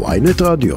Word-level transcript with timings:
ויינט 0.00 0.42
רדיו. 0.42 0.76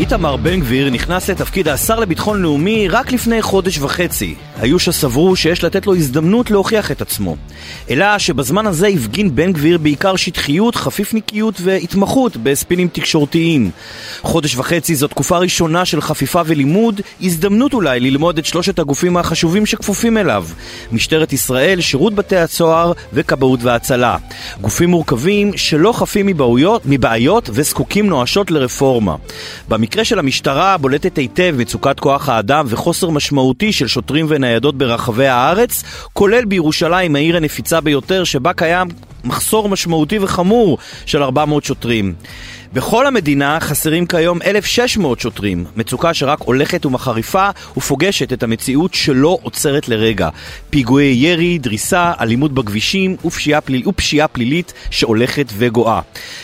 איתמר 0.00 0.36
בן 0.36 0.60
גביר 0.60 0.90
נכנס 0.90 1.30
לתפקיד 1.30 1.68
השר 1.68 2.00
לביטחון 2.00 2.42
לאומי 2.42 2.88
רק 2.88 3.12
לפני 3.12 3.42
חודש 3.42 3.78
וחצי. 3.78 4.34
היו 4.60 4.78
שסברו 4.78 5.36
שיש 5.36 5.64
לתת 5.64 5.86
לו 5.86 5.94
הזדמנות 5.94 6.50
להוכיח 6.50 6.90
את 6.90 7.02
עצמו. 7.02 7.36
אלא 7.90 8.18
שבזמן 8.18 8.66
הזה 8.66 8.86
הפגין 8.86 9.34
בן 9.34 9.52
גביר 9.52 9.78
בעיקר 9.78 10.16
שטחיות, 10.16 10.74
חפיפניקיות 10.74 11.54
והתמחות 11.60 12.36
בספינים 12.36 12.88
תקשורתיים. 12.92 13.70
חודש 14.22 14.56
וחצי 14.56 14.94
זו 14.94 15.08
תקופה 15.08 15.38
ראשונה 15.38 15.84
של 15.84 16.00
חפיפה 16.00 16.42
ולימוד, 16.46 17.00
הזדמנות 17.22 17.74
אולי 17.74 18.00
ללמוד 18.00 18.38
את 18.38 18.46
שלושת 18.46 18.78
הגופים 18.78 19.16
החשובים 19.16 19.66
שכפופים 19.66 20.18
אליו. 20.18 20.46
משטרת 20.92 21.32
ישראל, 21.32 21.80
שירות 21.80 22.14
בתי 22.14 22.36
הסוהר 22.36 22.92
וכבאות 23.12 23.60
והצלה. 23.62 24.16
גופים 24.60 24.90
מורכבים 24.90 25.56
שלא 25.56 25.92
חפים 25.92 26.26
מבעיות, 26.26 26.82
מבעיות 26.86 27.50
וזקוקים 27.52 28.06
נואשות 28.06 28.50
לרפורמה. 28.50 29.16
במקרה 29.68 30.04
של 30.04 30.18
המשטרה 30.18 30.76
בולטת 30.76 31.16
היטב 31.16 31.54
מצוקת 31.58 32.00
כוח 32.00 32.28
האדם 32.28 32.66
וחוסר 32.68 33.10
משמעותי 33.10 33.72
של 33.72 33.86
שוטרים 33.86 34.26
וניידות 34.44 34.78
ברחבי 34.78 35.26
הארץ, 35.26 35.82
כולל 36.12 36.44
בירושלים, 36.44 37.16
העיר 37.16 37.36
הנפיצה 37.36 37.80
ביותר, 37.80 38.24
שבה 38.24 38.52
קיים 38.52 38.88
מחסור 39.24 39.68
משמעותי 39.68 40.18
וחמור 40.18 40.78
של 41.06 41.22
400 41.22 41.64
שוטרים. 41.64 42.14
בכל 42.74 43.06
המדינה 43.06 43.60
חסרים 43.60 44.06
כיום 44.06 44.42
1,600 44.42 45.20
שוטרים, 45.20 45.64
מצוקה 45.76 46.14
שרק 46.14 46.40
הולכת 46.40 46.86
ומחריפה 46.86 47.48
ופוגשת 47.76 48.32
את 48.32 48.42
המציאות 48.42 48.94
שלא 48.94 49.38
עוצרת 49.42 49.88
לרגע. 49.88 50.28
פיגועי 50.70 51.06
ירי, 51.06 51.58
דריסה, 51.58 52.12
אלימות 52.20 52.52
בכבישים 52.52 53.16
ופשיעה, 53.24 53.60
פליל, 53.60 53.88
ופשיעה 53.88 54.28
פלילית 54.28 54.72
שהולכת 54.90 55.46
וגואה. 55.56 56.00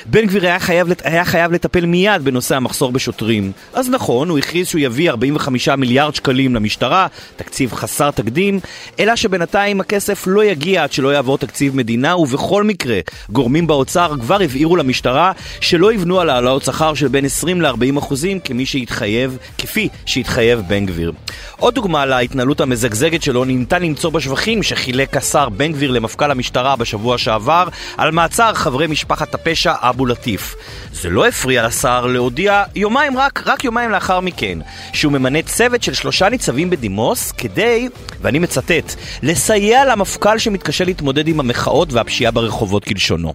בן 0.06 0.27
גביר 0.27 0.47
היה 0.47 0.58
חייב, 0.58 0.89
היה 1.05 1.25
חייב 1.25 1.53
לטפל 1.53 1.86
מיד 1.86 2.25
בנושא 2.25 2.56
המחסור 2.56 2.92
בשוטרים. 2.92 3.53
אז 3.75 3.91
נכון, 3.91 4.28
הוא 4.28 4.39
הכריז 4.39 4.69
שהוא 4.69 4.81
יביא 4.81 5.11
45 5.11 5.69
מיליארד 5.69 6.14
שקלים 6.14 6.55
למשטרה, 6.55 7.06
תקציב 7.36 7.73
חסר 7.73 8.11
תקדים, 8.11 8.61
אלא 8.98 9.17
שבינתיים 9.17 9.81
הכסף 9.81 10.25
לא 10.27 10.45
יגיע 10.45 10.83
עד 10.83 10.92
שלא 10.92 11.08
יעבור 11.08 11.39
תקציב 11.39 11.77
מדינה, 11.77 12.17
ובכל 12.17 12.64
מקרה, 12.64 12.98
גורמים 13.31 13.67
באוצר 13.67 14.14
כבר 14.20 14.42
הבהירו 14.42 14.77
למשטרה 14.77 15.33
שלא 15.61 15.92
יבנו 15.92 16.20
על 16.21 16.31
העלאות 16.31 16.63
שכר 16.63 16.95
של 16.95 17.09
בין 17.09 17.25
20 17.25 17.63
ל-40 17.63 17.99
אחוזים 17.99 18.41
כמי 18.41 18.67
שהתחייב, 18.67 19.39
כפי 19.59 19.89
שהתחייב 20.07 20.63
בן 20.69 20.87
גביר. 20.87 21.13
עוד 21.59 21.75
דוגמה 21.75 22.07
להתנהלות 22.07 22.61
המזגזגת 22.61 23.23
שלו 23.23 23.45
ניתן 23.45 23.83
למצוא 23.83 24.11
בשבחים 24.11 24.63
שחילק 24.63 25.17
השר 25.17 25.48
בן 25.48 25.73
גביר 25.73 25.91
למפכ"ל 25.91 26.31
המשטרה 26.31 26.77
בשבוע 26.77 27.19
שעבר 27.19 27.69
על 27.97 28.11
מעצר 28.11 28.55
חברי 28.55 28.87
משפחת 28.87 29.35
הפשע 29.35 29.73
אבו 29.79 30.07
לטיף. 30.07 30.55
זה 30.93 31.11
לא 31.11 31.27
הפריע 31.27 31.67
לשר 31.67 32.07
להודיע 32.07 32.65
יומיים 32.75 33.19
רק, 33.19 33.43
רק 33.47 33.65
יומיים 33.65 33.91
לאחר 33.91 34.21
מכן, 34.21 34.59
שהוא 34.93 35.13
ממנה 35.13 35.43
צוות 35.43 35.83
של 35.83 35.95
שלושה 35.95 36.29
ניצבים 36.29 36.71
בדימוס 36.71 37.33
כדי, 37.33 37.89
ואני 38.21 38.39
מצטט, 38.39 38.95
לסייע 39.23 39.85
למפכ"ל 39.85 40.39
שמתקשה 40.39 40.85
להתמודד 40.85 41.29
עם 41.29 41.41
המחאות 41.41 41.93
והפשיעה 41.93 42.33
ברחובות 42.33 42.85
כלשונו. 42.85 43.35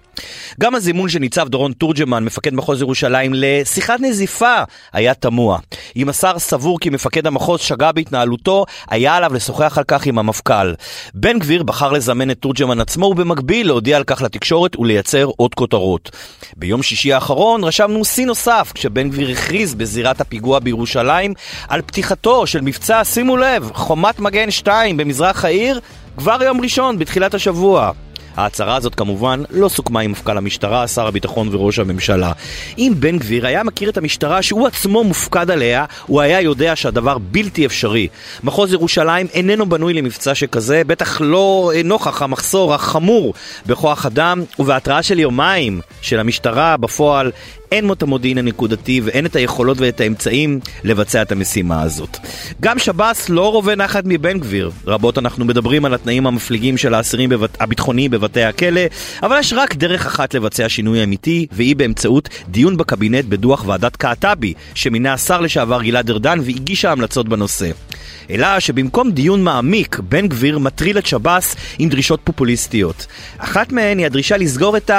גם 0.60 0.76
הזימון 0.76 1.10
של 1.10 1.20
ניצב 1.20 1.48
דורון 1.48 1.72
תורג'מן, 1.74 2.24
מפקד 2.24 2.54
מחוז 2.66 2.82
ירושלים, 2.82 3.32
לשיחת 3.36 4.00
נזיפה 4.00 4.56
היה 4.94 5.14
תמוה. 5.14 5.60
אם 5.96 6.10
השר 6.10 6.40
סבור 6.40 6.80
כי 6.80 6.90
מפקד 6.90 7.28
המחוז 7.28 7.60
שגה 7.60 7.92
בהתנהלותו, 7.92 8.66
היה 8.90 9.16
עליו 9.16 9.34
לשוחח 9.34 9.78
על 9.78 9.84
כך 9.88 10.06
עם 10.06 10.20
המפכ"ל. 10.20 10.74
בן 11.14 11.40
גביר 11.40 11.64
בחר 11.64 11.92
לזמן 11.92 12.32
את 12.32 12.38
תורג'מן 12.40 12.80
עצמו 12.80 13.06
ובמקביל 13.06 13.68
להודיע 13.68 13.98
על 13.98 14.04
כך 14.04 14.22
לתקשורת 14.22 14.80
ולייצר 14.80 15.30
עוד 15.38 15.56
כותרות. 15.56 16.12
ביום 16.58 16.84
שישי 16.84 17.14
האחרון 17.14 17.64
רשמנו 17.64 18.06
שיא 18.06 18.26
נוסף 18.26 18.72
כשבן 18.76 19.10
גביר 19.10 19.30
הכריז 19.30 19.76
בזירת 19.76 20.22
הפיגוע 20.22 20.60
בירושלים 20.60 21.34
על 21.68 21.82
פתיחתו 21.82 22.48
של 22.48 22.62
מבצע, 22.62 23.04
שימו 23.04 23.38
לב, 23.38 23.72
חומת 23.74 24.20
מגן 24.20 24.52
2 24.52 24.98
במזרח 24.98 25.46
העיר 25.46 25.80
כבר 26.18 26.44
יום 26.44 26.62
ראשון 26.62 27.00
בתחילת 27.00 27.34
השבוע. 27.34 27.92
ההצהרה 28.38 28.76
הזאת 28.76 28.96
כמובן 28.96 29.44
לא 29.50 29.70
סוכמה 29.70 30.00
עם 30.00 30.12
מפכ"ל 30.12 30.38
המשטרה, 30.38 30.88
שר 30.88 31.08
הביטחון 31.08 31.50
וראש 31.52 31.80
הממשלה. 31.80 32.32
אם 32.78 32.94
בן 33.00 33.18
גביר 33.18 33.48
היה 33.48 33.64
מכיר 33.64 33.90
את 33.90 33.98
המשטרה 33.98 34.42
שהוא 34.42 34.68
עצמו 34.68 35.04
מופקד 35.04 35.52
עליה, 35.52 35.86
הוא 36.06 36.22
היה 36.22 36.42
יודע 36.42 36.76
שהדבר 36.76 37.18
בלתי 37.18 37.66
אפשרי. 37.66 38.08
מחוז 38.44 38.74
ירושלים 38.74 39.28
איננו 39.34 39.70
בנוי 39.70 39.94
למבצע 39.94 40.36
שכזה, 40.36 40.82
בטח 40.88 41.22
לא 41.22 41.72
נוכח 41.84 42.22
המחסור 42.22 42.74
החמור 42.74 43.34
בכוח 43.66 44.06
אדם, 44.06 44.44
ובהתראה 44.60 45.04
של 45.04 45.20
יומיים 45.20 45.82
של 46.02 46.20
המשטרה 46.20 46.78
בפועל 46.78 47.32
אין 47.76 47.92
את 47.92 48.04
המודיעין 48.04 48.38
הנקודתי 48.38 49.02
ואין 49.04 49.26
את 49.26 49.36
היכולות 49.36 49.78
ואת 49.80 50.02
האמצעים 50.02 50.60
לבצע 50.84 51.22
את 51.22 51.32
המשימה 51.32 51.82
הזאת. 51.82 52.18
גם 52.62 52.80
שב"ס 52.80 53.30
לא 53.30 53.52
רובה 53.52 53.76
נחת 53.76 54.04
מבן 54.06 54.40
גביר. 54.40 54.72
רבות 54.88 55.18
אנחנו 55.18 55.46
מדברים 55.46 55.86
על 55.86 55.94
התנאים 55.94 56.28
המפליגים 56.28 56.78
של 56.78 56.94
האסירים 56.94 57.30
בבת... 57.30 57.62
הביטחוניים 57.62 58.12
בבתי 58.12 58.44
הכלא, 58.44 58.82
אבל 59.24 59.40
יש 59.40 59.54
רק 59.54 59.76
דרך 59.76 60.06
אחת 60.06 60.34
לבצע 60.34 60.70
שינוי 60.70 61.04
אמיתי, 61.04 61.48
והיא 61.52 61.76
באמצעות 61.76 62.30
דיון 62.50 62.78
בקבינט 62.78 63.26
בדוח 63.26 63.64
ועדת 63.68 63.96
קעטבי, 63.96 64.54
שמינה 64.74 65.14
השר 65.14 65.42
לשעבר 65.42 65.84
גלעד 65.84 66.10
ארדן 66.10 66.40
והגישה 66.44 66.92
המלצות 66.92 67.30
בנושא. 67.30 67.70
אלא 68.30 68.60
שבמקום 68.60 69.12
דיון 69.12 69.44
מעמיק, 69.44 70.00
בן 70.00 70.28
גביר 70.28 70.60
מטריל 70.60 70.98
את 70.98 71.06
שב"ס 71.06 71.56
עם 71.80 71.90
דרישות 71.90 72.20
פופוליסטיות. 72.24 73.06
אחת 73.38 73.72
מהן 73.72 73.98
היא 73.98 74.06
הדרישה 74.06 74.38
לסגור 74.38 74.78
את 74.78 74.92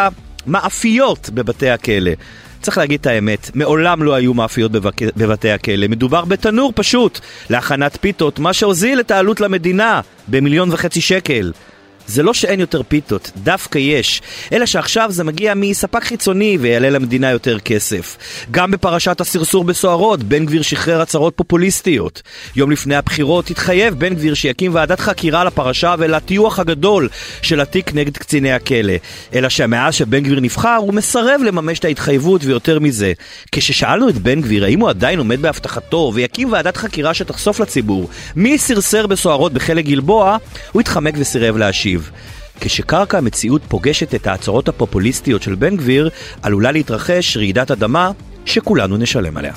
המאפיות 0.47 1.31
בבתי 1.35 1.71
הכלא. 1.71 2.13
צריך 2.63 2.79
להגיד 2.79 3.01
את 3.01 3.07
האמת, 3.07 3.51
מעולם 3.55 4.03
לא 4.03 4.15
היו 4.15 4.35
מאפיות 4.35 4.73
בבק... 4.73 5.03
בבתי 5.17 5.51
הכלא. 5.51 5.89
מדובר 5.89 6.25
בתנור 6.25 6.73
פשוט 6.75 7.21
להכנת 7.51 7.99
פיתות, 8.01 8.39
מה 8.39 8.53
שהוזיל 8.53 9.01
את 9.01 9.11
העלות 9.11 9.41
למדינה 9.41 10.01
במיליון 10.29 10.73
וחצי 10.73 11.01
שקל. 11.01 11.53
זה 12.07 12.23
לא 12.23 12.35
שאין 12.35 12.61
יותר 12.61 12.83
פיתות, 12.83 13.31
דווקא 13.37 13.79
יש. 13.79 14.23
אלא 14.53 14.67
שעכשיו 14.67 15.11
זה 15.13 15.25
מגיע 15.25 15.55
מספק 15.55 16.05
חיצוני 16.05 16.59
ויעלה 16.61 16.91
למדינה 16.91 17.31
יותר 17.31 17.59
כסף. 17.59 18.17
גם 18.51 18.71
בפרשת 18.71 19.21
הסרסור 19.21 19.65
בסוהרות, 19.65 20.23
בן 20.23 20.47
גביר 20.47 20.63
שחרר 20.63 21.01
הצהרות 21.01 21.33
פופוליסטיות. 21.37 22.23
יום 22.57 22.71
לפני 22.71 22.97
הבחירות 22.97 23.51
התחייב 23.51 23.95
בן 23.95 24.15
גביר 24.15 24.35
שיקים 24.35 24.75
ועדת 24.75 25.01
חקירה 25.01 25.45
לפרשה 25.45 25.95
ולטיוח 25.99 26.59
הגדול 26.59 27.09
של 27.43 27.61
התיק 27.61 27.95
נגד 27.95 28.17
קציני 28.17 28.53
הכלא. 28.53 28.95
אלא 29.35 29.49
שמאז 29.49 29.95
שבן 29.95 30.21
גביר 30.21 30.41
נבחר, 30.41 30.77
הוא 30.77 30.95
מסרב 30.95 31.41
לממש 31.45 31.79
את 31.79 31.85
ההתחייבות 31.85 32.45
ויותר 32.45 32.79
מזה. 32.79 33.13
כששאלנו 33.53 34.09
את 34.09 34.19
בן 34.19 34.41
גביר 34.41 34.65
האם 34.65 34.81
הוא 34.81 34.89
עדיין 34.89 35.19
עומד 35.19 35.43
בהבטחתו 35.43 36.13
ויקים 36.15 36.53
ועדת 36.53 36.77
חקירה 36.77 37.15
שתחשוף 37.15 37.61
לציבור 37.61 38.09
מי 38.37 38.59
סרסר 38.59 39.07
בסוהרות 39.07 39.53
בחלק 39.53 39.85
גלבוע, 39.85 40.37
הוא 40.73 40.81
התחמק 40.81 41.15
וסירב 41.19 41.57
להשיב. 41.57 41.96
להשיב. 41.97 42.11
כשקרקע 42.61 43.19
המציאות 43.19 43.63
פוגשת 43.69 44.15
את 44.15 44.27
ההצהרות 44.27 44.69
הפופוליסטיות 44.69 45.43
של 45.43 45.55
בן 45.55 45.77
גביר, 45.77 46.11
עלולה 46.43 46.73
להתרחש 46.73 47.37
רעידת 47.37 47.71
אדמה 47.71 48.11
שכולנו 48.45 48.97
נשלם 48.97 49.37
עליה. 49.37 49.53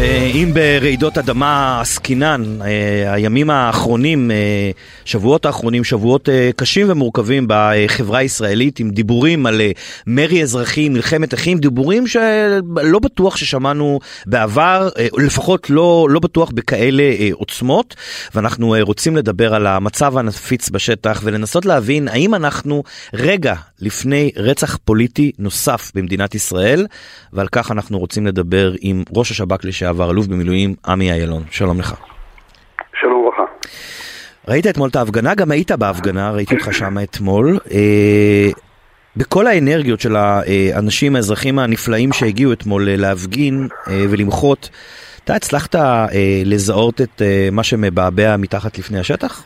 ואם 0.00 0.50
ברעידות 0.54 1.18
אדמה 1.18 1.80
עסקינן, 1.80 2.62
אה, 2.62 3.14
הימים 3.14 3.50
האחרונים, 3.50 4.30
אה, 4.30 4.70
שבועות 5.04 5.46
האחרונים, 5.46 5.84
שבועות 5.84 6.28
אה, 6.28 6.50
קשים 6.56 6.90
ומורכבים 6.90 7.44
בחברה 7.48 8.18
הישראלית, 8.18 8.80
עם 8.80 8.90
דיבורים 8.90 9.46
על 9.46 9.60
מרי 10.06 10.42
אזרחי, 10.42 10.88
מלחמת 10.88 11.34
אחים, 11.34 11.58
דיבורים 11.58 12.06
שלא 12.06 12.98
בטוח 13.02 13.36
ששמענו 13.36 14.00
בעבר, 14.26 14.88
לפחות 15.16 15.70
לא, 15.70 16.06
לא 16.10 16.20
בטוח 16.20 16.50
בכאלה 16.50 17.12
עוצמות, 17.32 17.94
ואנחנו 18.34 18.74
רוצים 18.80 19.16
לדבר 19.16 19.54
על 19.54 19.66
המצב 19.66 20.18
הנפיץ 20.18 20.70
בשטח 20.70 21.20
ולנסות 21.24 21.66
להבין 21.66 22.08
האם 22.08 22.34
אנחנו 22.34 22.82
רגע 23.14 23.54
לפני 23.80 24.30
רצח 24.36 24.76
פוליטי 24.76 25.32
נוסף 25.38 25.92
במדינת 25.94 26.34
ישראל, 26.34 26.86
ועל 27.32 27.48
כך 27.52 27.70
אנחנו 27.70 27.98
רוצים 27.98 28.26
לדבר 28.26 28.72
עם 28.80 29.02
ראש 29.14 29.30
השב"כ 29.30 29.64
לשעבר. 29.64 30.10
אלוף 30.10 30.26
במילואים 30.26 30.74
עמי 30.86 31.12
אילון. 31.12 31.42
שלום 31.50 31.78
לך. 31.78 31.94
שלום 33.00 33.24
וברכה. 33.24 33.42
ראית 34.48 34.66
אתמול 34.66 34.88
את 34.88 34.96
ההפגנה? 34.96 35.34
גם 35.34 35.50
היית 35.50 35.72
בהפגנה, 35.72 36.30
ראיתי 36.30 36.54
אותך 36.54 36.68
שם 36.72 36.98
אתמול. 37.02 37.58
אה, 37.72 38.48
בכל 39.16 39.46
האנרגיות 39.46 40.00
של 40.00 40.16
האנשים, 40.16 41.16
האזרחים 41.16 41.58
הנפלאים 41.58 42.12
שהגיעו 42.12 42.52
אתמול 42.52 42.88
אה, 42.88 42.96
להפגין 42.96 43.68
אה, 43.88 44.04
ולמחות, 44.10 44.70
אתה 45.24 45.34
הצלחת 45.34 45.74
לזהות 46.44 47.00
את 47.00 47.22
מה 47.52 47.62
שמבעבע 47.62 48.36
מתחת 48.36 48.78
לפני 48.78 48.98
השטח? 48.98 49.44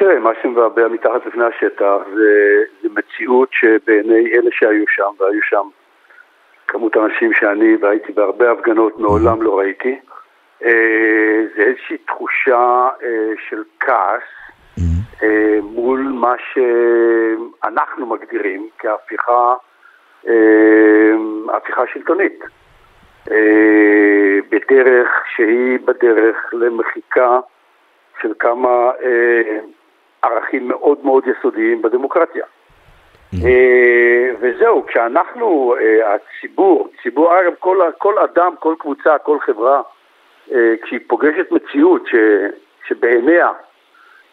תראה, 0.00 0.18
מה 0.18 0.30
שמבעבע 0.42 0.88
מתחת 0.88 1.26
לפני 1.26 1.44
השטח 1.44 1.96
זה, 2.14 2.62
זה 2.82 2.88
מציאות 2.94 3.48
שבעיני 3.52 4.32
אלה 4.32 4.50
שהיו 4.50 4.84
שם, 4.88 5.10
והיו 5.18 5.42
שם 5.42 5.68
כמות 6.68 6.96
אנשים 6.96 7.32
שאני, 7.34 7.76
והייתי 7.80 8.12
בהרבה 8.12 8.52
הפגנות, 8.52 8.98
מעולם 8.98 9.42
לא 9.42 9.58
ראיתי, 9.58 9.98
אה, 10.64 11.42
זה 11.56 11.62
איזושהי 11.62 11.98
תחושה 11.98 12.88
אה, 13.02 13.32
של 13.48 13.62
כעס 13.80 14.22
אה, 15.22 15.58
מול 15.62 16.00
מה 16.00 16.34
שאנחנו 16.52 18.06
מגדירים 18.06 18.68
כהפיכה 18.78 19.54
הפיכה 21.48 21.82
שלטונית. 21.92 22.44
בדרך 24.50 25.08
שהיא 25.36 25.78
בדרך 25.84 26.36
למחיקה 26.52 27.40
של 28.22 28.32
כמה 28.38 28.90
ערכים 30.22 30.68
מאוד 30.68 30.98
מאוד 31.04 31.24
יסודיים 31.26 31.82
בדמוקרטיה. 31.82 32.44
וזהו, 34.40 34.86
כשאנחנו, 34.86 35.74
הציבור, 36.04 36.88
ציבור, 37.02 37.40
אגב, 37.40 37.52
כל, 37.58 37.78
כל 37.98 38.14
אדם, 38.18 38.54
כל 38.58 38.74
קבוצה, 38.78 39.18
כל 39.18 39.38
חברה, 39.40 39.82
אה, 40.52 40.74
כשהיא 40.82 41.00
פוגשת 41.06 41.52
מציאות 41.52 42.06
ש, 42.06 42.14
שבעיניה 42.88 43.48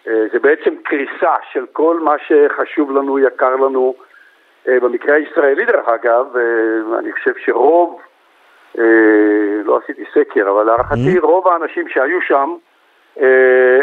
אה, 0.07 0.23
זה 0.31 0.39
בעצם 0.39 0.75
קריסה 0.83 1.35
של 1.51 1.65
כל 1.73 1.99
מה 1.99 2.15
שחשוב 2.27 2.91
לנו, 2.91 3.19
יקר 3.19 3.55
לנו, 3.55 3.95
אה, 4.67 4.79
במקרה 4.79 5.15
הישראלי 5.15 5.65
דרך 5.65 5.87
אגב, 5.87 6.25
אני 6.99 7.11
חושב 7.11 7.33
שרוב, 7.45 8.01
לא 9.63 9.79
עשיתי 9.83 10.03
סקר, 10.13 10.49
אבל 10.49 10.63
להערכתי 10.63 11.17
mm-hmm. 11.17 11.25
רוב 11.25 11.47
האנשים 11.47 11.89
שהיו 11.89 12.21
שם 12.21 12.55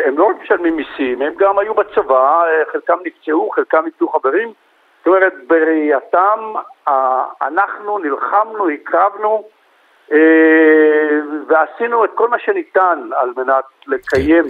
הם 0.06 0.18
לא 0.18 0.24
רק 0.24 0.36
משלמים 0.42 0.76
מיסים, 0.76 1.22
הם 1.22 1.32
גם 1.38 1.58
היו 1.58 1.74
בצבא, 1.74 2.42
חלקם 2.72 2.98
נפצעו, 3.04 3.50
חלקם 3.50 3.84
איבדו 3.86 4.08
חברים. 4.08 4.52
זאת 4.98 5.06
אומרת, 5.06 5.32
בראייתם 5.46 6.52
אנחנו 7.42 7.98
נלחמנו, 7.98 8.68
הקרבנו, 8.68 9.44
אה, 10.12 10.18
ועשינו 11.48 12.04
את 12.04 12.10
כל 12.14 12.28
מה 12.28 12.38
שניתן 12.38 13.08
על 13.16 13.32
מנת 13.36 13.64
לקיים 13.86 14.44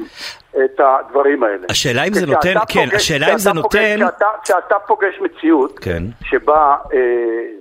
את 0.64 0.80
הדברים 0.80 1.42
האלה. 1.42 1.66
השאלה 1.70 2.04
אם 2.04 2.12
זה 2.12 2.26
נותן, 2.26 2.54
כן, 2.68 2.86
השאלה 2.96 3.32
אם 3.32 3.38
זה 3.38 3.52
נותן... 3.52 3.96
כשאתה 4.44 4.78
פוגש 4.86 5.20
מציאות 5.20 5.78
כן. 5.78 6.02
שבה 6.24 6.76
אה, 6.94 6.98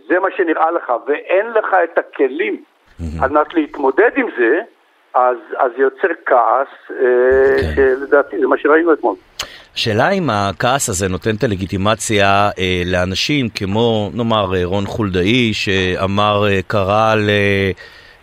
זה 0.08 0.20
מה 0.20 0.28
שנראה 0.38 0.72
לך 0.72 0.94
ואין 1.08 1.48
לך 1.52 1.76
את 1.84 1.98
הכלים 1.98 2.64
על 3.22 3.30
מנת 3.30 3.54
להתמודד 3.54 4.12
עם 4.16 4.28
זה, 4.38 4.60
אז 5.16 5.36
זה 5.78 5.84
יוצר 5.84 6.08
כעס, 6.26 6.68
אה, 6.92 7.76
כן. 7.76 7.76
שלדעתי 7.76 8.40
זה 8.40 8.48
מה 8.48 8.58
שראינו 8.58 8.94
אתמול. 8.94 9.16
השאלה 9.76 10.10
אם 10.10 10.30
הכעס 10.30 10.90
הזה 10.90 11.10
נותן 11.10 11.36
את 11.36 11.44
הלגיטימציה 11.44 12.50
אה, 12.60 12.82
לאנשים 12.86 13.50
כמו 13.56 14.10
נאמר 14.14 14.56
אה, 14.56 14.62
רון 14.64 14.86
חולדאי 14.86 15.54
שאמר, 15.54 16.48
אה, 16.48 16.60
קרא 16.68 17.16
ל... 17.16 17.30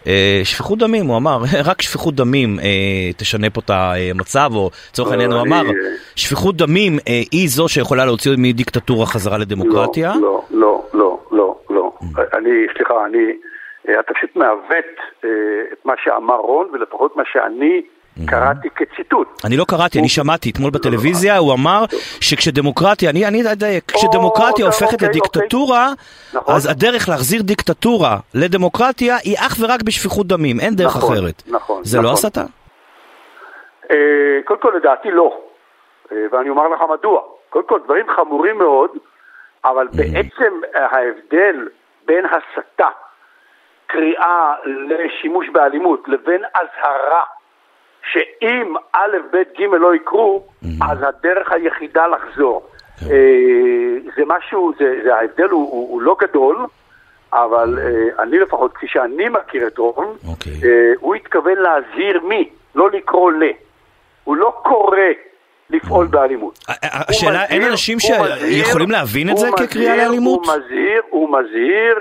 אה, 0.07 0.41
שפיכות 0.45 0.79
דמים, 0.79 1.07
הוא 1.07 1.17
אמר, 1.17 1.39
רק 1.71 1.83
שפיכות 1.83 2.15
דמים 2.15 2.59
אה, 2.59 3.11
תשנה 3.17 3.51
פה 3.51 3.61
את 3.65 3.71
המצב, 3.71 4.51
או 4.55 4.71
לצורך 4.91 5.09
לא, 5.09 5.13
העניין 5.13 5.33
הוא 5.33 5.41
אמר, 5.41 5.63
שפיכות 6.17 6.57
דמים 6.57 6.99
אה, 7.09 7.21
היא 7.33 7.49
זו 7.49 7.69
שיכולה 7.69 8.05
להוציא 8.05 8.33
מדיקטטורה 8.39 9.07
חזרה 9.07 9.39
לדמוקרטיה? 9.39 10.13
לא, 10.21 10.43
לא, 10.51 10.83
לא, 10.95 11.19
לא, 11.33 11.57
לא. 11.71 11.93
אני, 12.39 12.51
סליחה, 12.77 12.95
אני, 13.07 13.19
אה, 13.19 13.50
אתה 14.01 14.15
פשוט 14.15 14.37
מעוות 14.37 14.97
אה, 15.25 15.29
את 15.73 15.87
מה 15.87 15.95
שאמר 16.05 16.37
רון, 16.37 16.69
ולפחות 16.73 17.17
מה 17.17 17.23
שאני 17.33 17.83
קראתי 18.27 18.69
כציטוט. 18.71 19.29
אני 19.45 19.57
לא 19.57 19.65
קראתי, 19.69 19.99
אני 19.99 20.09
שמעתי 20.09 20.51
אתמול 20.51 20.71
בטלוויזיה, 20.71 21.37
הוא 21.37 21.55
אמר 21.55 21.85
שכשדמוקרטיה, 22.21 23.11
אני 23.11 23.53
אדייק, 23.53 23.93
כשדמוקרטיה 23.93 24.67
הופכת 24.67 24.93
אוקיי, 24.93 25.09
לדיקטטורה, 25.09 25.89
נכון. 26.35 26.55
אז 26.55 26.71
הדרך 26.71 27.09
להחזיר 27.09 27.43
דיקטטורה 27.43 28.17
לדמוקרטיה 28.35 29.17
היא 29.25 29.37
אך 29.39 29.57
ורק 29.61 29.83
בשפיכות 29.83 30.27
דמים, 30.27 30.57
אין 30.61 30.75
דרך 30.75 30.97
נכון, 30.97 31.13
אחרת. 31.13 31.43
נכון. 31.47 31.85
זה 31.85 32.01
לא 32.03 32.13
הסתה? 32.13 32.45
אה, 33.91 33.97
קודם 34.45 34.61
כל 34.61 34.73
לדעתי 34.77 35.11
לא, 35.11 35.41
אה, 36.13 36.17
ואני 36.33 36.49
אומר 36.49 36.69
לך 36.69 36.81
מדוע. 36.99 37.21
קודם 37.51 37.67
כל 37.67 37.81
דברים 37.85 38.07
חמורים 38.17 38.59
מאוד, 38.59 38.91
אבל 39.65 39.89
בעצם 39.93 40.53
ההבדל 40.75 41.69
בין 42.07 42.25
הסתה, 42.25 42.89
קריאה 43.93 44.55
לשימוש 44.67 45.47
באלימות, 45.53 46.09
לבין 46.09 46.43
אזהרה 46.55 47.23
שאם 48.13 48.75
א', 48.93 49.17
ב', 49.33 49.43
ג' 49.59 49.63
לא 49.81 49.95
יקרו, 49.95 50.47
אז 50.91 50.99
הדרך 51.03 51.53
היחידה 51.53 52.07
לחזור. 52.07 52.67
כן. 53.01 53.07
אה, 53.07 54.13
זה 54.17 54.23
משהו, 54.27 54.73
זה, 54.79 55.01
זה 55.05 55.15
ההבדל 55.15 55.49
הוא, 55.49 55.71
הוא, 55.71 55.93
הוא 55.93 56.03
לא 56.03 56.17
גדול, 56.21 56.67
אבל 57.33 57.79
אה, 57.79 58.23
אני 58.23 58.39
לפחות, 58.39 58.73
כפי 58.73 58.87
שאני 58.89 59.29
מכיר 59.29 59.67
את 59.67 59.79
רון, 59.79 60.17
אוקיי. 60.29 60.53
אה, 60.65 60.93
הוא 61.01 61.15
התכוון 61.15 61.59
להזהיר 61.59 62.21
מי, 62.25 62.49
לא 62.75 62.91
לקרוא 62.91 63.33
ל. 63.33 63.43
הוא 64.25 64.37
לא 64.37 64.53
קורא 64.63 64.99
לפעול 65.71 66.07
באלימות. 66.07 66.59
השאלה, 67.09 67.45
אין 67.45 67.63
אנשים 67.63 67.99
שיכולים 68.01 68.91
להבין 68.91 69.31
את 69.31 69.37
זה 69.37 69.47
כקריאה 69.57 69.97
לאלימות? 69.97 70.47
הוא 70.47 70.55
מזהיר, 70.55 71.03
הוא 71.11 71.39
מזהיר 71.39 71.99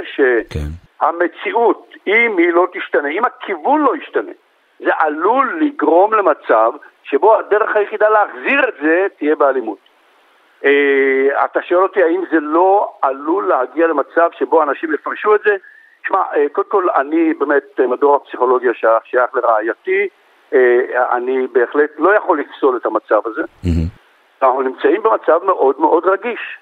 שהמציאות, 1.00 1.94
אם 2.08 2.38
היא 2.38 2.54
לא 2.54 2.68
תשתנה, 2.74 3.10
אם 3.10 3.26
הכיוון 3.26 3.82
לא 3.82 3.96
ישתנה, 3.96 4.32
זה 4.80 4.90
עלול 4.98 5.60
לגרום 5.62 6.14
למצב 6.14 6.72
שבו 7.04 7.36
הדרך 7.36 7.76
היחידה 7.76 8.10
להחזיר 8.10 8.70
את 8.70 8.74
זה 8.82 9.08
תהיה 9.18 9.36
באלימות. 9.36 9.78
אה, 10.66 11.46
אתה 11.46 11.62
שואל 11.62 11.84
אותי 11.84 12.04
האם 12.04 12.24
זה 12.32 12.40
לא 12.40 12.92
עלול 13.02 13.48
להגיע 13.48 13.88
למצב 13.88 14.30
שבו 14.38 14.64
אנשים 14.64 14.94
יפרשו 14.94 15.36
את 15.36 15.42
זה? 15.46 15.56
תשמע, 16.04 16.20
אה, 16.36 16.50
קודם 16.52 16.70
כל 16.70 16.90
אני 16.90 17.34
באמת 17.34 17.80
מדור 17.80 18.16
הפסיכולוגיה 18.16 18.72
שייך 19.04 19.36
לרעייתי, 19.36 20.08
אה, 20.54 21.16
אני 21.18 21.48
בהחלט 21.48 21.90
לא 21.98 22.16
יכול 22.16 22.40
לפסול 22.40 22.78
את 22.78 22.86
המצב 22.86 23.22
הזה. 23.26 23.42
אנחנו 24.42 24.62
נמצאים 24.62 25.04
במצב 25.04 25.44
מאוד 25.44 25.76
מאוד 25.80 26.06
רגיש. 26.06 26.58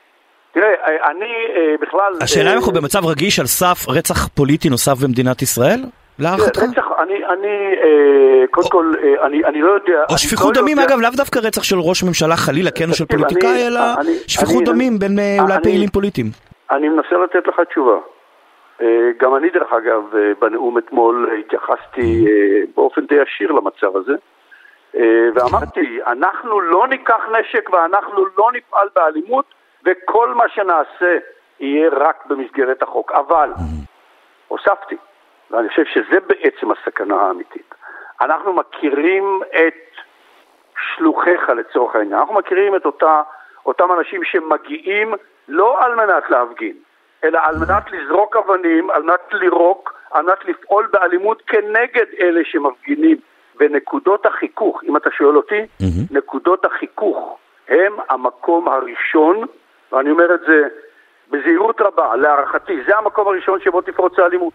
תראה, 0.51 0.73
אני 1.11 1.33
בכלל... 1.81 2.13
השאלה 2.21 2.51
אם 2.51 2.57
אנחנו 2.57 2.71
במצב 2.71 3.05
רגיש 3.05 3.39
על 3.39 3.45
סף 3.45 3.89
רצח 3.89 4.27
פוליטי 4.27 4.69
נוסף 4.69 5.03
במדינת 5.03 5.41
ישראל? 5.41 5.79
להערכתך? 6.19 6.63
רצח, 6.63 6.85
אני, 7.03 7.25
אני, 7.25 7.55
אה, 7.83 8.47
קודם 8.51 8.69
כל, 8.69 8.94
אה, 9.03 9.25
אני, 9.25 9.45
אני 9.45 9.61
לא 9.61 9.71
יודע... 9.71 10.03
או 10.09 10.17
שפיכות 10.17 10.55
לא 10.55 10.61
דמים, 10.61 10.77
יודע... 10.77 10.89
אגב, 10.89 11.01
לאו 11.01 11.09
דווקא 11.15 11.39
רצח 11.39 11.63
של 11.63 11.75
ראש 11.79 12.03
ממשלה 12.03 12.35
חלילה, 12.35 12.71
כן, 12.71 12.89
או 12.89 12.94
של 12.94 13.05
פוליטיקאי, 13.05 13.67
אלא 13.67 13.81
שפיכות 14.27 14.63
דמים 14.63 14.99
בין 14.99 15.19
אה, 15.19 15.38
אולי 15.39 15.57
פעילים 15.63 15.89
פוליטיים. 15.89 16.25
אני 16.71 16.89
מנסה 16.89 17.15
לתת 17.23 17.47
לך 17.47 17.59
תשובה. 17.69 17.97
אה, 18.81 19.09
גם 19.19 19.35
אני, 19.35 19.49
דרך 19.49 19.73
אגב, 19.73 20.16
אה, 20.16 20.31
בנאום 20.42 20.77
אתמול 20.77 21.30
התייחסתי 21.39 22.25
mm-hmm. 22.25 22.71
באופן 22.75 23.01
די 23.06 23.19
עשיר 23.19 23.51
למצב 23.51 23.97
הזה. 23.97 24.13
ואמרתי, 25.35 25.99
אנחנו 26.07 26.61
לא 26.61 26.87
ניקח 26.87 27.21
נשק 27.39 27.69
ואנחנו 27.73 28.25
לא 28.37 28.49
נפעל 28.54 28.87
באלימות, 28.95 29.45
וכל 29.87 30.33
מה 30.33 30.49
שנעשה 30.49 31.17
יהיה 31.59 31.89
רק 31.91 32.25
במסגרת 32.25 32.81
החוק. 32.81 33.11
אבל. 33.11 33.49
הוספתי, 34.47 34.95
ואני 35.51 35.69
חושב 35.69 35.85
שזה 35.85 36.19
בעצם 36.27 36.71
הסכנה 36.71 37.15
האמיתית. 37.15 37.75
אנחנו 38.21 38.53
מכירים 38.53 39.41
את 39.51 39.97
שלוחיך 40.95 41.49
לצורך 41.49 41.95
העניין, 41.95 42.19
אנחנו 42.19 42.33
מכירים 42.33 42.75
את 42.75 42.85
אותה, 42.85 43.21
אותם 43.65 43.91
אנשים 43.99 44.23
שמגיעים 44.23 45.13
לא 45.47 45.83
על 45.83 45.95
מנת 45.95 46.29
להפגין, 46.29 46.75
אלא 47.23 47.39
על 47.44 47.56
מנת 47.57 47.91
לזרוק 47.91 48.35
אבנים, 48.35 48.89
על 48.89 49.03
מנת 49.03 49.33
לירוק, 49.33 49.94
על 50.11 50.25
מנת 50.25 50.45
לפעול 50.45 50.87
באלימות 50.91 51.41
כנגד 51.41 52.06
אלה 52.19 52.41
שמפגינים. 52.44 53.17
ונקודות 53.59 54.25
החיכוך, 54.25 54.83
אם 54.83 54.97
אתה 54.97 55.09
שואל 55.11 55.37
אותי, 55.37 55.61
mm-hmm. 55.61 56.17
נקודות 56.17 56.65
החיכוך 56.65 57.37
הם 57.67 57.94
המקום 58.09 58.67
הראשון, 58.67 59.45
ואני 59.91 60.11
אומר 60.11 60.35
את 60.35 60.39
זה 60.47 60.61
בזהירות 61.31 61.81
רבה, 61.81 62.15
להערכתי, 62.15 62.73
זה 62.87 62.97
המקום 62.97 63.27
הראשון 63.27 63.59
שבו 63.63 63.81
תפרוץ 63.81 64.19
האלימות. 64.19 64.53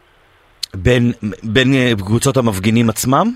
בין, 0.74 1.02
בין 1.42 1.68
אה, 1.74 1.92
קבוצות 2.06 2.36
המפגינים 2.36 2.88
עצמם? 2.88 3.26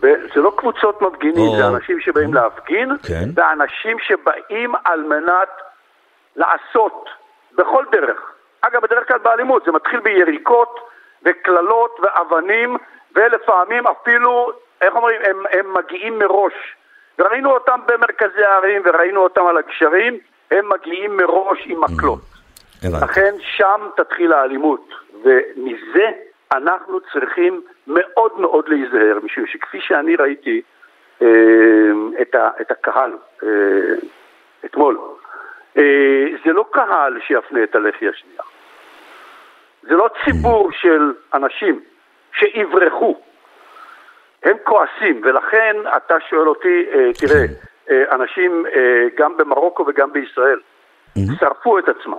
ב- 0.00 0.34
זה 0.34 0.40
לא 0.40 0.52
קבוצות 0.56 1.02
מפגינים, 1.02 1.48
או... 1.48 1.56
זה 1.56 1.66
אנשים 1.66 2.00
שבאים 2.00 2.34
להפגין, 2.34 2.88
כן. 3.08 3.28
זה 3.34 3.52
אנשים 3.52 3.96
שבאים 3.98 4.72
על 4.84 5.02
מנת 5.02 5.48
לעשות 6.36 7.08
בכל 7.54 7.84
דרך. 7.92 8.20
אגב, 8.60 8.82
בדרך 8.82 9.08
כלל 9.08 9.18
באלימות, 9.18 9.64
זה 9.64 9.72
מתחיל 9.72 10.00
ביריקות 10.00 10.80
וקללות 11.22 11.96
ואבנים, 12.02 12.76
ולפעמים 13.14 13.86
אפילו, 13.86 14.52
איך 14.80 14.94
אומרים, 14.94 15.20
הם, 15.24 15.36
הם 15.52 15.74
מגיעים 15.74 16.18
מראש. 16.18 16.52
וראינו 17.18 17.50
אותם 17.50 17.80
במרכזי 17.86 18.44
הערים 18.44 18.82
וראינו 18.84 19.20
אותם 19.20 19.46
על 19.46 19.58
הגשרים, 19.58 20.18
הם 20.50 20.68
מגיעים 20.68 21.16
מראש 21.16 21.58
עם 21.66 21.80
מקלות. 21.80 22.20
לכן 23.02 23.34
שם 23.40 23.80
תתחיל 23.96 24.32
האלימות, 24.32 24.88
ומזה 25.22 26.10
אנחנו 26.52 26.98
צריכים 27.12 27.62
מאוד 27.86 28.40
מאוד 28.40 28.68
להיזהר, 28.68 29.18
משום 29.22 29.46
שכפי 29.46 29.80
שאני 29.80 30.16
ראיתי 30.16 30.62
אה, 31.22 31.26
את, 32.22 32.34
ה, 32.34 32.50
את 32.60 32.70
הקהל, 32.70 33.12
אה, 33.42 33.48
אתמול, 34.64 34.98
זה 36.44 36.52
לא 36.52 36.64
קהל 36.70 37.20
שיפנה 37.26 37.62
את 37.62 37.74
הלחי 37.74 38.08
השנייה. 38.08 38.42
זה 39.82 39.94
לא 39.94 40.08
ציבור 40.24 40.70
של 40.72 41.12
אנשים 41.34 41.80
שיברחו. 42.32 43.20
הם 44.42 44.56
כועסים, 44.64 45.20
ולכן 45.24 45.76
אתה 45.96 46.14
שואל 46.30 46.48
אותי, 46.48 46.86
תראה, 47.20 47.44
אנשים 47.90 48.64
גם 49.16 49.36
במרוקו 49.36 49.84
וגם 49.88 50.12
בישראל 50.12 50.60
שרפו 51.38 51.78
את 51.78 51.88
עצמם. 51.88 52.18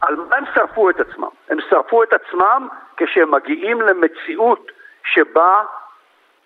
על 0.00 0.16
מה 0.16 0.36
הם 0.36 0.44
שרפו 0.54 0.90
את 0.90 1.00
עצמם? 1.00 1.28
הם 1.50 1.58
שרפו 1.70 2.02
את 2.02 2.12
עצמם 2.12 2.68
כשהם 2.96 3.30
מגיעים 3.30 3.80
למציאות 3.80 4.70
שבה 5.04 5.62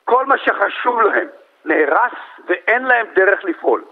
כל 0.05 0.27
מה 0.27 0.39
שחשוב 0.39 1.01
להם 1.01 1.27
נהרס 1.65 2.13
ואין 2.49 2.85
להם 2.85 3.07
דרך 3.15 3.45
לפעול. 3.45 3.85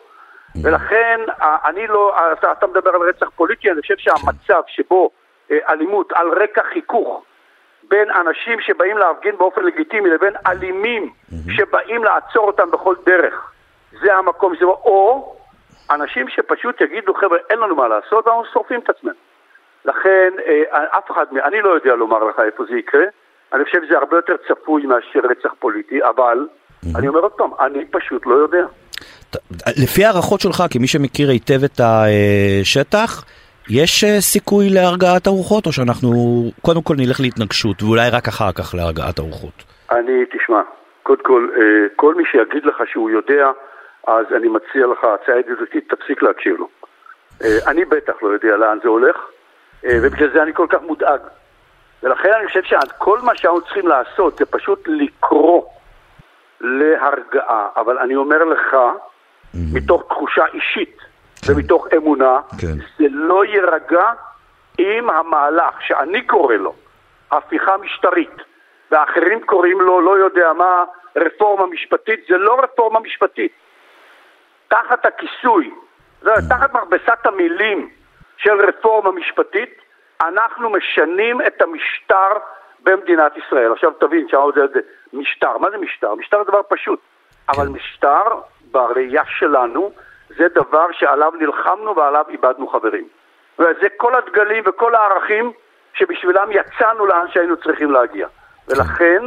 ולכן, 0.64 1.20
אני 1.40 1.87
לא, 1.87 2.16
אתה, 2.32 2.52
אתה 2.52 2.66
מדבר 2.66 2.90
על 2.90 3.02
רצח 3.02 3.28
פוליטי, 3.37 3.70
אני 3.70 3.80
חושב 3.80 3.94
שהמצב 3.99 4.61
שבו 4.66 5.11
אלימות 5.50 6.12
על 6.12 6.28
רקע 6.42 6.62
חיכוך 6.73 7.25
בין 7.88 8.11
אנשים 8.11 8.61
שבאים 8.61 8.99
להפגין 8.99 9.37
באופן 9.37 9.64
לגיטימי 9.64 10.11
לבין 10.11 10.32
אלימים 10.47 11.12
שבאים 11.56 12.04
לעצור 12.04 12.47
אותם 12.47 12.70
בכל 12.70 12.94
דרך, 13.06 13.52
זה 14.02 14.14
המקום 14.14 14.54
שבו, 14.56 14.80
או 14.85 15.35
אנשים 15.90 16.28
שפשוט 16.28 16.80
יגידו, 16.80 17.14
חבר'ה, 17.14 17.38
אין 17.50 17.59
לנו 17.59 17.76
מה 17.76 17.88
לעשות, 17.88 18.26
ואנחנו 18.26 18.44
שורפים 18.52 18.80
את 18.80 18.90
עצמנו. 18.90 19.14
לכן, 19.85 20.30
אף 20.70 21.11
אחד, 21.11 21.25
אני 21.44 21.62
לא 21.62 21.68
יודע 21.68 21.94
לומר 21.94 22.25
לך 22.25 22.40
איפה 22.40 22.64
זה 22.70 22.76
יקרה, 22.76 23.04
אני 23.52 23.64
חושב 23.64 23.78
שזה 23.87 23.99
הרבה 23.99 24.16
יותר 24.16 24.37
צפוי 24.49 24.87
מאשר 24.87 25.20
רצח 25.30 25.54
פוליטי, 25.59 26.04
אבל 26.04 26.47
אני 26.97 27.09
אומר 27.09 27.20
עוד 27.20 27.32
פעם, 27.32 27.50
אני 27.61 27.85
פשוט 27.85 28.26
לא 28.26 28.35
יודע. 28.35 28.66
לפי 29.85 30.04
הערכות 30.04 30.40
שלך, 30.40 30.62
כמי 30.70 30.87
שמכיר 30.87 31.30
היטב 31.30 31.64
את 31.64 31.80
השטח, 31.80 33.25
יש 33.70 34.04
סיכוי 34.20 34.70
להרגעת 34.70 35.26
הרוחות, 35.26 35.66
או 35.66 35.73
שאנחנו 35.73 36.11
קודם 36.62 36.82
כל 36.82 36.94
נלך 36.97 37.20
להתנגשות, 37.20 37.82
ואולי 37.82 38.11
רק 38.12 38.28
אחר 38.28 38.52
כך 38.52 38.75
להרגעת 38.75 39.18
הרוחות? 39.18 39.64
אני, 39.90 40.25
תשמע, 40.32 40.61
קודם 41.02 41.23
כל, 41.25 41.49
כל 41.97 42.14
מי 42.14 42.23
שיגיד 42.30 42.64
לך 42.64 42.76
שהוא 42.92 43.11
יודע, 43.11 43.50
אז 44.07 44.26
אני 44.37 44.49
מציע 44.49 44.87
לך 44.87 45.04
הצעה 45.04 45.38
ידידותית, 45.38 45.95
תפסיק 45.95 46.23
להקשיב 46.23 46.57
לו. 46.59 46.69
אני 47.66 47.85
בטח 47.85 48.23
לא 48.23 48.28
יודע 48.28 48.57
לאן 48.57 48.78
זה 48.83 48.88
הולך, 48.88 49.16
ובגלל 49.85 50.30
זה 50.33 50.42
אני 50.42 50.54
כל 50.54 50.66
כך 50.71 50.83
מודאג. 50.83 51.21
ולכן 52.02 52.33
אני 52.33 52.47
חושב 52.47 52.62
שכל 52.62 53.21
מה 53.21 53.37
שאנחנו 53.37 53.61
צריכים 53.61 53.88
לעשות 53.88 54.37
זה 54.38 54.47
פשוט 54.47 54.88
לקרוא 54.88 55.62
להרגעה. 56.61 57.69
אבל 57.76 57.99
אני 57.99 58.16
אומר 58.16 58.45
לך, 58.45 58.76
מתוך 59.75 60.02
תחושה 60.09 60.45
אישית 60.54 60.99
ומתוך 61.49 61.87
אמונה, 61.97 62.40
זה 62.99 63.04
לא 63.11 63.45
יירגע 63.45 64.12
אם 64.78 65.11
המהלך 65.11 65.75
שאני 65.80 66.26
קורא 66.26 66.54
לו 66.54 66.75
הפיכה 67.30 67.76
משטרית, 67.76 68.37
ואחרים 68.90 69.40
קוראים 69.47 69.80
לו, 69.80 70.00
לא 70.00 70.19
יודע 70.19 70.52
מה, 70.52 70.85
רפורמה 71.16 71.66
משפטית, 71.66 72.25
זה 72.28 72.37
לא 72.37 72.61
רפורמה 72.62 73.00
משפטית. 73.00 73.52
תחת 74.71 75.07
הכיסוי, 75.07 75.71
תחת 76.49 76.75
מכבסת 76.75 77.27
המילים 77.27 77.91
של 78.37 78.61
רפורמה 78.69 79.11
משפטית, 79.12 79.71
אנחנו 80.23 80.71
משנים 80.71 81.41
את 81.47 81.62
המשטר 81.62 82.33
במדינת 82.83 83.33
ישראל. 83.37 83.73
עכשיו 83.73 83.91
תבין, 83.91 84.29
שאמרנו 84.29 84.65
את 84.65 84.71
זה, 84.75 84.81
משטר, 85.12 85.59
מה 85.59 85.71
זה 85.71 85.79
משטר? 85.79 86.15
משטר 86.15 86.45
זה 86.45 86.50
דבר 86.50 86.61
פשוט, 86.69 87.00
אבל 87.49 87.69
משטר 87.69 88.23
בראייה 88.71 89.23
שלנו 89.27 89.91
זה 90.29 90.49
דבר 90.55 90.87
שעליו 90.93 91.33
נלחמנו 91.41 91.97
ועליו 91.97 92.25
איבדנו 92.29 92.69
חברים. 92.69 93.09
וזה 93.59 93.89
כל 93.97 94.15
הדגלים 94.15 94.65
וכל 94.67 94.95
הערכים 94.95 95.53
שבשבילם 95.95 96.49
יצאנו 96.50 97.07
לאן 97.07 97.27
שהיינו 97.33 97.57
צריכים 97.57 97.91
להגיע. 97.91 98.29
ולכן 98.69 99.23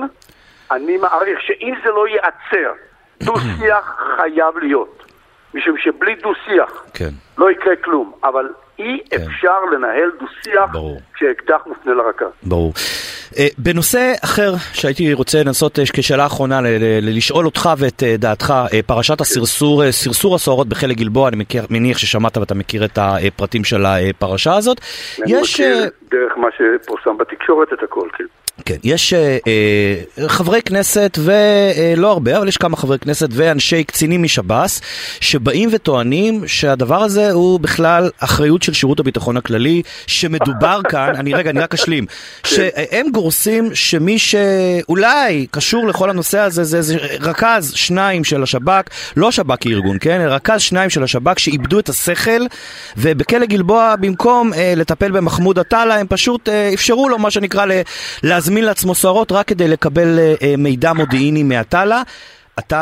אני 0.72 0.98
מעריך 0.98 1.42
שאם 1.42 1.74
זה 1.84 1.92
לא 1.92 2.08
ייעצר, 2.08 2.74
דו-שיח 3.26 4.16
חייב 4.16 4.58
להיות. 4.58 5.13
משום 5.54 5.76
שבלי 5.78 6.16
דו-שיח 6.16 6.86
כן. 6.94 7.10
לא 7.38 7.52
יקרה 7.52 7.76
כלום, 7.76 8.12
אבל 8.24 8.50
אי 8.80 9.00
כן. 9.10 9.18
אפשר 9.18 9.66
לנהל 9.74 10.12
דו-שיח 10.20 10.76
כשאקדח 11.14 11.62
מופנה 11.68 11.94
לרקה. 11.94 12.26
ברור. 12.44 12.74
בנושא 13.58 14.14
אחר 14.24 14.54
שהייתי 14.74 15.14
רוצה 15.14 15.44
לנסות 15.44 15.80
כשאלה 15.94 16.26
אחרונה 16.26 16.60
לשאול 17.02 17.46
אותך 17.46 17.70
ואת 17.78 18.04
דעתך, 18.20 18.54
פרשת 18.86 19.22
הסרסור, 19.22 19.92
סרסור 19.92 20.36
הסוהרות 20.36 20.68
בחלק 20.68 20.98
גלבוע, 20.98 21.30
אני 21.30 21.38
מכיר, 21.38 21.64
מניח 21.70 21.98
ששמעת 21.98 22.38
ואתה 22.38 22.56
מכיר 22.56 22.86
את 22.86 22.98
הפרטים 23.02 23.64
של 23.64 23.86
הפרשה 23.86 24.56
הזאת. 24.56 24.78
אני 25.24 25.34
יש... 25.34 25.54
מכיר 25.54 25.90
דרך 26.12 26.38
מה 26.38 26.48
שפורסם 26.58 27.18
בתקשורת 27.18 27.74
את 27.74 27.84
הכל, 27.84 28.10
כן. 28.18 28.26
כן, 28.66 28.76
יש 28.84 29.14
אה, 29.14 29.38
חברי 30.28 30.62
כנסת, 30.62 31.20
ולא 31.22 32.12
הרבה, 32.12 32.38
אבל 32.38 32.48
יש 32.48 32.58
כמה 32.58 32.78
חברי 32.78 33.00
כנסת 33.00 33.30
ואנשי 33.32 33.84
קצינים 33.84 34.24
משב"ס, 34.24 34.82
שבאים 35.20 35.70
וטוענים 35.72 36.48
שהדבר 36.48 37.04
הזה 37.04 37.32
הוא 37.32 37.60
בכלל 37.60 38.10
אחריות 38.20 38.64
של 38.64 38.74
שירות 38.74 39.00
הביטחון 39.00 39.38
הכללי, 39.38 39.82
שמדובר 40.08 40.82
כאן, 40.90 41.16
אני 41.16 41.34
רגע, 41.34 41.50
אני 41.50 41.60
רק 41.60 41.74
אשלים, 41.74 42.06
שהם 42.44 43.08
גורסים 43.12 43.76
שמי 43.76 44.20
שאולי 44.20 45.48
קשור 45.52 45.88
לכל 45.88 46.10
הנושא 46.10 46.40
הזה, 46.40 46.64
זה, 46.64 46.82
זה 46.82 46.98
רכז 47.20 47.74
שניים 47.76 48.24
של 48.24 48.44
השב"כ, 48.44 48.84
לא 49.18 49.28
השב"כ 49.28 49.56
כארגון, 49.60 49.98
כן? 50.02 50.26
רכז 50.30 50.62
שניים 50.62 50.90
של 50.90 51.04
השב"כ 51.04 51.40
שאיבדו 51.40 51.80
את 51.80 51.90
השכל, 51.90 52.42
ובכלא 52.98 53.46
גלבוע, 53.46 53.96
במקום 54.00 54.54
אה, 54.54 54.74
לטפל 54.76 55.12
במחמוד 55.12 55.60
עטאללה, 55.60 55.96
הם 55.96 56.08
פשוט 56.10 56.50
אה, 56.50 56.72
אפשרו 56.74 57.10
לו, 57.10 57.18
מה 57.18 57.32
שנקרא, 57.32 57.66
להזמין 58.44 58.66
לעצמו 58.66 58.96
סוהרות 58.96 59.32
רק 59.32 59.48
כדי 59.48 59.68
לקבל 59.68 60.20
אה, 60.20 60.54
מידע 60.58 60.94
מודיעיני 60.94 61.44
מעטאללה. 61.44 62.02
אתה 62.60 62.80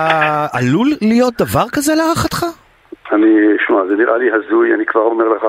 עלול 0.53 0.87
להיות 1.01 1.33
דבר 1.37 1.65
כזה 1.73 1.93
להערכתך? 1.95 2.45
אני, 3.11 3.35
שמע, 3.65 3.85
זה 3.89 3.95
נראה 3.95 4.17
לי 4.17 4.31
הזוי, 4.31 4.73
אני 4.73 4.85
כבר 4.85 5.01
אומר 5.01 5.27
לך. 5.27 5.43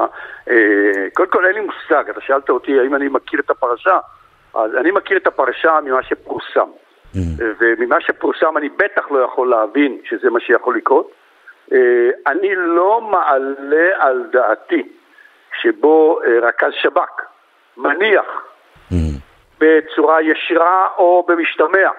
אה, 0.51 0.57
קודם 1.15 1.31
כל 1.31 1.47
אין 1.47 1.55
לי 1.55 1.61
מושג, 1.61 2.11
אתה 2.11 2.21
שאלת 2.21 2.51
אותי 2.51 2.81
האם 2.81 2.95
אני 2.95 3.09
מכיר 3.09 3.41
את 3.41 3.51
הפרשה, 3.51 3.99
אז 4.55 4.71
אני 4.81 4.91
מכיר 4.91 5.17
את 5.17 5.27
הפרשה 5.27 5.79
ממה 5.85 6.03
שפורסם. 6.03 6.69
Mm. 7.15 7.19
וממה 7.61 7.97
שפורסם 8.01 8.57
אני 8.57 8.69
בטח 8.69 9.11
לא 9.11 9.19
יכול 9.19 9.51
להבין 9.51 9.99
שזה 10.05 10.31
מה 10.31 10.41
שיכול 10.41 10.77
לקרות. 10.77 11.11
אה, 11.73 12.11
אני 12.27 12.55
לא 12.57 13.01
מעלה 13.01 13.87
על 13.99 14.23
דעתי 14.33 14.83
שבו 15.61 16.21
אה, 16.23 16.49
רכז 16.49 16.73
שב"כ 16.83 17.23
מניח 17.77 18.27
mm. 18.93 18.95
בצורה 19.63 20.23
ישירה 20.23 20.87
או 20.99 21.27
במשתמע 21.29 21.91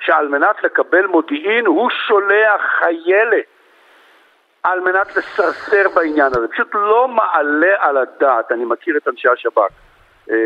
שעל 0.00 0.28
מנת 0.28 0.56
לקבל 0.62 1.06
מודיעין 1.06 1.66
הוא 1.66 1.90
שולח 2.06 2.60
חיילת 2.78 3.44
על 4.62 4.80
מנת 4.80 5.16
לסרסר 5.16 5.88
בעניין 5.94 6.32
הזה. 6.36 6.48
פשוט 6.48 6.68
לא 6.74 7.08
מעלה 7.08 7.74
על 7.78 7.96
הדעת, 7.96 8.52
אני 8.52 8.64
מכיר 8.64 8.96
את 8.96 9.08
אנשי 9.08 9.28
השב"כ. 9.28 9.72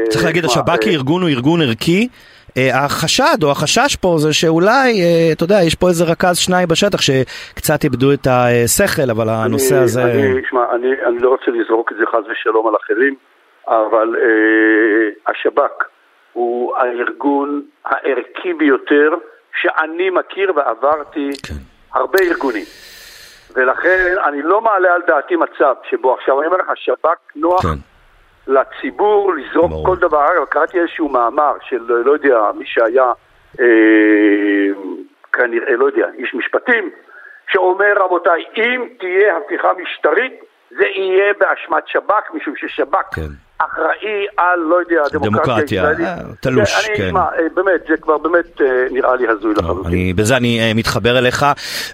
צריך 0.08 0.24
להגיד, 0.24 0.44
השב"כ 0.44 0.84
כארגון 0.84 1.22
הוא 1.22 1.30
ארגון 1.30 1.60
ערכי. 1.62 2.08
החשד 2.56 3.42
או 3.42 3.50
החשש 3.50 3.96
פה 3.96 4.14
זה 4.18 4.32
שאולי, 4.32 5.02
אתה 5.32 5.44
יודע, 5.44 5.56
יש 5.66 5.74
פה 5.74 5.88
איזה 5.88 6.04
רכז 6.04 6.38
שניים 6.38 6.68
בשטח 6.68 7.00
שקצת 7.00 7.84
איבדו 7.84 8.12
את 8.12 8.26
השכל, 8.30 9.10
אבל 9.10 9.28
הנושא 9.28 9.74
אני, 9.74 9.84
הזה... 9.84 10.02
אני, 10.02 10.42
שמע, 10.50 10.64
אני, 10.74 10.88
אני 11.06 11.18
לא 11.18 11.28
רוצה 11.28 11.50
לזרוק 11.50 11.92
את 11.92 11.96
זה 11.96 12.06
חס 12.06 12.24
ושלום 12.30 12.66
על 12.68 12.74
אחרים, 12.76 13.14
אבל 13.68 14.16
אה, 14.22 15.32
השב"כ 15.32 15.84
הוא 16.38 16.76
הארגון 16.76 17.62
הערכי 17.84 18.54
ביותר 18.54 19.10
שאני 19.60 20.10
מכיר 20.10 20.52
ועברתי 20.56 21.30
כן. 21.48 21.54
הרבה 21.92 22.18
ארגונים. 22.22 22.64
ולכן 23.54 24.14
אני 24.24 24.42
לא 24.42 24.60
מעלה 24.60 24.94
על 24.94 25.02
דעתי 25.06 25.36
מצב 25.36 25.74
שבו 25.90 26.14
עכשיו 26.14 26.40
אני 26.40 26.46
אומר 26.46 26.56
לך, 26.56 26.66
שב"כ 26.74 27.36
נוח 27.36 27.62
כן. 27.62 27.78
לציבור 28.46 29.34
לזרוק 29.34 29.70
ברור. 29.70 29.86
כל 29.86 29.96
דבר. 29.96 30.32
אגב, 30.32 30.44
קראתי 30.44 30.80
איזשהו 30.80 31.08
מאמר 31.08 31.52
של, 31.68 31.82
לא 32.04 32.12
יודע, 32.12 32.50
מי 32.54 32.66
שהיה 32.66 33.12
אה, 33.60 33.66
כנראה, 35.32 35.76
לא 35.76 35.86
יודע, 35.86 36.06
איש 36.18 36.34
משפטים, 36.34 36.90
שאומר, 37.48 37.94
רבותיי, 37.96 38.44
אם 38.56 38.88
תהיה 38.98 39.36
הפיכה 39.36 39.72
משטרית, 39.82 40.32
זה 40.70 40.86
יהיה 40.86 41.32
באשמת 41.38 41.88
שב"כ, 41.88 42.34
משום 42.34 42.54
ששב"כ 42.56 43.14
כן. 43.14 43.47
אחראי 43.58 44.26
על, 44.36 44.58
לא 44.58 44.76
יודע, 44.76 45.02
הדמוקרטיה 45.06 45.88
הישראלית. 45.88 46.06
אה, 46.06 46.34
תלוש, 46.40 46.88
כן. 46.96 47.02
אני, 47.02 47.18
אה, 47.18 47.48
באמת, 47.54 47.80
זה 47.88 47.96
כבר 47.96 48.18
באמת 48.18 48.60
אה, 48.60 48.66
נראה 48.90 49.16
לי 49.16 49.28
הזוי 49.28 49.54
לחלוטין. 49.54 50.16
בזה 50.16 50.36
אני 50.36 50.72
מתחבר 50.74 51.18
אליך, 51.18 51.46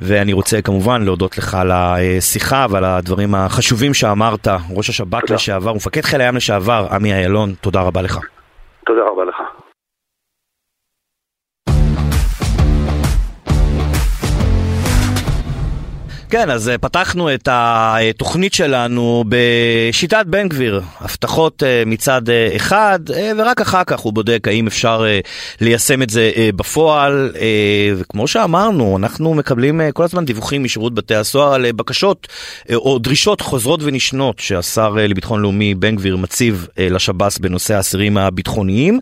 ואני 0.03 0.33
רוצה 0.33 0.63
כמובן 0.63 1.03
להודות 1.03 1.39
לך 1.39 1.55
על 1.55 1.71
השיחה 1.73 2.67
ועל 2.71 2.85
הדברים 2.85 3.35
החשובים 3.35 3.95
שאמרת. 3.95 4.49
ראש 4.77 4.89
השב"כ 4.89 5.31
לשעבר, 5.31 5.73
מפקד 5.73 6.01
חיל 6.01 6.21
הים 6.21 6.37
לשעבר, 6.37 6.87
עמי 6.91 7.13
איילון, 7.13 7.55
תודה 7.61 7.83
רבה 7.83 8.03
לך. 8.03 8.19
תודה 8.87 9.01
רבה 9.03 9.25
לך. 9.25 9.54
כן, 16.35 16.51
אז 16.51 16.69
אה, 16.69 16.79
פתחנו 16.79 17.35
את 17.35 17.49
התוכנית 17.53 18.55
שלנו 18.55 19.25
בשיטת 19.29 20.27
בן 20.27 20.49
גביר, 20.49 20.81
הבטחות 21.01 21.63
אה, 21.63 21.83
מצד 21.87 22.31
אה, 22.31 22.57
אחד, 22.57 22.99
ורק 23.39 23.61
אחר 23.61 23.85
כך 23.85 23.99
הוא 24.01 24.13
בודק 24.13 24.49
האם 24.49 24.67
אפשר 24.67 25.05
ליישם 25.61 26.03
את 26.03 26.11
זה 26.11 26.31
בפועל. 26.57 27.33
וכמו 27.97 28.29
שאמרנו, 28.29 28.97
אנחנו 28.97 29.35
מקבלים 29.35 29.81
כל 29.93 30.05
הזמן 30.05 30.25
דיווחים 30.25 30.65
משירות 30.65 30.95
בתי 30.95 31.15
הסוהר 31.15 31.55
על 31.55 31.73
בקשות 31.73 32.29
או 32.75 32.99
דרישות 32.99 33.41
חוזרות 33.41 33.81
ונשנות 33.83 34.39
שהשר 34.39 34.97
לביטחון 34.99 35.43
לאומי 35.43 35.75
בן 35.75 35.97
גביר 35.97 36.17
מציב 36.17 36.67
לשב"ס 36.79 37.39
בנושא 37.39 37.75
האסירים 37.75 38.17
הביטחוניים. 38.17 39.01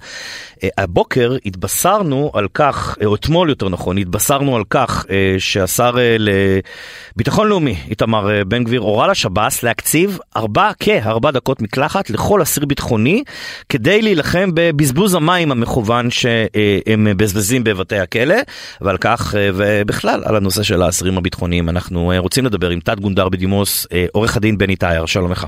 הבוקר 0.78 1.36
התבשרנו 1.46 2.30
על 2.34 2.48
כך, 2.54 2.96
או 3.04 3.14
אתמול 3.14 3.48
יותר 3.48 3.68
נכון, 3.68 3.98
התבשרנו 3.98 4.56
על 4.56 4.62
כך 4.70 5.06
שהשר 5.38 5.96
לביטחון 6.18 7.21
לאומי 7.44 7.76
איתמר 7.90 8.28
בן 8.46 8.64
גביר 8.64 8.80
הורה 8.80 9.08
לשב"ס 9.08 9.62
להקציב 9.62 10.18
ארבע, 10.36 10.70
כארבע 10.80 11.30
דקות 11.30 11.62
מקלחת 11.62 12.10
לכל 12.10 12.42
אסיר 12.42 12.66
ביטחוני 12.66 13.24
כדי 13.68 14.02
להילחם 14.02 14.50
בבזבוז 14.54 15.14
המים 15.14 15.52
המכוון 15.52 16.10
שהם 16.10 17.04
מבזבזים 17.04 17.64
בבתי 17.64 17.98
הכלא 17.98 18.34
ועל 18.80 18.96
כך 18.96 19.34
ובכלל 19.54 20.22
על 20.24 20.36
הנושא 20.36 20.62
של 20.62 20.82
האסירים 20.82 21.18
הביטחוניים 21.18 21.68
אנחנו 21.68 22.12
רוצים 22.18 22.46
לדבר 22.46 22.70
עם 22.70 22.80
תת 22.80 23.00
גונדר 23.00 23.28
בדימוס 23.28 23.86
עורך 24.12 24.36
הדין 24.36 24.58
בני 24.58 24.76
טייר, 24.76 25.06
שלום 25.06 25.32
לך. 25.32 25.46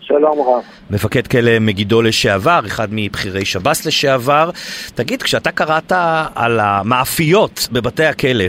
שלום 0.00 0.40
רב. 0.40 0.62
מפקד 0.90 1.26
כלא 1.26 1.58
מגידו 1.58 2.02
לשעבר, 2.02 2.60
אחד 2.66 2.88
מבכירי 2.90 3.44
שב"ס 3.44 3.86
לשעבר. 3.86 4.50
תגיד, 4.94 5.22
כשאתה 5.22 5.50
קראת 5.50 5.92
על 6.34 6.60
המאפיות 6.60 7.68
בבתי 7.72 8.04
הכלא, 8.04 8.44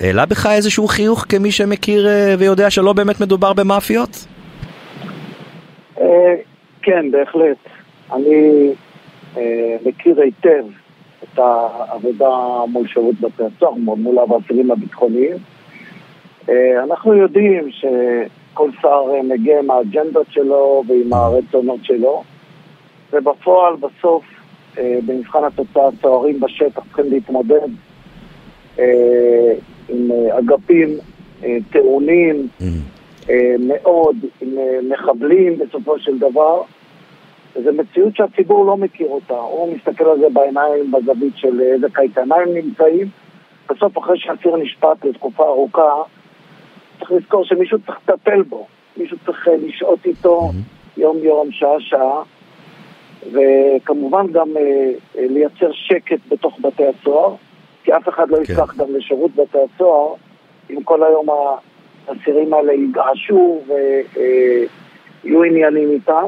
העלה 0.00 0.26
בך 0.26 0.46
איזשהו 0.46 0.88
חיוך 0.88 1.24
כמי 1.28 1.52
שמכיר 1.52 2.08
אה, 2.08 2.34
ויודע 2.38 2.70
שלא 2.70 2.92
באמת 2.92 3.20
מדובר 3.20 3.52
במאפיות? 3.52 4.26
אה, 6.00 6.34
כן, 6.82 7.10
בהחלט. 7.10 7.56
אני 8.12 8.70
אה, 9.36 9.76
מכיר 9.86 10.20
היטב 10.20 10.64
את 11.24 11.38
העבודה 11.38 12.28
מול 12.68 12.88
שירות 12.88 13.14
בתי 13.20 13.42
הסוהר, 13.42 13.74
מול 13.74 14.18
האסירים 14.18 14.70
הביטחוניים. 14.70 15.36
אנחנו 16.84 17.14
יודעים 17.14 17.68
שכל 17.70 18.70
שר 18.82 19.02
מגיע 19.24 19.58
עם 19.58 19.70
האג'נדות 19.70 20.26
שלו 20.30 20.82
ועם 20.88 21.12
הרצונות 21.12 21.80
שלו, 21.82 22.22
ובפועל, 23.12 23.74
בסוף, 23.76 24.24
במבחן 25.06 25.44
התוצאה, 25.44 25.88
הסוהרים 25.88 26.40
בשטח 26.40 26.82
צריכים 26.88 27.04
להתמודד 27.10 27.68
עם 29.90 30.10
אה, 30.10 30.38
אגפים 30.38 30.88
אה, 31.44 31.56
טעונים 31.72 32.48
mm. 32.60 32.64
אה, 33.30 33.54
מאוד, 33.58 34.16
עם 34.40 34.48
מחבלים 34.88 35.58
בסופו 35.58 35.98
של 35.98 36.18
דבר. 36.18 36.62
זו 37.64 37.72
מציאות 37.72 38.16
שהציבור 38.16 38.64
לא 38.64 38.76
מכיר 38.76 39.08
אותה. 39.08 39.34
הוא 39.34 39.74
מסתכל 39.74 40.04
על 40.04 40.18
זה 40.18 40.26
בעיניים, 40.32 40.92
בזווית 40.92 41.32
של 41.36 41.60
איזה 41.60 41.86
קייטנה 41.92 42.34
הם 42.36 42.54
נמצאים. 42.54 43.08
בסוף, 43.70 43.98
אחרי 43.98 44.18
שאסיר 44.18 44.56
נשפט 44.56 45.04
לתקופה 45.04 45.44
ארוכה, 45.44 45.92
צריך 46.98 47.12
לזכור 47.12 47.44
שמישהו 47.44 47.78
צריך 47.86 47.98
לטפל 48.08 48.42
בו. 48.42 48.66
מישהו 48.96 49.16
צריך 49.26 49.48
לשהות 49.62 50.06
איתו 50.06 50.40
mm-hmm. 50.40 51.00
יום-יום, 51.00 51.52
שעה-שעה. 51.52 52.22
וכמובן 53.32 54.26
גם 54.32 54.48
לייצר 55.14 55.72
שקט 55.72 56.18
בתוך 56.28 56.58
בתי 56.60 56.82
הסוהר. 56.86 57.34
כי 57.90 57.96
אף 57.96 58.08
אחד 58.08 58.30
לא 58.30 58.36
כן. 58.36 58.42
יפתח 58.52 58.74
גם 58.76 58.86
לשירות 58.96 59.30
בתי 59.36 59.58
הסוהר 59.74 60.14
אם 60.70 60.82
כל 60.84 61.02
היום 61.02 61.26
האסירים 62.08 62.54
האלה 62.54 62.72
יגעשו 62.72 63.60
ויהיו 65.24 65.42
עניינים 65.42 65.90
איתם. 65.90 66.26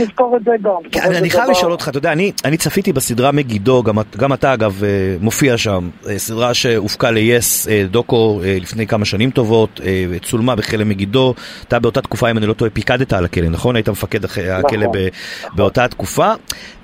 נזכור 0.00 0.36
את 0.36 0.44
זה 0.44 0.50
גם. 0.62 0.90
כן, 0.92 1.14
אני 1.14 1.30
חייב 1.30 1.50
לשאול 1.50 1.72
אותך, 1.72 1.88
אתה 1.88 1.98
יודע, 1.98 2.12
אני 2.44 2.56
צפיתי 2.56 2.92
בסדרה 2.92 3.32
מגידו, 3.32 3.82
גם 4.16 4.32
אתה 4.32 4.54
אגב 4.54 4.84
אה, 4.84 5.16
מופיע 5.20 5.58
שם, 5.58 5.90
אה, 6.08 6.18
סדרה 6.18 6.54
שהופקה 6.54 7.10
ל-yes, 7.10 7.70
אה, 7.70 7.84
דוקו, 7.90 8.40
לפני 8.44 8.86
כמה 8.86 9.04
שנים 9.04 9.30
טובות, 9.30 9.80
צולמה 10.22 10.56
בכלא 10.56 10.84
מגידו, 10.84 11.34
אתה 11.68 11.78
באותה 11.78 12.00
תקופה, 12.00 12.30
אם 12.30 12.38
אני 12.38 12.46
לא 12.46 12.52
טועה, 12.52 12.70
פיקדת 12.70 13.12
על 13.12 13.24
הכלא, 13.24 13.48
נכון? 13.48 13.76
היית 13.76 13.88
מפקד 13.88 14.24
הכלא 14.24 14.58
נכון, 14.58 14.78
נכון. 14.78 15.56
באותה 15.56 15.88
תקופה. 15.88 16.32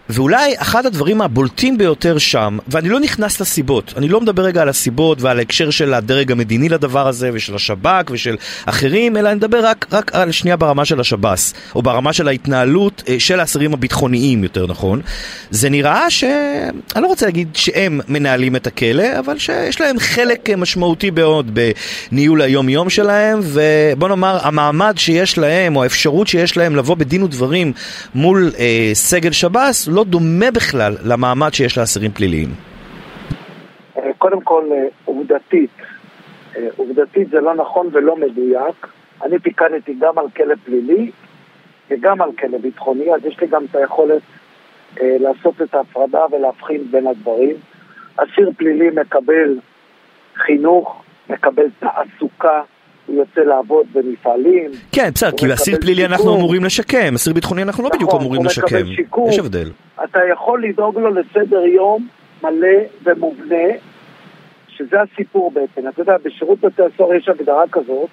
ואולי 0.09 0.55
אחד 0.59 0.87
הדברים 0.87 1.21
הבולטים 1.21 1.79
ביותר 1.79 2.19
שם, 2.19 2.59
ואני 2.69 2.89
לא 2.89 3.01
נכנס 3.01 3.41
לסיבות, 3.41 3.95
אני 3.97 4.09
לא 4.09 4.21
מדבר 4.21 4.43
רגע 4.43 4.63
על 4.63 4.69
הסיבות 4.69 5.23
ועל 5.23 5.39
ההקשר 5.39 5.71
של 5.71 5.95
הדרג 5.95 6.33
המדיני 6.33 6.69
לדבר 6.69 7.09
הזה 7.09 7.31
ושל 7.33 7.55
השב"כ 7.55 8.11
ושל 8.11 8.37
אחרים, 8.67 9.17
אלא 9.17 9.29
אני 9.29 9.37
מדבר 9.37 9.67
רק, 9.67 9.87
רק 9.93 10.15
על 10.15 10.33
שנייה 10.33 10.57
ברמה 10.57 10.85
של 10.85 11.01
השב"ס, 11.01 11.55
או 11.75 11.83
ברמה 11.83 12.13
של 12.13 12.29
ההתנהלות 12.29 13.03
אה, 13.09 13.17
של 13.19 13.41
האסירים 13.41 13.75
הביטחוניים 13.75 14.43
יותר 14.43 14.67
נכון. 14.67 15.01
זה 15.51 15.71
נראה 15.71 16.11
ש... 16.11 16.25
אני 16.97 17.03
לא 17.03 17.07
רוצה 17.07 17.27
להגיד 17.27 17.49
שהם 17.55 18.01
מנהלים 18.09 18.57
את 18.57 18.67
הכלא, 18.67 19.19
אבל 19.19 19.39
שיש 19.39 19.81
להם 19.81 19.99
חלק 19.99 20.51
משמעותי 20.51 21.11
מאוד 21.11 21.59
בניהול 22.13 22.43
היום-יום 22.43 22.91
שלהם, 22.91 23.41
ובוא 23.43 24.09
נאמר, 24.09 24.39
המעמד 24.43 24.95
שיש 24.97 25.39
להם, 25.39 25.77
או 25.77 25.83
האפשרות 25.83 26.29
שיש 26.29 26.57
להם 26.57 26.77
לבוא 26.77 26.95
בדין 26.95 27.23
ודברים 27.23 27.73
מול 28.15 28.53
אה, 28.59 28.91
סגל 28.95 29.33
שב"ס, 29.33 29.89
לא 29.95 30.05
דומה 30.05 30.51
בכלל 30.55 30.93
למעמד 31.05 31.55
שיש 31.55 31.79
לאסירים 31.79 32.11
פליליים? 32.11 32.49
אה, 33.99 34.11
קודם 34.19 34.41
כל, 34.41 34.65
אה, 34.73 34.87
עובדתית, 35.05 35.71
אה, 36.57 36.69
עובדתית 36.77 37.31
זה 37.31 37.41
לא 37.41 37.55
נכון 37.55 37.89
ולא 37.93 38.17
מדויק. 38.17 38.87
אני 39.23 39.39
פיקדתי 39.39 39.95
גם 40.01 40.19
על 40.19 40.27
כלא 40.37 40.55
פלילי 40.65 41.11
וגם 41.91 42.23
על 42.23 42.31
כלא 42.39 42.59
ביטחוני, 42.59 43.15
אז 43.15 43.25
יש 43.25 43.41
לי 43.41 43.47
גם 43.47 43.65
את 43.65 43.77
היכולת 43.77 44.23
לעשות 45.01 45.63
את 45.63 45.75
ההפרדה 45.75 46.25
ולהבחין 46.33 46.85
בין 46.91 47.07
הדברים. 47.07 47.57
אסיר 48.17 48.51
פלילי 48.57 48.91
מקבל 48.91 49.59
חינוך, 50.37 51.03
מקבל 51.31 51.67
תעסוקה, 51.79 52.63
הוא 53.07 53.17
יוצא 53.17 53.41
לעבוד 53.41 53.87
במפעלים. 53.93 54.71
כן, 54.93 55.11
בסדר, 55.15 55.31
כי 55.37 55.55
אסיר 55.55 55.81
פלילי 55.81 56.05
אנחנו 56.05 56.37
אמורים 56.37 56.65
לשקם, 56.65 57.15
אסיר 57.15 57.33
ביטחוני 57.33 57.63
אנחנו 57.63 57.85
לא 57.85 57.89
בדיוק 57.89 58.09
נכון, 58.09 58.21
אמורים 58.21 58.45
לשקם. 58.45 58.87
יש 59.29 59.39
הבדל. 59.39 59.71
אתה 60.05 60.19
יכול 60.33 60.65
לדאוג 60.65 60.99
לו 60.99 61.11
לסדר 61.11 61.61
יום 61.61 62.07
מלא 62.43 62.79
ומובנה, 63.05 63.67
שזה 64.69 64.97
הסיפור 65.01 65.51
בעצם. 65.51 65.89
אתה 65.89 66.01
יודע, 66.01 66.17
בשירות 66.25 66.61
בתי 66.61 66.83
הסוהר 66.83 67.15
יש 67.15 67.29
הגדרה 67.29 67.65
כזאת, 67.73 68.09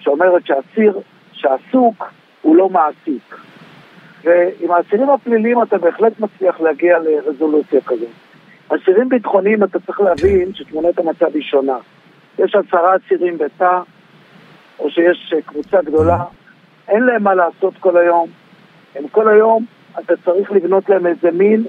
שאומרת 0.00 0.42
שאסיר 0.46 1.00
שעסוק 1.32 2.04
הוא 2.42 2.56
לא 2.56 2.68
מעסיק. 2.68 3.36
ועם 4.24 4.70
האסירים 4.70 5.10
הפליליים 5.10 5.62
אתה 5.62 5.78
בהחלט 5.78 6.20
מצליח 6.20 6.60
להגיע 6.60 6.98
לרזולוציה 6.98 7.80
כזאת. 7.80 8.08
אסירים 8.68 9.08
ביטחוניים 9.08 9.64
אתה 9.64 9.78
צריך 9.80 10.00
להבין 10.00 10.54
שתמונת 10.54 10.98
המצב 10.98 11.26
היא 11.34 11.42
שונה. 11.42 11.78
יש 12.38 12.54
עשרה 12.54 12.96
אסירים 12.96 13.38
בתא, 13.38 13.78
או 14.78 14.90
שיש 14.90 15.32
אה, 15.36 15.42
קבוצה 15.42 15.82
גדולה, 15.82 16.24
אין 16.88 17.02
להם 17.02 17.22
מה 17.22 17.34
לעשות 17.34 17.74
כל 17.80 17.96
היום. 17.96 18.28
הם 18.94 19.08
כל 19.08 19.28
היום, 19.28 19.64
אתה 19.98 20.14
צריך 20.24 20.52
לבנות 20.52 20.88
להם 20.88 21.06
איזה 21.06 21.30
מין 21.30 21.64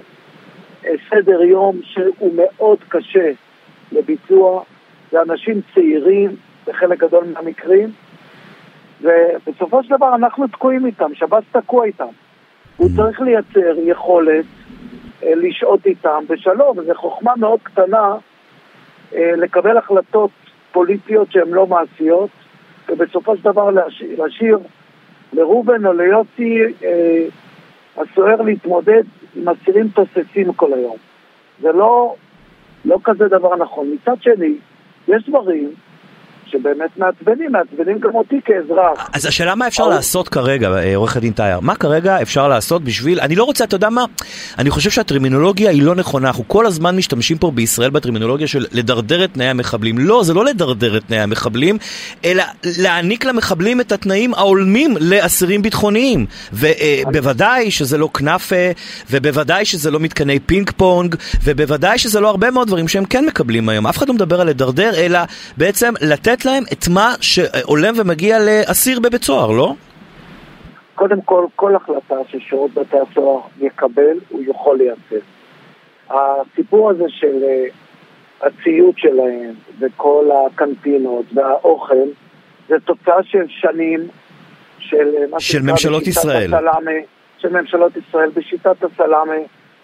אה, 0.86 0.92
סדר 1.10 1.42
יום 1.42 1.80
שהוא 1.84 2.34
מאוד 2.36 2.78
קשה 2.88 3.32
לביצוע. 3.92 4.64
זה 5.12 5.22
אנשים 5.22 5.62
צעירים 5.74 6.36
בחלק 6.68 7.00
גדול 7.00 7.24
מהמקרים, 7.34 7.90
ובסופו 9.02 9.84
של 9.84 9.96
דבר 9.96 10.16
אנחנו 10.16 10.48
תקועים 10.48 10.86
איתם, 10.86 11.16
שב"ס 11.16 11.44
תקוע 11.52 11.86
איתם. 11.86 12.06
הוא 12.78 12.90
mm-hmm. 12.90 12.96
צריך 12.96 13.22
לייצר 13.22 13.74
יכולת 13.84 14.46
אה, 15.24 15.36
לשהות 15.36 15.86
איתם 15.86 16.24
בשלום, 16.30 16.78
וזו 16.78 16.94
חוכמה 16.96 17.34
מאוד 17.38 17.60
קטנה 17.64 18.16
לקבל 19.12 19.78
החלטות 19.78 20.30
פוליטיות 20.72 21.32
שהן 21.32 21.50
לא 21.50 21.68
מעשיות, 21.68 22.30
ובסופו 22.90 23.38
של 23.38 23.44
דבר 23.44 23.70
להשאיר, 24.18 24.60
לראובן 25.34 25.86
או 25.86 25.94
ליוסי 25.94 26.60
אה, 26.84 27.26
הסוער 27.98 28.42
להתמודד 28.42 29.04
עם 29.36 29.50
אסירים 29.50 29.88
תוססים 29.88 30.54
כל 30.54 30.74
היום. 30.74 30.98
זה 31.62 31.72
לא, 31.72 32.16
לא 32.86 33.00
כזה 33.04 33.28
דבר 33.28 33.56
נכון. 33.56 33.94
מצד 33.94 34.22
שני, 34.22 34.54
יש 35.08 35.30
דברים 35.30 35.70
שבאמת 36.52 36.98
מעצבנים, 36.98 37.52
מעצבנים 37.52 38.00
גם 38.00 38.16
אותי 38.16 38.36
כאזרח. 38.46 39.10
אז 39.14 39.26
השאלה 39.26 39.56
מה 39.56 39.68
אפשר 39.68 39.88
לעשות 39.88 40.30
כרגע, 40.30 40.70
אה, 40.70 40.96
עורך 40.96 41.18
הדין 41.18 41.34
טייר, 41.34 41.60
מה 41.60 41.76
כרגע 41.76 42.22
אפשר 42.22 42.48
לעשות 42.48 42.84
בשביל, 42.84 43.20
אני 43.20 43.36
לא 43.36 43.44
רוצה, 43.44 43.64
אתה 43.64 43.76
יודע 43.76 43.90
מה, 43.90 44.06
אני 44.60 44.70
חושב 44.70 44.90
שהטרמינולוגיה 44.90 45.70
היא 45.70 45.84
לא 45.84 45.96
נכונה, 45.96 46.28
אנחנו 46.28 46.48
כל 46.48 46.66
הזמן 46.66 46.96
משתמשים 46.96 47.38
פה 47.38 47.52
בישראל 47.52 47.90
בטרמינולוגיה 47.90 48.48
של 48.48 48.66
לדרדר 48.72 49.24
את 49.24 49.34
תנאי 49.34 49.46
המחבלים. 49.46 49.98
לא, 49.98 50.24
זה 50.24 50.34
לא 50.34 50.46
לדרדר 50.46 50.98
את 50.98 51.04
תנאי 51.08 51.20
המחבלים, 51.20 51.78
אלא 52.26 52.44
להעניק 52.78 53.26
למחבלים 53.26 53.82
את 53.82 53.92
התנאים 53.92 54.34
ההולמים 54.34 54.98
לאסירים 55.00 55.62
ביטחוניים. 55.62 56.26
ובוודאי 56.54 57.72
שזה 57.72 57.98
לא 57.98 58.10
כנאפה, 58.14 58.56
ובוודאי 59.12 59.66
שזה 59.66 59.92
לא 59.92 60.00
מתקני 60.00 60.40
פינג 60.40 60.72
פונג, 60.78 61.16
ובוודאי 61.44 61.98
שזה 61.98 62.20
לא 62.20 62.30
הרבה 62.30 62.52
מאוד 62.52 62.68
דברים 62.68 62.88
שהם 62.88 63.06
כן 63.06 63.26
מקבלים 63.26 63.70
היום. 63.70 63.88
אף 63.88 63.98
אחד 63.98 64.08
לא 64.08 64.14
מדבר 64.14 64.42
על 64.42 64.48
לדרדר, 64.48 64.92
אלא 64.96 65.20
בעצם 65.58 65.94
לתת 66.02 66.37
לתת 66.38 66.46
להם 66.46 66.64
את 66.74 66.88
מה 66.94 67.16
שהולם 67.22 67.94
ומגיע 67.98 68.38
לאסיר 68.40 69.00
בבית 69.00 69.24
סוהר, 69.24 69.52
לא? 69.52 69.74
קודם 70.96 71.22
כל, 71.22 71.46
כל 71.56 71.76
החלטה 71.76 72.16
ששירות 72.28 72.74
בתי 72.74 72.98
הסוהר 73.00 73.42
יקבל, 73.62 74.18
הוא 74.30 74.42
יכול 74.48 74.78
לייצר. 74.78 75.26
הסיפור 76.10 76.90
הזה 76.90 77.04
של 77.08 77.44
אה, 77.44 77.66
הציוד 78.42 78.98
שלהם 78.98 79.54
וכל 79.80 80.30
הקנטינות 80.48 81.26
והאוכל, 81.34 82.08
זה 82.70 82.76
תוצאה 82.86 83.24
של 83.24 83.46
שנים 83.48 84.08
של 84.80 85.08
אה, 85.18 85.28
מה 85.32 85.40
של 85.40 85.62
ממשלות 85.62 86.08
ישראל. 86.08 86.54
הסלאמה, 86.54 86.92
של 87.38 87.62
ממשלות 87.62 87.92
ישראל 87.98 88.30
בשיטת 88.30 88.84
הסלאמה. 88.84 89.34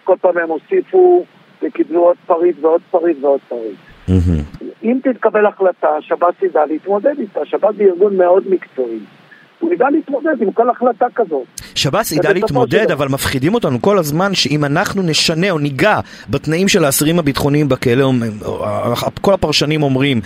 כל 0.04 0.16
פעם 0.20 0.38
הם 0.38 0.48
הוסיפו 0.48 1.24
וקיבלו 1.62 2.02
עוד 2.02 2.16
פריט 2.26 2.56
ועוד 2.60 2.80
פריט 2.90 3.16
ועוד 3.20 3.40
פריט. 3.48 3.93
Mm-hmm. 4.08 4.64
אם 4.84 4.98
תתקבל 5.04 5.46
החלטה, 5.46 5.88
שב"ס 6.00 6.42
ידע 6.42 6.60
להתמודד 6.68 7.14
איתה. 7.18 7.40
שב"ס 7.44 7.76
זה 7.76 7.84
ארגון 7.84 8.16
מאוד 8.16 8.42
מקצועי. 8.50 8.98
הוא 9.64 9.72
ידע 9.72 9.86
להתמודד 9.90 10.42
עם 10.42 10.52
כל 10.52 10.70
החלטה 10.70 11.06
כזאת. 11.14 11.44
שב"ס 11.74 12.12
ידע 12.12 12.32
להתמודד, 12.32 12.90
אבל 12.90 13.08
מפחידים 13.08 13.54
אותנו 13.54 13.82
כל 13.82 13.98
הזמן 13.98 14.34
שאם 14.34 14.64
אנחנו 14.64 15.02
נשנה 15.02 15.50
או 15.50 15.58
ניגע 15.58 16.00
בתנאים 16.30 16.68
של 16.68 16.84
האסירים 16.84 17.18
הביטחוניים 17.18 17.68
בכלא, 17.68 18.10
כל 19.20 19.34
הפרשנים 19.34 19.82
אומרים, 19.82 20.20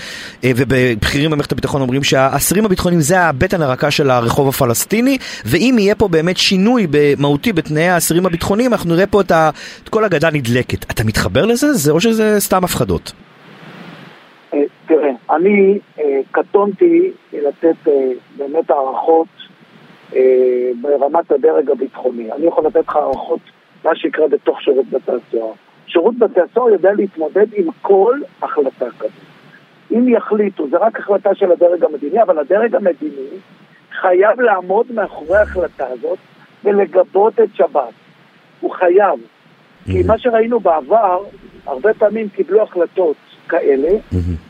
אה, 0.44 0.50
ובכירים 0.56 1.30
במערכת 1.30 1.52
הביטחון 1.52 1.80
אומרים 1.80 2.04
שהאסירים 2.04 2.64
הביטחוניים 2.64 3.00
זה 3.00 3.20
הבטן 3.20 3.62
הרכה 3.62 3.90
של 3.90 4.10
הרחוב 4.10 4.48
הפלסטיני, 4.48 5.18
ואם 5.44 5.76
יהיה 5.78 5.94
פה 5.94 6.08
באמת 6.08 6.36
שינוי 6.36 6.86
מהותי 7.18 7.52
בתנאי 7.52 7.88
האסירים 7.88 8.26
הביטחוניים, 8.26 8.72
אנחנו 8.72 8.94
נראה 8.94 9.06
פה 9.06 9.20
את, 9.20 9.32
כל 9.90 10.04
הגדה 10.04 10.30
נדלקת. 10.30 10.90
אתה 10.90 11.04
מתחבר 11.04 11.46
לזה? 11.46 11.72
זה 11.72 11.92
או 11.92 12.00
שזה 12.00 12.36
סתם 12.40 12.64
הפחדות? 12.64 13.12
אה, 15.30 15.36
אני 15.36 15.78
אה, 15.98 16.20
קטונתי 16.30 17.12
לתת 17.32 17.88
אה, 17.88 18.10
באמת 18.36 18.70
הערכות 18.70 19.28
ברמת 20.80 21.32
הדרג 21.32 21.70
הביטחוני. 21.70 22.32
אני 22.32 22.46
יכול 22.46 22.66
לתת 22.66 22.88
לך 22.88 22.96
הערכות 22.96 23.40
מה 23.84 23.96
שיקרה 23.96 24.28
בתוך 24.28 24.62
שירות 24.62 24.86
בתי 24.86 25.12
הסוהר. 25.12 25.52
שירות 25.86 26.18
בתי 26.18 26.40
הסוהר 26.40 26.68
יודע 26.68 26.92
להתמודד 26.92 27.46
עם 27.52 27.66
כל 27.82 28.18
החלטה 28.42 28.86
כזאת. 28.98 29.10
אם 29.90 30.08
יחליטו, 30.08 30.68
זה 30.70 30.76
רק 30.76 31.00
החלטה 31.00 31.34
של 31.34 31.52
הדרג 31.52 31.84
המדיני, 31.84 32.22
אבל 32.22 32.38
הדרג 32.38 32.74
המדיני 32.74 33.38
חייב 34.00 34.40
לעמוד 34.40 34.86
מאחורי 34.94 35.38
ההחלטה 35.38 35.86
הזאת 35.86 36.18
ולגבות 36.64 37.40
את 37.40 37.48
שב"ס. 37.54 37.94
הוא 38.60 38.70
חייב. 38.70 39.20
כי 39.84 40.02
מה 40.06 40.18
שראינו 40.18 40.60
בעבר, 40.60 41.22
הרבה 41.66 41.94
פעמים 41.94 42.28
קיבלו 42.28 42.62
החלטות 42.62 43.16
כאלה, 43.48 43.88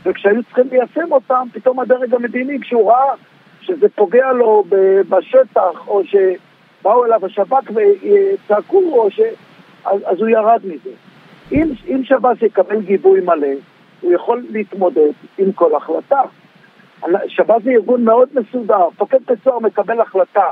וכשהיו 0.05 0.43
צריכים 0.43 0.67
ליישם 0.71 1.11
אותם, 1.11 1.47
פתאום 1.53 1.79
הדרג 1.79 2.13
המדיני, 2.15 2.59
כשהוא 2.61 2.91
ראה 2.91 3.13
שזה 3.61 3.89
פוגע 3.95 4.31
לו 4.31 4.63
בשטח, 5.09 5.87
או 5.87 6.01
שבאו 6.05 7.05
אליו 7.05 7.25
השב"כ 7.25 7.71
וצעקו, 7.71 8.79
או 8.79 9.11
ש... 9.11 9.19
אז, 9.85 10.01
אז 10.05 10.19
הוא 10.19 10.29
ירד 10.29 10.59
מזה. 10.63 10.89
אם, 11.51 11.67
אם 11.87 12.03
שב"ס 12.03 12.41
יקבל 12.41 12.81
גיבוי 12.81 13.21
מלא, 13.21 13.47
הוא 14.01 14.13
יכול 14.13 14.45
להתמודד 14.49 15.11
עם 15.37 15.51
כל 15.51 15.75
החלטה. 15.75 16.21
שב"ס 17.27 17.63
זה 17.63 17.71
ארגון 17.71 18.03
מאוד 18.03 18.29
מסודר, 18.33 18.87
מפקד 18.87 19.17
בית 19.27 19.39
סוהר 19.43 19.59
מקבל 19.59 20.01
החלטה 20.01 20.45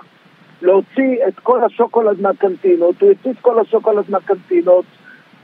להוציא 0.62 1.28
את 1.28 1.40
כל 1.40 1.64
השוקולד 1.64 2.22
מהקנטינות, 2.22 3.02
הוא 3.02 3.10
יוציא 3.10 3.32
את 3.32 3.40
כל 3.42 3.60
השוקולד 3.60 4.06
מהקנטינות, 4.10 4.86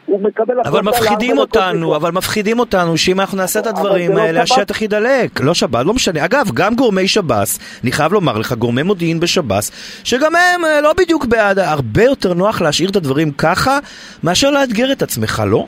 הוא 0.06 0.22
מקבל 0.22 0.60
החלטה... 0.60 0.70
אבל 0.70 0.82
מפחידים 0.82 1.38
אותנו, 1.38 1.96
אבל 1.96 2.12
מפחידים 2.12 2.60
אותנו 2.60 2.98
שאם 2.98 3.20
אנחנו 3.20 3.38
נעשה 3.38 3.60
את 3.60 3.68
הדברים 3.68 4.18
האלה, 4.18 4.42
השטח 4.42 4.82
יידלק. 4.82 5.42
לא 5.42 5.54
שב"ס, 5.54 5.86
לא 5.86 5.94
משנה. 5.94 6.26
אגב, 6.26 6.52
גם 6.54 6.76
גורמי 6.76 7.08
שב"ס, 7.08 7.60
אני 7.84 7.92
חייב 7.92 8.14
לומר 8.14 8.38
לך, 8.38 8.54
גורמי 8.54 8.84
מודיעין 8.84 9.20
בשב"ס, 9.20 9.72
שגם 10.04 10.36
הם 10.36 10.66
אה, 10.66 10.82
לא 10.82 10.94
בדיוק 10.94 11.26
בעד, 11.26 11.60
הרבה 11.60 12.04
יותר 12.04 12.34
נוח 12.34 12.62
להשאיר 12.62 12.90
את 12.90 12.96
הדברים 12.96 13.32
ככה, 13.32 13.80
מאשר 14.24 14.52
לאתגר 14.52 14.92
את 14.92 15.02
עצמך, 15.02 15.44
לא? 15.48 15.66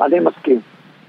אני 0.00 0.16
מסכים. 0.20 0.60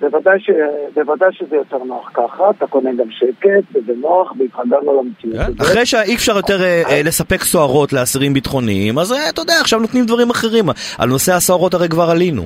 בוודאי, 0.01 0.39
ש... 0.39 0.49
בוודאי 0.93 1.29
שזה 1.31 1.55
יותר 1.55 1.83
נוח 1.83 2.09
ככה, 2.13 2.49
אתה 2.49 2.67
קונה 2.67 2.89
גם 2.93 3.11
שקט, 3.11 3.75
וזה 3.75 3.93
נוח, 4.01 4.33
והתחגרנו 4.39 5.01
למציאות. 5.01 5.57
כן? 5.57 5.63
אחרי 5.63 5.85
שאי 5.85 6.15
אפשר 6.15 6.35
יותר 6.35 6.61
אה, 6.63 6.83
אה, 6.89 7.01
לספק 7.03 7.41
סוהרות 7.41 7.93
לאסירים 7.93 8.33
ביטחוניים, 8.33 8.99
אז 8.99 9.11
אה, 9.11 9.29
אתה 9.29 9.41
יודע, 9.41 9.53
עכשיו 9.61 9.79
נותנים 9.79 10.05
דברים 10.05 10.29
אחרים. 10.29 10.65
על 10.97 11.09
נושא 11.09 11.33
הסוהרות 11.33 11.73
הרי 11.73 11.89
כבר 11.89 12.09
עלינו. 12.09 12.45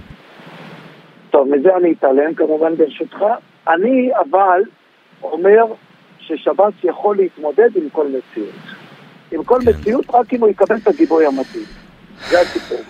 טוב, 1.29 1.47
מזה 1.55 1.69
אני 1.81 1.93
אתעלם 1.99 2.33
כמובן 2.33 2.75
ברשותך. 2.75 3.17
אני 3.67 4.09
אבל 4.15 4.61
אומר 5.23 5.65
ששב"ס 6.19 6.73
יכול 6.83 7.17
להתמודד 7.17 7.69
עם 7.75 7.89
כל 7.91 8.07
מציאות. 8.07 8.55
עם 9.31 9.43
כל 9.43 9.59
כן. 9.65 9.69
מציאות 9.69 10.05
רק 10.13 10.33
אם 10.33 10.41
הוא 10.41 10.49
יקבל 10.49 10.75
את 10.75 10.87
הגיבוי 10.87 11.25
המתאים. 11.25 11.84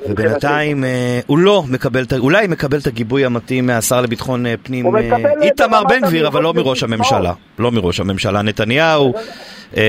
ובינתיים 0.10 0.84
אה, 0.84 1.20
הוא 1.26 1.38
לא 1.38 1.64
מקבל, 1.68 2.06
אולי 2.18 2.48
מקבל 2.48 2.80
את 2.80 2.88
הגיבוי 2.88 3.26
המתאים 3.26 3.66
מהשר 3.66 4.02
לביטחון 4.02 4.46
אה, 4.46 4.54
פנים 4.64 4.96
אה, 4.96 5.02
איתמר 5.42 5.84
בן 5.84 6.02
גביר, 6.02 6.28
אבל 6.28 6.42
לא 6.42 6.54
מראש 6.54 6.84
הממשלה. 6.84 7.34
לא 7.60 7.72
מראש 7.72 8.00
הממשלה 8.00 8.42
נתניהו. 8.42 9.14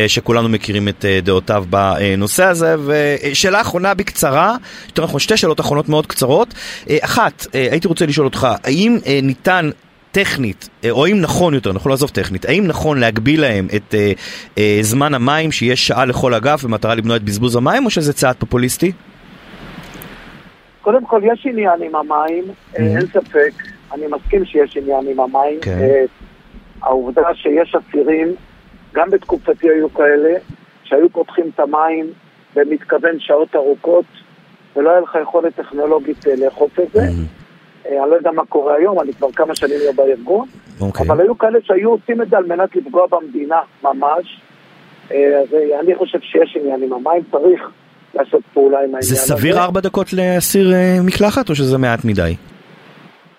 שכולנו 0.06 0.48
מכירים 0.48 0.88
את 0.88 1.04
דעותיו 1.22 1.64
בנושא 1.70 2.44
הזה. 2.44 2.74
ושאלה 2.86 3.60
אחרונה 3.60 3.94
בקצרה, 3.94 4.56
יותר 4.86 5.04
נכון 5.04 5.20
שתי 5.20 5.36
שאלות 5.36 5.60
אחרונות 5.60 5.88
מאוד 5.88 6.06
קצרות. 6.06 6.54
אחת, 7.00 7.46
הייתי 7.52 7.88
רוצה 7.88 8.06
לשאול 8.06 8.26
אותך, 8.26 8.48
האם 8.64 8.98
ניתן 9.22 9.70
טכנית, 10.16 10.68
או 10.90 11.06
האם 11.06 11.20
נכון 11.20 11.54
יותר, 11.54 11.70
אנחנו 11.70 11.90
לא 11.90 11.92
לעזוב 11.92 12.10
טכנית, 12.10 12.44
האם 12.44 12.66
נכון 12.66 12.98
להגביל 12.98 13.40
להם 13.40 13.68
את 13.76 13.94
אה, 13.94 14.12
אה, 14.58 14.78
זמן 14.80 15.14
המים 15.14 15.52
שיש 15.52 15.86
שעה 15.86 16.04
לכל 16.04 16.34
אגף 16.34 16.64
במטרה 16.64 16.94
למנוע 16.94 17.16
את 17.16 17.22
בזבוז 17.22 17.56
המים, 17.56 17.84
או 17.84 17.90
שזה 17.90 18.12
צעד 18.12 18.36
פופוליסטי? 18.38 18.92
קודם 20.86 21.04
כל, 21.04 21.20
יש 21.24 21.46
עניין 21.46 21.82
עם 21.82 21.94
המים, 21.94 22.44
mm-hmm. 22.44 22.78
אין 22.78 23.06
ספק. 23.06 23.50
אני 23.92 24.06
מסכים 24.10 24.44
שיש 24.44 24.76
עניין 24.76 25.06
עם 25.08 25.20
המים. 25.20 25.60
כן. 25.60 25.78
אה, 25.80 26.04
העובדה 26.82 27.34
שיש 27.34 27.74
אסירים, 27.74 28.34
גם 28.94 29.10
בתקופתי 29.10 29.68
היו 29.70 29.94
כאלה, 29.94 30.38
שהיו 30.84 31.10
פותחים 31.10 31.50
את 31.54 31.60
המים 31.60 32.06
במתכוון 32.56 33.20
שעות 33.20 33.56
ארוכות, 33.56 34.04
ולא 34.76 34.90
היה 34.90 35.00
לך 35.00 35.18
יכולת 35.22 35.54
טכנולוגית 35.54 36.26
לאכוף 36.26 36.80
את 36.80 36.88
זה. 36.92 37.00
Mm-hmm. 37.00 37.88
אני 37.88 38.10
לא 38.10 38.16
יודע 38.16 38.30
מה 38.30 38.46
קורה 38.46 38.74
היום, 38.74 39.00
אני 39.00 39.12
כבר 39.12 39.32
כמה 39.32 39.54
שנים 39.54 39.78
לא 39.86 39.92
בארגון, 39.92 40.48
okay. 40.48 40.82
אוקיי. 40.82 41.06
אבל 41.06 41.20
היו 41.20 41.38
כאלה 41.38 41.58
שהיו 41.62 41.90
עושים 41.90 42.22
את 42.22 42.28
זה 42.30 42.36
על 42.36 42.46
מנת 42.46 42.76
לפגוע 42.76 43.06
במדינה 43.06 43.60
ממש. 43.82 44.40
אז 45.10 45.54
אני 45.80 45.94
חושב 45.94 46.20
שיש 46.20 46.56
עניין 46.60 46.82
עם 46.82 46.92
המים, 46.92 47.22
צריך 47.30 47.70
לעשות 48.16 48.42
פעולה 48.54 48.78
עם 48.78 48.84
העניין 48.84 48.98
הזה. 48.98 49.14
זה 49.14 49.20
סביר 49.20 49.58
ארבע 49.58 49.80
דקות 49.80 50.12
להסיר 50.12 50.72
אה, 50.74 50.98
מקלחת 51.02 51.50
או 51.50 51.54
שזה 51.54 51.78
מעט 51.78 52.04
מדי? 52.04 52.34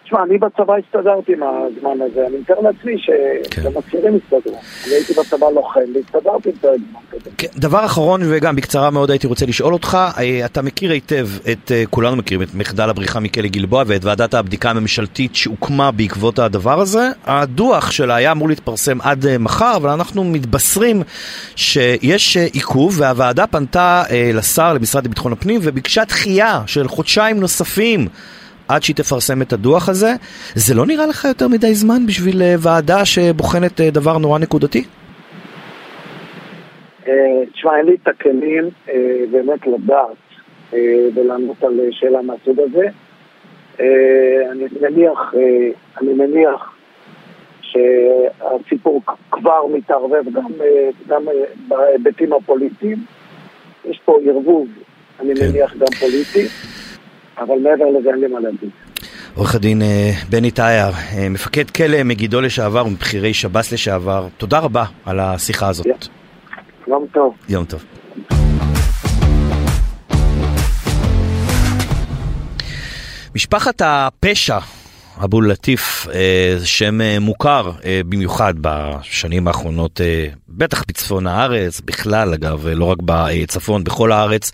תשמע, 0.08 0.24
אני 0.24 0.38
בצבא 0.38 0.74
הסתדרתי 0.76 1.34
עם 1.34 1.44
הזמן 1.44 2.02
הזה, 2.02 2.28
אני 2.28 2.38
מתאר 2.38 2.60
לעצמי 2.60 2.98
שגם 2.98 3.72
כן. 3.72 3.80
הצעירים 3.80 4.20
הסתדרו. 4.24 4.60
אני 4.86 4.94
הייתי 4.94 5.14
בצבא 5.14 5.50
לוחם 5.50 5.80
והסתדרתי 5.96 6.50
עם 6.50 6.56
פרק 6.62 6.80
זמן 6.92 7.00
כזה. 7.12 7.30
כן, 7.38 7.48
דבר 7.56 7.86
אחרון, 7.86 8.22
וגם 8.24 8.56
בקצרה 8.56 8.90
מאוד 8.90 9.12
הייתי 9.12 9.28
רוצה 9.28 9.46
לשאול 9.46 9.74
אותך, 9.74 9.98
אה, 10.18 10.46
אתה 10.46 10.62
מכיר 10.62 10.92
היטב 10.92 11.28
את, 11.52 11.72
אה, 11.72 11.84
כולנו 11.90 12.16
מכירים 12.16 12.42
את 12.42 12.56
מחדל 12.56 12.90
הבריחה 12.90 13.20
מכלא 13.20 13.48
גלבוע 13.48 13.84
ואת 13.88 14.06
ועדת 14.06 14.34
הבדיקה 14.34 14.70
הממשלתית 14.70 15.36
שהוקמה 15.36 15.92
בעקבות 15.92 16.40
הדבר 16.40 16.80
הזה. 16.80 17.10
הדוח 17.26 17.92
שלה 17.92 18.16
היה 18.16 18.32
אמור 18.32 18.48
להתפרסם 18.48 19.02
עד 19.02 19.26
אה, 19.26 19.38
מחר, 19.38 19.74
אבל 19.76 19.90
אנחנו 19.90 20.24
מתבשרים 20.24 21.04
שיש 21.56 22.38
עיכוב, 22.38 22.96
והוועדה 23.00 23.48
פנתה 23.48 24.04
לשר, 24.34 24.74
למשרד 24.74 25.06
לביטחון 25.06 25.32
הפנים, 25.32 25.60
וביקשה 25.64 26.06
דחייה 26.06 26.62
של 26.66 26.88
חודשיים 26.88 27.40
נוספים. 27.40 28.08
עד 28.68 28.84
שהיא 28.84 28.96
תפרסם 28.96 29.42
את 29.42 29.54
הדוח 29.54 29.90
הזה. 29.90 30.14
זה 30.56 30.76
לא 30.76 30.86
נראה 30.86 31.08
לך 31.08 31.26
יותר 31.26 31.48
מדי 31.48 31.76
זמן 31.76 32.06
בשביל 32.06 32.42
אה, 32.42 32.56
ועדה 32.60 33.06
שבוחנת 33.06 33.82
אה, 33.82 33.90
דבר 33.90 34.18
נורא 34.18 34.40
נקודתי? 34.40 34.84
אה, 37.08 37.14
תשמע, 37.54 37.78
אין 37.78 37.86
לי 37.86 37.96
את 38.04 38.08
הכלים 38.08 38.70
באמת 39.32 39.68
לדעת 39.68 40.18
ולענות 41.16 41.64
על 41.64 41.80
שאלה 41.92 42.22
מהסוג 42.22 42.60
הזה. 42.60 42.88
אני 44.52 44.66
מניח, 44.82 45.34
אני 46.02 46.14
מניח 46.14 46.76
שהסיפור 47.62 49.02
כבר 49.32 49.68
מתערבב 49.74 50.24
גם, 50.34 50.52
גם 51.08 51.26
בהיבטים 51.68 52.34
הפוליטיים. 52.34 52.98
יש 53.86 54.00
פה 54.06 54.20
ערבוב, 54.26 54.68
אני 55.20 55.36
כן. 55.36 55.48
מניח, 55.48 55.74
גם 55.76 55.88
פוליטי. 56.00 56.48
אבל 57.38 57.56
מעבר 57.64 58.00
לזה 58.00 58.10
אין 58.10 58.20
לי 58.20 58.28
מה 58.28 58.40
להגיד. 58.40 58.70
עורך 59.36 59.56
הדין 59.56 59.82
אה, 59.82 60.12
בני 60.30 60.52
טאייר, 60.52 60.92
אה, 61.14 61.30
מפקד 61.30 61.70
כלא 61.72 62.04
מגידו 62.04 62.42
לשעבר 62.42 62.86
ומבכירי 62.86 63.34
שב"ס 63.34 63.74
לשעבר, 63.74 64.28
תודה 64.38 64.60
רבה 64.60 64.86
על 65.06 65.20
השיחה 65.20 65.68
הזאת. 65.70 65.86
יום 66.88 67.06
טוב. 67.14 67.34
יום 67.50 67.66
טוב. 67.66 67.84
משפחת 73.36 73.82
הפשע 73.86 74.58
אבו 75.24 75.42
לטיף, 75.42 76.08
זה 76.58 76.68
שם 76.68 77.00
מוכר 77.22 77.72
במיוחד 78.10 78.54
בשנים 78.62 79.48
האחרונות, 79.48 80.02
בטח 80.50 80.84
בצפון 80.88 81.28
הארץ, 81.28 81.82
בכלל 81.82 82.34
אגב, 82.34 82.68
לא 82.68 82.86
רק 82.86 82.98
בצפון, 83.06 83.84
בכל 83.84 84.12
הארץ. 84.12 84.52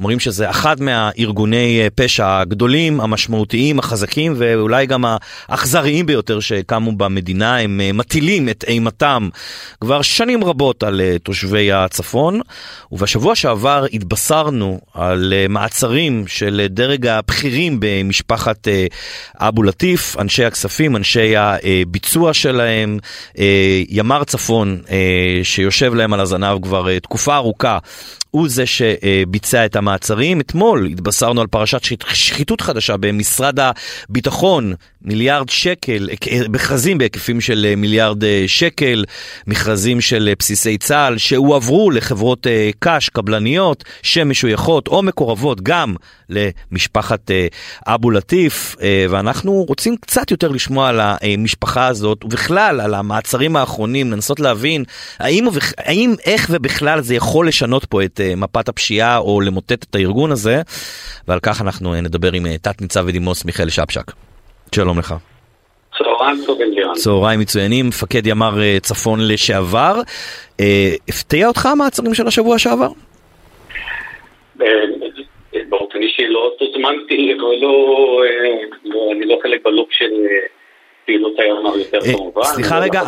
אומרים 0.00 0.20
שזה 0.20 0.50
אחד 0.50 0.80
מהארגוני 0.80 1.80
אה, 1.82 1.88
פשע 1.94 2.38
הגדולים, 2.38 3.00
המשמעותיים, 3.00 3.78
החזקים 3.78 4.34
ואולי 4.36 4.86
גם 4.86 5.04
האכזריים 5.48 6.06
ביותר 6.06 6.40
שקמו 6.40 6.92
במדינה. 6.92 7.58
הם 7.58 7.80
אה, 7.80 7.92
מטילים 7.92 8.48
את 8.48 8.64
אימתם 8.68 9.28
כבר 9.80 10.02
שנים 10.02 10.44
רבות 10.44 10.82
על 10.82 11.00
אה, 11.00 11.16
תושבי 11.22 11.72
הצפון, 11.72 12.40
ובשבוע 12.92 13.34
שעבר 13.34 13.86
התבשרנו 13.92 14.80
על 14.94 15.34
מעצרים 15.48 16.24
של 16.26 16.66
דרג 16.70 17.06
הבכירים 17.06 17.76
במשפחת 17.80 18.68
אבו 19.36 19.62
לטיף, 19.62 20.05
אנשי 20.18 20.44
הכספים, 20.44 20.96
אנשי 20.96 21.34
הביצוע 21.36 22.34
שלהם, 22.34 22.98
ימ"ר 23.88 24.24
צפון 24.24 24.80
שיושב 25.42 25.94
להם 25.94 26.12
על 26.12 26.20
הזנב 26.20 26.62
כבר 26.62 26.98
תקופה 26.98 27.36
ארוכה. 27.36 27.78
הוא 28.36 28.48
זה 28.48 28.64
שביצע 28.66 29.64
את 29.66 29.76
המעצרים. 29.76 30.40
אתמול 30.40 30.86
התבשרנו 30.86 31.40
על 31.40 31.46
פרשת 31.46 31.80
שחיתות 32.12 32.60
חדשה 32.60 32.96
במשרד 32.96 33.58
הביטחון, 34.08 34.74
מיליארד 35.02 35.48
שקל, 35.48 36.08
מכרזים 36.48 36.98
בהיקפים 36.98 37.40
של 37.40 37.74
מיליארד 37.76 38.22
שקל, 38.46 39.04
מכרזים 39.46 40.00
של 40.00 40.32
בסיסי 40.38 40.78
צה"ל 40.78 41.18
שהועברו 41.18 41.90
לחברות 41.90 42.46
קש, 42.78 43.08
קבלניות, 43.08 43.84
שמשויכות 44.02 44.88
או 44.88 45.02
מקורבות 45.02 45.60
גם 45.60 45.94
למשפחת 46.28 47.30
אבו 47.86 48.10
לטיף, 48.10 48.76
ואנחנו 49.10 49.64
רוצים 49.68 49.96
קצת 49.96 50.30
יותר 50.30 50.48
לשמוע 50.48 50.88
על 50.88 51.00
המשפחה 51.02 51.86
הזאת, 51.86 52.24
ובכלל 52.24 52.80
על 52.80 52.94
המעצרים 52.94 53.56
האחרונים, 53.56 54.12
לנסות 54.12 54.40
להבין 54.40 54.84
האם, 55.18 55.48
האם 55.78 56.14
איך 56.24 56.46
ובכלל 56.50 57.00
זה 57.00 57.14
יכול 57.14 57.48
לשנות 57.48 57.84
פה 57.84 58.04
את 58.04 58.20
מפת 58.36 58.68
הפשיעה 58.68 59.18
או 59.18 59.40
למוטט 59.40 59.84
את 59.90 59.94
הארגון 59.94 60.32
הזה, 60.32 60.62
ועל 61.28 61.38
כך 61.42 61.62
אנחנו 61.62 61.94
נדבר 61.94 62.32
עם 62.32 62.56
תת 62.56 62.80
ניצב 62.80 63.06
בדימוס 63.06 63.44
מיכאל 63.44 63.68
שפשק. 63.68 64.12
שלום 64.74 64.98
לך. 64.98 65.14
צהריים 65.98 66.42
טובים 66.46 66.72
לירן. 66.72 66.94
צהריים 66.94 67.40
מצוינים, 67.40 67.88
מפקד 67.88 68.26
ימ"ר 68.26 68.78
צפון 68.82 69.28
לשעבר. 69.28 70.00
הפתיע 71.08 71.48
אותך 71.48 71.66
המעצרים 71.66 72.14
של 72.14 72.26
השבוע 72.26 72.58
שעבר? 72.58 72.88
באופן 75.68 75.98
אישי 76.02 76.22
לא 76.28 76.50
תוזמנתי, 76.58 77.34
ולא, 77.34 78.22
אני 79.16 79.26
לא 79.26 79.38
חלק 79.42 79.60
בלופ 79.64 79.88
של 79.90 80.10
פעילות 81.06 81.32
הימ"ר 81.38 81.78
יותר 81.78 82.16
כמובן. 82.16 82.42
סליחה 82.42 82.78
רגע, 82.78 83.02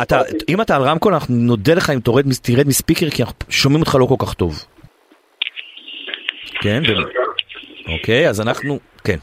אם 0.49 0.61
אתה 0.61 0.75
על 0.75 0.81
רמקול 0.81 1.13
אנחנו 1.13 1.35
נודה 1.35 1.73
לך 1.73 1.89
אם 1.89 1.99
תרד 2.43 2.67
מספיקר 2.67 3.09
כי 3.09 3.23
אנחנו 3.23 3.37
שומעים 3.49 3.81
אותך 3.81 3.97
לא 3.99 4.05
כל 4.05 4.25
כך 4.25 4.33
טוב. 4.33 4.65
כן, 6.61 6.81
אוקיי, 7.93 8.29
אז 8.29 8.41
אנחנו, 8.41 8.79
כן. 9.03 9.17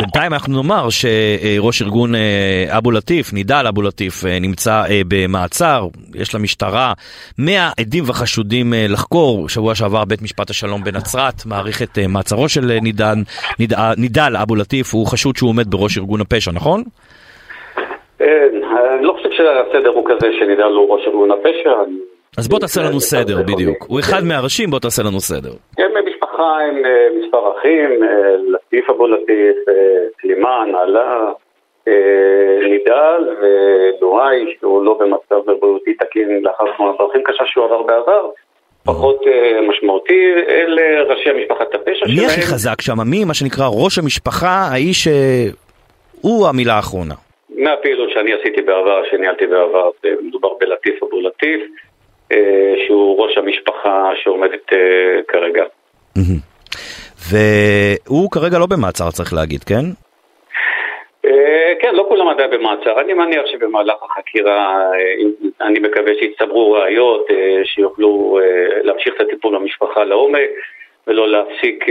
בינתיים 0.00 0.32
אנחנו 0.32 0.62
נאמר 0.62 0.86
שראש 0.90 1.82
ארגון 1.82 2.14
אה, 2.14 2.78
אבו 2.78 2.90
לטיף, 2.90 3.32
נידאל 3.32 3.66
אבו 3.66 3.82
לטיף, 3.82 4.24
אה, 4.26 4.38
נמצא 4.40 4.82
אה, 4.90 5.00
במעצר, 5.08 5.86
יש 6.14 6.34
למשטרה 6.34 6.92
100 7.38 7.70
עדים 7.80 8.04
וחשודים 8.06 8.72
לחקור, 8.88 9.48
שבוע 9.48 9.74
שעבר 9.74 10.04
בית 10.04 10.22
משפט 10.22 10.50
השלום 10.50 10.84
בנצרת 10.84 11.46
מעריך 11.46 11.82
את 11.82 11.98
מעצרו 12.08 12.48
של 12.48 12.60
נידאל, 12.82 13.16
נידאל 13.98 14.36
אבו 14.36 14.56
לטיף, 14.56 14.94
הוא 14.94 15.06
חשוד 15.06 15.36
שהוא 15.36 15.50
עומד 15.50 15.70
בראש 15.70 15.98
ארגון 15.98 16.20
הפשע, 16.20 16.52
נכון? 16.52 16.82
אני 18.20 19.06
לא 19.06 19.12
חושב 19.12 19.28
שהסדר 19.30 19.88
הוא 19.88 20.04
כזה 20.08 20.28
שנידאל 20.38 20.72
הוא 20.72 20.94
ראש 20.94 21.06
ארגון 21.06 21.30
הפשע, 21.30 21.70
אז 22.38 22.48
בוא 22.48 22.58
תעשה 22.58 22.80
לנו 22.82 23.00
סדר 23.00 23.42
בדיוק, 23.42 23.84
הוא 23.88 24.00
אחד 24.00 24.24
מהראשים, 24.24 24.70
בוא 24.70 24.78
תעשה 24.78 25.02
לנו 25.02 25.20
סדר. 25.20 25.52
כן, 25.76 25.90
משפחה 26.06 26.58
עם 26.68 26.82
מספר 27.20 27.58
אחים, 27.58 27.90
לטיף 28.48 28.90
אבו 28.90 29.06
לטיף, 29.06 29.56
סלימאן, 30.20 30.72
עלה, 30.82 31.32
נידל 32.70 33.22
ודוראי, 33.40 34.54
שהוא 34.60 34.84
לא 34.84 34.98
במצב 35.00 35.58
בריאותי 35.60 35.94
תקין 35.94 36.40
לאחר 36.42 36.64
תמונת 36.76 36.98
דרכים 36.98 37.22
קשה 37.24 37.44
שהוא 37.46 37.64
עבר 37.64 37.82
בעבר. 37.82 38.28
פחות 38.84 39.20
משמעותי, 39.68 40.32
אלה 40.48 41.02
ראשי 41.02 41.30
המשפחת 41.30 41.74
הפשע 41.74 42.06
שלהם. 42.06 42.18
מי 42.18 42.26
הכי 42.26 42.40
חזק 42.40 42.80
שם? 42.80 43.00
מי, 43.06 43.24
מה 43.24 43.34
שנקרא, 43.34 43.64
ראש 43.84 43.98
המשפחה, 43.98 44.68
האיש 44.72 45.08
שהוא 45.08 46.48
המילה 46.48 46.74
האחרונה? 46.74 47.14
מהפעילות 47.56 48.10
שאני 48.10 48.32
עשיתי 48.32 48.62
בעבר, 48.62 49.02
שניהלתי 49.10 49.46
בעבר, 49.46 49.90
מדובר 50.22 50.48
בלטיף 50.60 51.02
אבו 51.02 51.20
לטיף. 51.20 51.60
שהוא 52.86 53.24
ראש 53.24 53.38
המשפחה 53.38 54.10
שעומדת 54.22 54.72
כרגע. 55.28 55.64
והוא 57.30 58.30
כרגע 58.30 58.58
לא 58.58 58.66
במעצר 58.66 59.10
צריך 59.10 59.32
להגיד, 59.32 59.64
כן? 59.64 59.84
כן, 61.80 61.94
לא 61.94 62.04
כולם 62.08 62.28
עדיין 62.28 62.50
במעצר. 62.50 63.00
אני 63.00 63.14
מניח 63.14 63.46
שבמהלך 63.46 63.94
החקירה, 64.02 64.82
אני 65.60 65.78
מקווה 65.78 66.12
שיצטברו 66.20 66.72
ראיות, 66.72 67.26
שיוכלו 67.64 68.38
להמשיך 68.82 69.14
את 69.16 69.20
הטיפול 69.20 69.58
במשפחה 69.58 70.04
לעומק, 70.04 70.50
ולא 71.06 71.28
להפסיק 71.28 71.84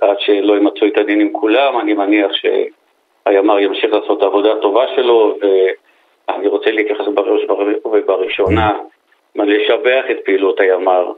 עד 0.00 0.16
שלא 0.18 0.56
ימצאו 0.56 0.86
את 0.86 0.98
הדין 0.98 1.20
עם 1.20 1.32
כולם. 1.32 1.80
אני 1.80 1.94
מניח 1.94 2.30
שהימ"ר 2.32 3.58
ימשיך 3.58 3.92
לעשות 3.92 4.18
את 4.18 4.22
העבודה 4.22 4.52
הטובה 4.52 4.84
שלו, 4.96 5.38
ואני 5.40 6.48
רוצה 6.48 6.70
להתייחס 6.70 7.04
בראש 7.14 7.42
ובראשונה. 7.84 8.70
לשבח 9.36 10.04
את 10.10 10.16
פעילות 10.24 10.60
הימ"ר. 10.60 11.12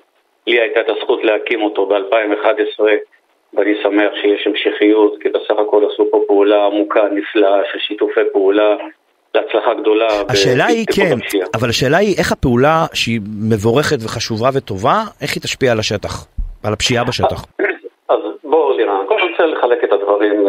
לי 0.47 0.61
הייתה 0.61 0.81
את 0.81 0.87
הזכות 0.89 1.25
להקים 1.25 1.63
אותו 1.63 1.87
ב-2011 1.87 2.83
ואני 3.55 3.75
שמח 3.83 4.13
שיש 4.23 4.47
המשכיות, 4.47 5.17
כי 5.21 5.29
בסך 5.29 5.55
הכל 5.67 5.83
עשו 5.93 6.11
פה 6.11 6.21
פעולה 6.27 6.67
עמוקה, 6.67 7.03
נפלאה, 7.13 7.61
של 7.73 7.79
שיתופי 7.79 8.21
פעולה, 8.33 8.77
להצלחה 9.35 9.75
גדולה. 9.75 10.07
השאלה 10.29 10.67
היא 10.67 10.87
כן, 10.97 11.39
אבל 11.55 11.69
השאלה 11.69 11.97
היא 11.97 12.15
איך 12.19 12.33
הפעולה 12.33 12.87
שהיא 12.95 13.21
מבורכת 13.51 13.97
וחשובה 14.05 14.49
וטובה, 14.55 14.97
איך 15.23 15.35
היא 15.35 15.43
תשפיע 15.43 15.73
על 15.73 15.79
השטח, 15.79 16.27
על 16.65 16.73
הפשיעה 16.73 17.05
בשטח. 17.05 17.45
אז 18.09 18.19
בואו 18.45 18.77
לירן, 18.77 19.07
קודם 19.09 19.21
כל 19.21 19.27
רוצה 19.31 19.47
לחלק 19.47 19.85
את 19.85 19.93
הדברים. 19.93 20.47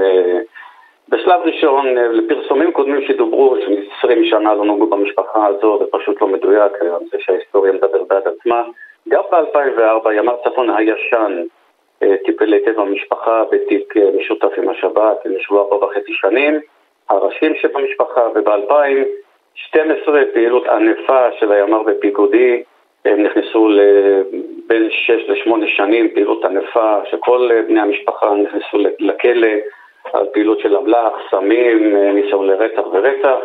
בשלב 1.13 1.41
ראשון, 1.45 1.95
לפרסומים 1.95 2.71
קודמים 2.71 3.02
שדוברו, 3.02 3.56
ש-20 3.56 4.23
שנה 4.23 4.54
לא 4.54 4.65
נוגעו 4.65 4.88
במשפחה 4.88 5.45
הזו, 5.45 5.80
זה 5.80 5.86
פשוט 5.91 6.21
לא 6.21 6.28
מדויק, 6.28 6.71
אני 6.82 7.06
חושב 7.06 7.19
שההיסטוריה 7.19 7.73
מדבר 7.73 8.04
בעד 8.04 8.28
עצמה. 8.28 8.63
גם 9.10 9.21
ב-2004 9.32 10.12
ימ"ר 10.13 10.36
צפון 10.43 10.69
הישן 10.69 11.43
טיפל 12.26 12.54
היטב 12.54 12.82
במשפחה 12.82 13.43
בתיק 13.52 13.93
משותף 14.17 14.52
עם 14.58 14.69
השב"כ, 14.69 15.26
נשבו 15.26 15.60
ארבע 15.60 15.86
וחצי 15.86 16.13
שנים, 16.13 16.60
הראשים 17.10 17.56
שבמשפחה, 17.56 18.21
וב-2012 18.36 20.12
פעילות 20.34 20.67
ענפה 20.67 21.32
של 21.39 21.52
הימ"ר 21.52 21.84
בפיגודי, 21.84 22.63
הם 23.06 23.23
נכנסו 23.23 23.69
בין 24.67 24.89
6 24.89 25.10
ל-8 25.10 25.67
שנים, 25.67 26.10
פעילות 26.13 26.45
ענפה, 26.45 26.95
שכל 27.12 27.49
בני 27.67 27.80
המשפחה 27.80 28.34
נכנסו 28.34 28.78
לכלא. 28.99 29.47
על 30.13 30.25
פעילות 30.33 30.59
של 30.59 30.77
אמל"ח, 30.77 31.13
סמים, 31.31 31.95
ניסיון 31.95 32.47
לרצח 32.47 32.83
ורצח, 32.91 33.37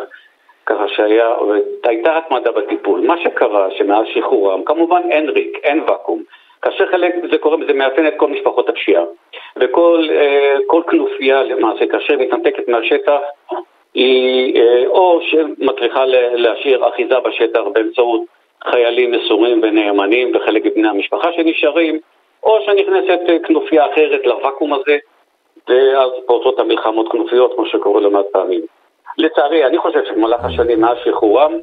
ככה 0.65 0.87
שהיה, 0.87 1.35
הייתה 1.83 2.17
התמדה 2.17 2.51
בטיפול. 2.51 2.99
מה 2.99 3.15
שקרה, 3.23 3.67
שמאז 3.77 4.05
שחרורם, 4.13 4.63
כמובן 4.63 5.01
אין 5.11 5.29
ריק, 5.29 5.59
אין 5.63 5.81
ואקום. 5.87 6.23
כאשר 6.61 6.87
חלק, 6.91 7.15
זה 7.31 7.37
קורה, 7.37 7.57
זה 7.67 7.73
מאפיין 7.73 8.07
את 8.07 8.13
כל 8.17 8.27
משפחות 8.27 8.69
הפשיעה. 8.69 9.03
וכל 9.55 10.07
כל 10.67 10.81
כנופיה 10.87 11.43
למעשה, 11.43 11.87
כאשר 11.87 12.17
מתנתקת 12.17 12.67
מהשטח, 12.67 13.19
היא 13.93 14.61
או 14.87 15.19
שמטריחה 15.21 16.05
להשאיר 16.33 16.89
אחיזה 16.89 17.19
בשטח 17.19 17.61
באמצעות 17.73 18.21
חיילים 18.63 19.11
מסורים 19.11 19.59
ונאמנים 19.63 20.31
וחלק 20.35 20.65
מבני 20.65 20.87
המשפחה 20.87 21.33
שנשארים, 21.33 21.99
או 22.43 22.59
שנכנסת 22.65 23.19
כנופיה 23.43 23.85
אחרת 23.93 24.25
לוואקום 24.25 24.73
הזה, 24.73 24.97
ואז 25.69 26.09
פורצות 26.25 26.59
המלחמות 26.59 27.11
כנופיות, 27.11 27.53
כמו 27.55 27.65
שקורה 27.65 28.01
לא 28.01 28.11
מעט 28.11 28.25
פעמים. 28.31 28.61
לצערי, 29.17 29.65
אני 29.65 29.77
חושב 29.77 29.99
שבמהלך 30.07 30.45
השנים 30.45 30.81
מאז 30.81 30.97
שחרורם, 31.05 31.53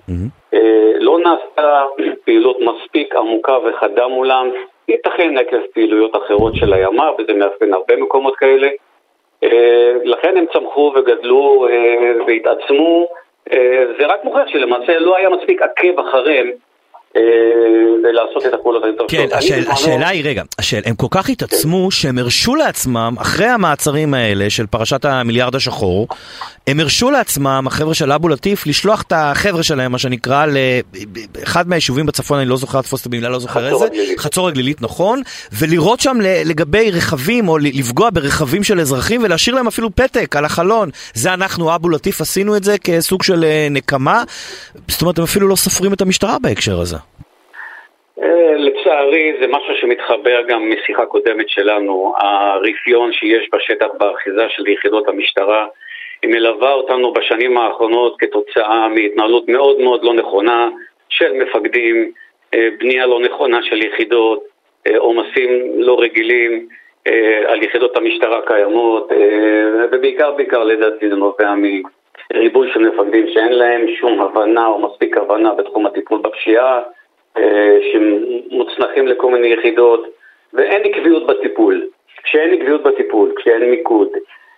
אה, 0.54 0.92
לא 1.00 1.18
נעשתה 1.18 1.82
פעילות 2.24 2.56
מספיק 2.60 3.16
עמוקה 3.16 3.58
וחדה 3.64 4.08
מולם, 4.08 4.50
ייתכן 4.88 5.38
עקב 5.38 5.60
פעילויות 5.74 6.16
אחרות 6.16 6.54
של 6.54 6.72
הימ"ר, 6.72 7.14
וזה 7.18 7.34
מאפיין 7.34 7.74
הרבה 7.74 7.96
מקומות 7.96 8.36
כאלה. 8.36 8.68
אה, 9.44 9.92
לכן 10.04 10.36
הם 10.36 10.44
צמחו 10.52 10.92
וגדלו 10.96 11.66
אה, 11.70 12.12
והתעצמו. 12.26 13.06
זה 13.98 14.06
רק 14.06 14.24
מוכיח 14.24 14.48
שלמעשה 14.48 14.98
לא 14.98 15.16
היה 15.16 15.28
מספיק 15.28 15.62
עקב 15.62 16.00
אחריהם 16.00 16.50
ולעשות 18.04 18.46
את 18.46 18.54
הפעולות 18.54 18.84
היותר 18.84 19.04
כן, 19.08 19.26
השאל, 19.32 19.64
השאלה 19.70 20.08
היא, 20.08 20.24
רגע, 20.24 20.42
השאל, 20.58 20.82
הם 20.84 20.94
כל 20.94 21.06
כך 21.10 21.28
התעצמו 21.28 21.90
שהם 21.90 22.18
הרשו 22.18 22.54
לעצמם, 22.54 23.14
אחרי 23.18 23.46
המעצרים 23.46 24.14
האלה 24.14 24.50
של 24.50 24.66
פרשת 24.66 25.04
המיליארד 25.04 25.54
השחור, 25.54 26.08
הם 26.66 26.80
הרשו 26.80 27.10
לעצמם, 27.10 27.64
החבר'ה 27.66 27.94
של 27.94 28.12
אבו 28.12 28.28
לטיף, 28.28 28.66
לשלוח 28.66 29.02
את 29.02 29.12
החבר'ה 29.16 29.62
שלהם, 29.62 29.92
מה 29.92 29.98
שנקרא, 29.98 30.46
לאחד 30.46 31.68
מהיישובים 31.68 32.06
בצפון, 32.06 32.38
אני 32.38 32.48
לא 32.48 32.56
זוכר 32.56 32.78
לתפוס 32.78 33.00
את 33.00 33.06
המילה, 33.06 33.28
לא 33.28 33.38
זוכר 33.38 33.66
איזה, 33.66 33.86
חצור 34.18 34.48
הגלילית, 34.48 34.82
נכון, 34.82 35.22
ולירות 35.52 36.00
שם 36.00 36.16
לגבי 36.20 36.90
רכבים, 36.90 37.48
או 37.48 37.58
לפגוע 37.58 38.10
ברכבים 38.10 38.64
של 38.64 38.80
אזרחים, 38.80 39.22
ולהשאיר 39.24 39.56
להם 39.56 39.66
אפילו 39.66 39.90
פתק 39.94 40.36
על 40.36 40.44
החלון. 40.44 40.90
זה 41.14 41.34
אנחנו, 41.34 41.74
אבו 41.74 41.88
לטיף, 41.88 42.20
עשינו 42.20 42.56
את 42.56 42.64
זה 42.64 42.78
כסוג 42.78 43.22
של 43.22 43.44
אה, 43.44 43.68
נקמה. 43.70 44.22
זאת 44.88 45.02
אומרת, 45.02 45.18
הם 45.18 45.24
אפילו 45.24 45.48
לא 45.48 45.56
סופרים 45.56 45.92
את 45.92 46.00
המשטרה 46.00 46.36
בהקשר 46.38 46.80
הזה. 46.80 46.96
אה, 48.22 48.54
לצערי 48.56 49.32
זה 49.40 49.46
משהו 49.46 49.74
שמתחבר 49.80 50.42
גם 50.48 50.70
משיחה 50.70 51.06
קודמת 51.06 51.48
שלנו, 51.48 52.14
הרפיון 52.18 53.12
שיש 53.12 53.48
בשטח 53.52 53.86
באחיזה 53.98 54.48
של 54.48 54.68
יחידות 54.68 55.08
המשטרה, 55.08 55.66
היא 56.22 56.30
מלווה 56.30 56.72
אותנו 56.72 57.12
בשנים 57.12 57.58
האחרונות 57.58 58.16
כתוצאה 58.18 58.88
מהתנהלות 58.88 59.48
מאוד 59.48 59.80
מאוד 59.80 60.04
לא 60.04 60.14
נכונה 60.14 60.68
של 61.08 61.32
מפקדים, 61.32 62.12
אה, 62.54 62.68
בנייה 62.78 63.06
לא 63.06 63.20
נכונה 63.20 63.62
של 63.62 63.82
יחידות, 63.86 64.44
אה, 64.86 64.98
עומסים 64.98 65.72
לא 65.76 66.00
רגילים 66.00 66.68
על 67.46 67.62
יחידות 67.62 67.96
המשטרה 67.96 68.38
הקיימות, 68.38 69.12
ובעיקר 69.92 70.32
בעיקר 70.32 70.64
לדעתי 70.64 71.08
זה 71.08 71.14
נובע 71.14 71.54
מריבוי 72.34 72.70
של 72.72 72.80
מפקדים 72.80 73.26
שאין 73.28 73.52
להם 73.52 73.86
שום 74.00 74.20
הבנה 74.20 74.66
או 74.66 74.78
מספיק 74.78 75.16
הבנה 75.16 75.54
בתחום 75.54 75.86
הטיפול 75.86 76.18
בפשיעה 76.18 76.80
שמוצנחים 77.92 79.06
לכל 79.06 79.30
מיני 79.30 79.48
יחידות, 79.48 80.06
ואין 80.52 80.82
עקביות 80.84 81.26
בטיפול. 81.26 81.86
כשאין 82.22 82.54
עקביות 82.54 82.82
בטיפול, 82.82 83.32
כשאין 83.36 83.70
מיקוד, 83.70 84.08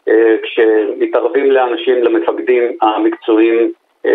אה, 0.08 0.36
כשמתערבים 0.42 1.50
לאנשים, 1.50 2.02
למפקדים 2.02 2.62
המקצועיים 2.82 3.72
אה, 4.06 4.12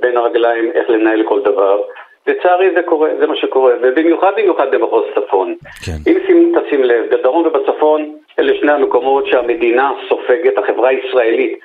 בין 0.00 0.16
הרגליים 0.16 0.70
איך 0.74 0.90
לנהל 0.90 1.22
כל 1.22 1.40
דבר, 1.42 1.82
לצערי 2.26 2.70
זה 2.74 2.82
קורה, 2.82 3.10
זה 3.20 3.26
מה 3.26 3.36
שקורה, 3.36 3.72
ובמיוחד 3.82 4.32
במיוחד 4.36 4.74
במחוז 4.74 5.04
צפון. 5.14 5.54
כן. 5.86 6.10
אם 6.10 6.52
תשים 6.54 6.84
לב, 6.84 7.14
בדרום 7.14 7.46
ובצפון 7.46 8.14
אלה 8.38 8.54
שני 8.60 8.72
המקומות 8.72 9.26
שהמדינה 9.26 9.92
סופגת, 10.08 10.58
החברה 10.58 10.88
הישראלית 10.88 11.58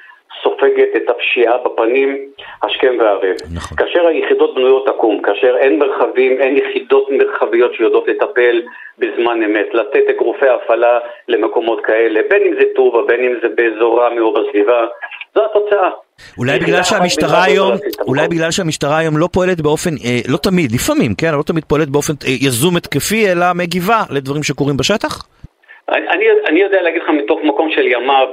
סופגת 0.43 0.89
את 0.95 1.09
הפשיעה 1.09 1.57
בפנים 1.65 2.17
השכם 2.63 2.93
והערב. 2.99 3.35
נכון. 3.53 3.77
כאשר 3.77 4.07
היחידות 4.07 4.55
בנויות 4.55 4.87
עקום, 4.87 5.21
כאשר 5.21 5.55
אין 5.57 5.79
מרחבים, 5.79 6.41
אין 6.41 6.57
יחידות 6.57 7.07
מרחביות 7.11 7.73
שיודעות 7.73 8.07
לטפל 8.07 8.61
בזמן 8.99 9.43
אמת, 9.43 9.67
לתת 9.73 10.03
אגרופי 10.09 10.45
הפעלה 10.49 10.99
למקומות 11.27 11.79
כאלה, 11.85 12.19
בין 12.29 12.41
אם 12.47 12.53
זה 12.59 12.65
טובה, 12.75 12.99
בין 13.07 13.23
אם 13.23 13.33
זה 13.41 13.47
באזור 13.55 14.05
רמי 14.05 14.19
או 14.19 14.33
בסביבה, 14.33 14.85
זו 15.35 15.41
התוצאה. 15.45 15.89
אולי 16.37 16.59
בגלל 16.59 16.83
שהמשטרה 16.83 17.43
היום, 17.43 17.71
אולי 18.07 18.27
בגלל 18.27 18.51
שהמשטרה 18.51 18.97
היום 18.97 19.17
לא 19.17 19.29
פועלת 19.31 19.61
באופן, 19.61 19.89
אה, 19.89 20.19
לא 20.27 20.37
תמיד, 20.37 20.71
לפעמים, 20.71 21.15
כן, 21.15 21.31
לא 21.37 21.43
תמיד 21.43 21.65
פועלת 21.65 21.89
באופן 21.89 22.13
אה, 22.13 22.29
יזום 22.29 22.77
התקפי, 22.77 23.31
אלא 23.31 23.45
מגיבה 23.55 24.03
לדברים 24.09 24.43
שקורים 24.43 24.77
בשטח? 24.77 25.25
אני, 25.89 26.25
אני 26.47 26.59
יודע 26.59 26.81
להגיד 26.81 27.01
לך 27.01 27.09
מתוך 27.09 27.39
מקום 27.43 27.71
של 27.71 27.87
ימה 27.87 28.23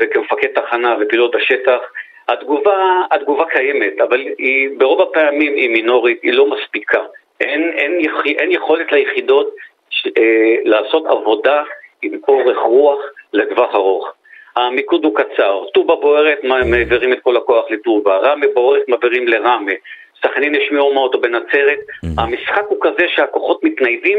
וכמפקד 0.00 0.48
תחנה 0.54 0.96
ופעילות 1.00 1.34
בשטח, 1.34 1.80
התגובה, 2.28 3.02
התגובה 3.10 3.44
קיימת, 3.44 4.00
אבל 4.00 4.20
היא 4.38 4.68
ברוב 4.78 5.02
הפעמים 5.02 5.54
היא 5.54 5.70
מינורית, 5.70 6.22
היא 6.22 6.32
לא 6.32 6.46
מספיקה. 6.46 7.00
אין, 7.40 7.72
אין, 7.76 8.00
אין 8.38 8.52
יכולת 8.52 8.92
ליחידות 8.92 9.54
ש, 9.90 10.06
אה, 10.06 10.54
לעשות 10.64 11.06
עבודה 11.06 11.62
עם 12.02 12.12
אורך 12.28 12.58
רוח 12.58 12.98
לטווח 13.32 13.74
ארוך. 13.74 14.12
המיקוד 14.56 15.04
הוא 15.04 15.16
קצר, 15.16 15.64
טובה 15.74 15.94
בוערת 15.94 16.44
מעבירים 16.44 17.12
את 17.12 17.20
כל 17.20 17.36
הכוח 17.36 17.70
לטובה, 17.70 18.16
רמי 18.16 18.46
בוערת 18.54 18.88
מעבירים 18.88 19.28
לרמי, 19.28 19.74
סכנין 20.22 20.54
יש 20.54 20.70
מאומה 20.72 21.00
אותו 21.00 21.20
בנצרת, 21.20 21.78
mm-hmm. 21.78 22.22
המשחק 22.22 22.64
הוא 22.68 22.78
כזה 22.80 23.08
שהכוחות 23.08 23.64
מתניידים 23.64 24.18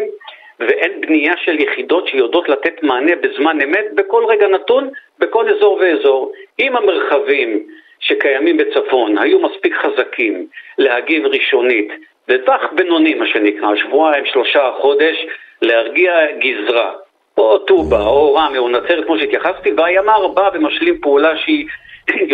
ואין 0.67 1.02
בנייה 1.02 1.34
של 1.38 1.60
יחידות 1.60 2.08
שיודעות 2.08 2.49
לתת 2.49 2.84
מענה 2.84 3.15
בזמן 3.15 3.62
אמת 3.62 3.86
בכל 3.95 4.26
רגע 4.28 4.47
נתון, 4.47 4.89
בכל 5.19 5.49
אזור 5.49 5.80
ואזור. 5.82 6.32
אם 6.60 6.76
המרחבים 6.76 7.63
שקיימים 7.99 8.58
בצפון 8.58 9.17
היו 9.17 9.39
מספיק 9.39 9.76
חזקים 9.76 10.47
להגיב 10.78 11.26
ראשונית, 11.26 11.91
לטווח 12.28 12.62
בינוני 12.76 13.13
מה 13.13 13.28
שנקרא, 13.28 13.76
שבועיים, 13.76 14.26
שלושה, 14.26 14.71
חודש, 14.82 15.26
להרגיע 15.62 16.13
גזרה, 16.39 16.93
או 17.38 17.58
טובה, 17.58 18.06
או 18.06 18.34
רמי, 18.34 18.58
או 18.58 18.69
נצרת 18.69 19.06
כמו 19.06 19.19
שהתייחסתי, 19.19 19.71
והימ"ר 19.78 20.28
בא 20.28 20.49
ומשלים 20.54 21.02
פעולה 21.02 21.38
שהיא 21.38 21.65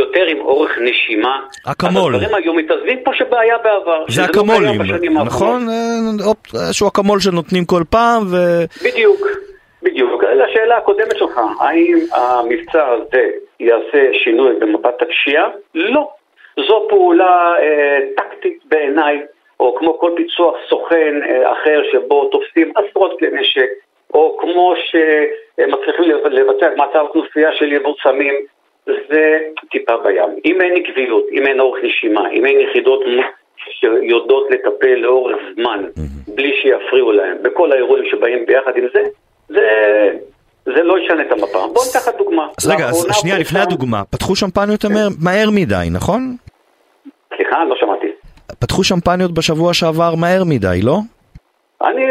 יותר 0.01 0.25
עם 0.25 0.39
אורך 0.39 0.77
נשימה. 0.81 1.39
אקמול. 1.71 2.15
הדברים 2.15 2.35
היום 2.35 2.57
מתעזבים 2.57 2.99
פה 3.03 3.11
שבעיה 3.13 3.57
בעבר. 3.57 4.05
זה 4.09 4.21
לא 4.21 4.25
אקמולים, 4.25 4.81
נכון? 5.25 5.69
אה, 5.69 6.31
איזשהו 6.53 6.87
אקמול 6.87 7.19
שנותנים 7.19 7.65
כל 7.65 7.81
פעם 7.89 8.23
ו... 8.31 8.35
בדיוק, 8.83 9.27
בדיוק. 9.83 10.23
לשאלה 10.23 10.77
הקודמת 10.77 11.17
שלך, 11.17 11.39
האם 11.59 11.97
המבצע 12.11 12.87
הזה 12.87 13.23
יעשה 13.59 14.09
שינוי 14.23 14.55
במפת 14.59 15.01
הפשיעה? 15.01 15.49
לא. 15.75 16.09
זו 16.67 16.85
פעולה 16.89 17.53
אה, 17.59 17.99
טקטית 18.17 18.59
בעיניי, 18.65 19.21
או 19.59 19.75
כמו 19.79 19.99
כל 19.99 20.11
פיצוח 20.15 20.55
סוכן 20.69 21.19
אה, 21.29 21.53
אחר 21.53 21.81
שבו 21.91 22.25
תופסים 22.25 22.73
עשרות 22.75 23.19
כלי 23.19 23.27
נשק, 23.31 23.69
או 24.13 24.37
כמו 24.41 24.73
שמצליחים 24.89 26.05
לבצע 26.25 26.67
את 26.67 26.77
מעצר 26.77 27.05
כנופיה 27.13 27.49
של 27.53 27.73
יבוא 27.73 27.93
סמים 28.03 28.33
זה 29.09 29.39
טיפה 29.71 29.97
בים. 29.97 30.29
אם 30.45 30.61
אין 30.61 30.73
עקביות, 30.75 31.25
אם 31.31 31.47
אין 31.47 31.59
אורך 31.59 31.83
נשימה, 31.83 32.29
אם 32.29 32.45
אין 32.45 32.59
יחידות 32.59 32.99
שיודעות 33.79 34.47
לטפל 34.51 34.95
לאורך 34.95 35.37
זמן. 35.55 35.83
בלי 36.35 36.51
שיפריעו 36.61 37.11
להם, 37.11 37.37
בכל 37.41 37.71
האירועים 37.71 38.05
שבאים 38.11 38.45
ביחד 38.45 38.71
עם 38.75 38.87
זה, 38.93 39.03
זה... 39.49 39.65
זה 40.65 40.83
לא 40.83 40.99
ישנה 40.99 41.21
את 41.21 41.31
המפה. 41.31 41.57
בואו 41.73 41.85
ניקח 41.85 42.09
את 42.09 42.17
דוגמה. 42.17 42.47
אז 42.57 42.69
רגע, 42.69 42.85
אז 42.85 43.07
שנייה, 43.11 43.39
לפני 43.39 43.59
הדוגמה, 43.59 44.01
פתחו 44.09 44.35
שמפניות 44.35 44.81
כן. 44.81 44.87
מהר 45.23 45.49
מדי, 45.55 45.87
נכון? 45.91 46.35
סליחה, 47.35 47.65
לא 47.65 47.75
שמעתי. 47.79 48.07
פתחו 48.59 48.83
שמפניות 48.83 49.31
בשבוע 49.33 49.73
שעבר 49.73 50.15
מהר 50.15 50.43
מדי, 50.45 50.79
לא? 50.83 50.97
אני 51.81 52.05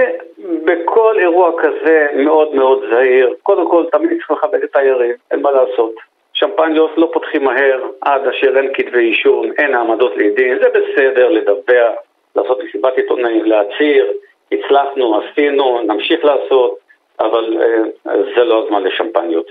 בכל 0.64 1.16
אירוע 1.18 1.50
כזה 1.62 2.06
מאוד 2.16 2.54
מאוד 2.54 2.78
זהיר. 2.90 3.34
קודם 3.42 3.70
כל, 3.70 3.84
תמיד 3.92 4.10
צריך 4.10 4.30
לכבד 4.30 4.62
את 4.64 4.76
היריב, 4.76 5.16
אין 5.30 5.42
מה 5.42 5.50
לעשות. 5.50 5.94
שמפניות 6.38 6.90
לא 6.96 7.10
פותחים 7.12 7.44
מהר 7.44 7.80
עד 8.00 8.26
אשר 8.26 8.56
אין 8.56 8.70
כתבי 8.74 8.98
אישום, 8.98 9.52
אין 9.58 9.74
העמדות 9.74 10.16
לדין, 10.16 10.58
זה 10.62 10.68
בסדר 10.68 11.28
לדבר, 11.28 11.90
לעשות 12.36 12.58
מסיבת 12.64 12.96
עיתונאים, 12.96 13.44
להצהיר, 13.44 14.12
הצלחנו, 14.52 15.20
עשינו, 15.20 15.80
נמשיך 15.80 16.24
לעשות, 16.24 16.78
אבל 17.20 17.56
אה, 17.60 18.12
זה 18.36 18.44
לא 18.44 18.64
הזמן 18.64 18.82
לשמפניות. 18.82 19.46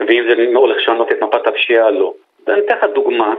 ואם 0.00 0.24
זה 0.28 0.34
הולך 0.54 0.76
לשנות 0.76 1.12
את 1.12 1.22
מפת 1.22 1.46
הפשיעה, 1.46 1.90
לא. 1.90 2.12
ואני 2.46 2.60
אתן 2.60 2.76
לך 2.76 2.84
דוגמה, 2.84 3.34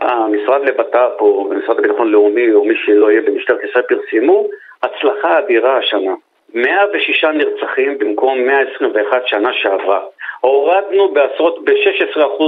המשרד 0.00 0.68
לבט"פ 0.68 1.20
או 1.20 1.48
המשרד 1.52 1.78
לביטחון 1.78 2.08
לאומי 2.08 2.52
או 2.52 2.64
מי 2.64 2.74
שלא 2.84 3.10
יהיה 3.10 3.20
במשטרת 3.20 3.64
ישראל 3.64 3.84
פרסמו 3.84 4.46
הצלחה 4.82 5.38
אדירה 5.38 5.78
השנה. 5.78 6.14
106 6.54 7.24
נרצחים 7.24 7.98
במקום 7.98 8.38
121 8.46 9.26
שנה 9.26 9.52
שעברה. 9.52 10.00
הורדנו 10.40 11.08
בעשרות, 11.08 11.64
ב-16% 11.64 12.42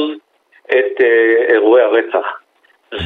את 0.70 1.00
אה, 1.00 1.44
אירועי 1.48 1.82
הרצח. 1.82 2.40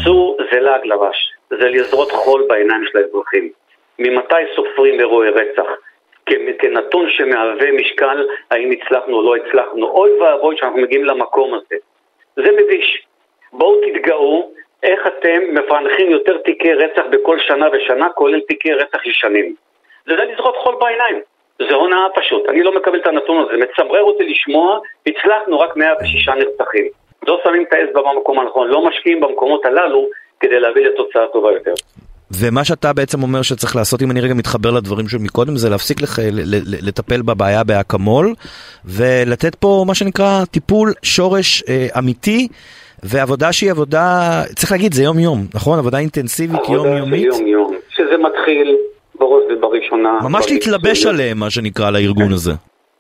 זו, 0.05 0.37
זה 0.53 0.61
לעג 0.61 0.87
לבש, 0.87 1.33
זה 1.51 1.69
לזרות 1.69 2.11
חול 2.11 2.45
בעיניים 2.49 2.85
של 2.87 2.99
האזרחים. 2.99 3.51
ממתי 3.99 4.35
סופרים 4.57 5.01
אירועי 5.01 5.31
רצח? 5.31 5.67
כנתון 6.59 7.11
שמהווה 7.11 7.73
משקל 7.73 8.27
האם 8.51 8.71
הצלחנו 8.71 9.17
או 9.17 9.23
לא 9.23 9.37
הצלחנו. 9.37 9.87
אוי 9.87 10.11
ואבוי 10.11 10.57
שאנחנו 10.57 10.81
מגיעים 10.81 11.05
למקום 11.05 11.55
הזה. 11.55 11.77
זה 12.37 12.53
מביש. 12.53 13.07
בואו 13.53 13.81
תתגאו 13.81 14.51
איך 14.83 15.07
אתם 15.07 15.43
מפענחים 15.55 16.11
יותר 16.11 16.39
תיקי 16.39 16.73
רצח 16.73 17.03
בכל 17.11 17.39
שנה 17.39 17.69
ושנה, 17.73 18.11
כולל 18.11 18.41
תיקי 18.41 18.73
רצח 18.73 19.07
ישנים. 19.07 19.55
זה 20.09 20.15
לזרות 20.15 20.57
חול 20.63 20.75
בעיניים. 20.81 21.19
זה 21.59 21.75
הונאה 21.75 22.07
פשוט, 22.15 22.43
אני 22.49 22.63
לא 22.63 22.77
מקבל 22.77 22.99
את 22.99 23.07
הנתון 23.07 23.37
הזה, 23.39 23.53
מצמרר 23.65 24.03
אותי 24.03 24.25
לשמוע, 24.25 24.79
הצלחנו 25.07 25.59
רק 25.59 25.77
106 25.77 26.29
נרצחים. 26.29 26.87
לא 27.29 27.41
שמים 27.45 27.65
את 27.69 27.73
האצבע 27.73 28.01
במקום 28.03 28.41
הנכון, 28.41 28.69
לא 28.69 28.89
משקיעים 28.89 29.21
במקומות 29.21 29.65
הללו 29.65 30.07
כדי 30.41 30.61
להביא 30.61 30.87
לתוצאה 30.87 31.27
טובה 31.33 31.53
יותר. 31.53 31.75
ומה 32.41 32.65
שאתה 32.65 32.93
בעצם 32.93 33.23
אומר 33.23 33.43
שצריך 33.43 33.77
לעשות, 33.77 34.03
אם 34.03 34.11
אני 34.11 34.21
רגע 34.21 34.35
מתחבר 34.35 34.71
לדברים 34.71 35.09
של 35.09 35.19
מקודם, 35.19 35.57
זה 35.57 35.71
להפסיק 35.71 36.03
לח... 36.03 36.19
לטפל 36.83 37.23
בבעיה 37.23 37.65
באקמול, 37.65 38.35
ולתת 38.85 39.55
פה 39.55 39.85
מה 39.87 39.95
שנקרא 39.95 40.45
טיפול 40.51 40.93
שורש 41.03 41.63
אה, 41.69 41.87
אמיתי, 41.99 42.49
ועבודה 43.03 43.53
שהיא 43.53 43.71
עבודה, 43.71 44.43
צריך 44.57 44.73
להגיד, 44.73 44.95
זה 44.95 45.03
יום-יום, 45.03 45.39
נכון? 45.55 45.79
עבודה 45.79 45.99
אינטנסיבית, 45.99 46.69
יומיומית. 46.69 47.27
עבודה 47.27 47.37
יום-יום, 47.37 47.77
שזה 47.91 48.17
מתחיל 48.19 48.77
בראש 49.79 49.93
ובראשונה... 49.93 50.19
ממש 50.23 50.51
להתלבש 50.51 51.07
עליהם, 51.07 51.39
מה 51.39 51.51
שנקרא, 51.51 51.91
לארגון 51.91 52.33
הזה. 52.33 52.53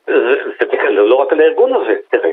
זה, 0.07 0.15
זה, 0.61 0.91
לא 0.91 1.15
רק 1.15 1.33
על 1.33 1.41
הארגון 1.41 1.73
הזה, 1.75 1.95
תראה, 2.11 2.31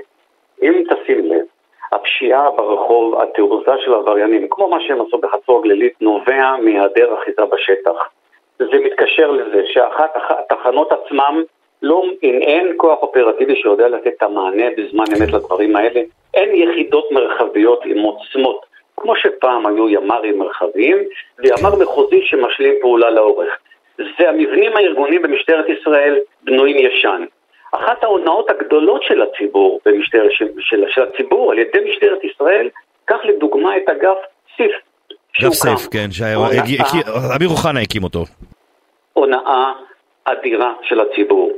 אם 0.64 0.84
תשים 0.90 1.32
לב, 1.32 1.46
הפשיעה 1.92 2.52
ברחוב, 2.52 3.22
התעוזה 3.22 3.72
של 3.86 3.94
העבריינים, 3.94 4.48
כמו 4.50 4.70
מה 4.70 4.78
שהם 4.88 5.02
עשו 5.02 5.18
בחצור 5.18 5.60
הגלילית, 5.60 5.94
נובע 6.02 6.56
מהיעדר 6.64 7.16
אחיזה 7.20 7.42
בשטח. 7.52 8.10
זה 8.60 8.80
מתקשר 8.86 9.32
לזה 9.32 9.62
שאחת 9.66 10.14
התחנות 10.30 10.92
עצמם, 10.92 11.44
לא, 11.82 12.04
אם 12.24 12.40
אין 12.42 12.74
כוח 12.78 13.00
אופרטיבי 13.02 13.56
שיודע 13.56 13.88
לתת 13.88 14.08
את 14.18 14.24
המענה 14.24 14.66
בזמן 14.78 15.04
אמת 15.18 15.34
לדברים 15.34 15.76
האלה, 15.76 16.02
אין 16.34 16.56
יחידות 16.56 17.12
מרחביות 17.12 17.86
עם 17.86 17.98
עוצמות, 18.00 18.66
כמו 18.98 19.16
שפעם 19.16 19.68
היו 19.68 19.90
ימ"רים 19.90 20.40
מרחביים, 20.40 20.98
וימ"ר 21.40 21.76
מחוזי 21.82 22.22
שמשלים 22.22 22.74
פעולה 22.82 23.10
לאורך. 23.10 23.58
זה 23.98 24.30
המבנים 24.30 24.78
הארגוניים 24.78 25.22
במשטרת 25.22 25.66
ישראל 25.70 26.20
בנויים 26.44 26.78
ישן. 26.78 27.26
אחת 27.72 28.04
ההונאות 28.04 28.50
הגדולות 28.50 29.04
של 29.04 29.22
הציבור, 29.22 29.80
במשטר, 29.86 30.28
של, 30.30 30.48
של, 30.60 30.84
של 30.88 31.02
הציבור 31.02 31.52
על 31.52 31.60
ידי 31.60 31.80
משטרת 31.90 32.24
ישראל, 32.24 32.70
קח 33.06 33.18
לדוגמה 33.24 33.78
את 33.78 33.90
אגף 33.90 34.18
סיף. 34.58 34.72
אגף 35.42 35.54
סיף, 35.54 35.88
כן, 35.92 36.12
שאמיר 36.12 37.50
אוחנה 37.50 37.80
הקים 37.82 38.04
אותו. 38.04 38.24
הונאה 39.14 39.72
אדירה 40.26 40.74
של 40.82 41.00
הציבור. 41.00 41.52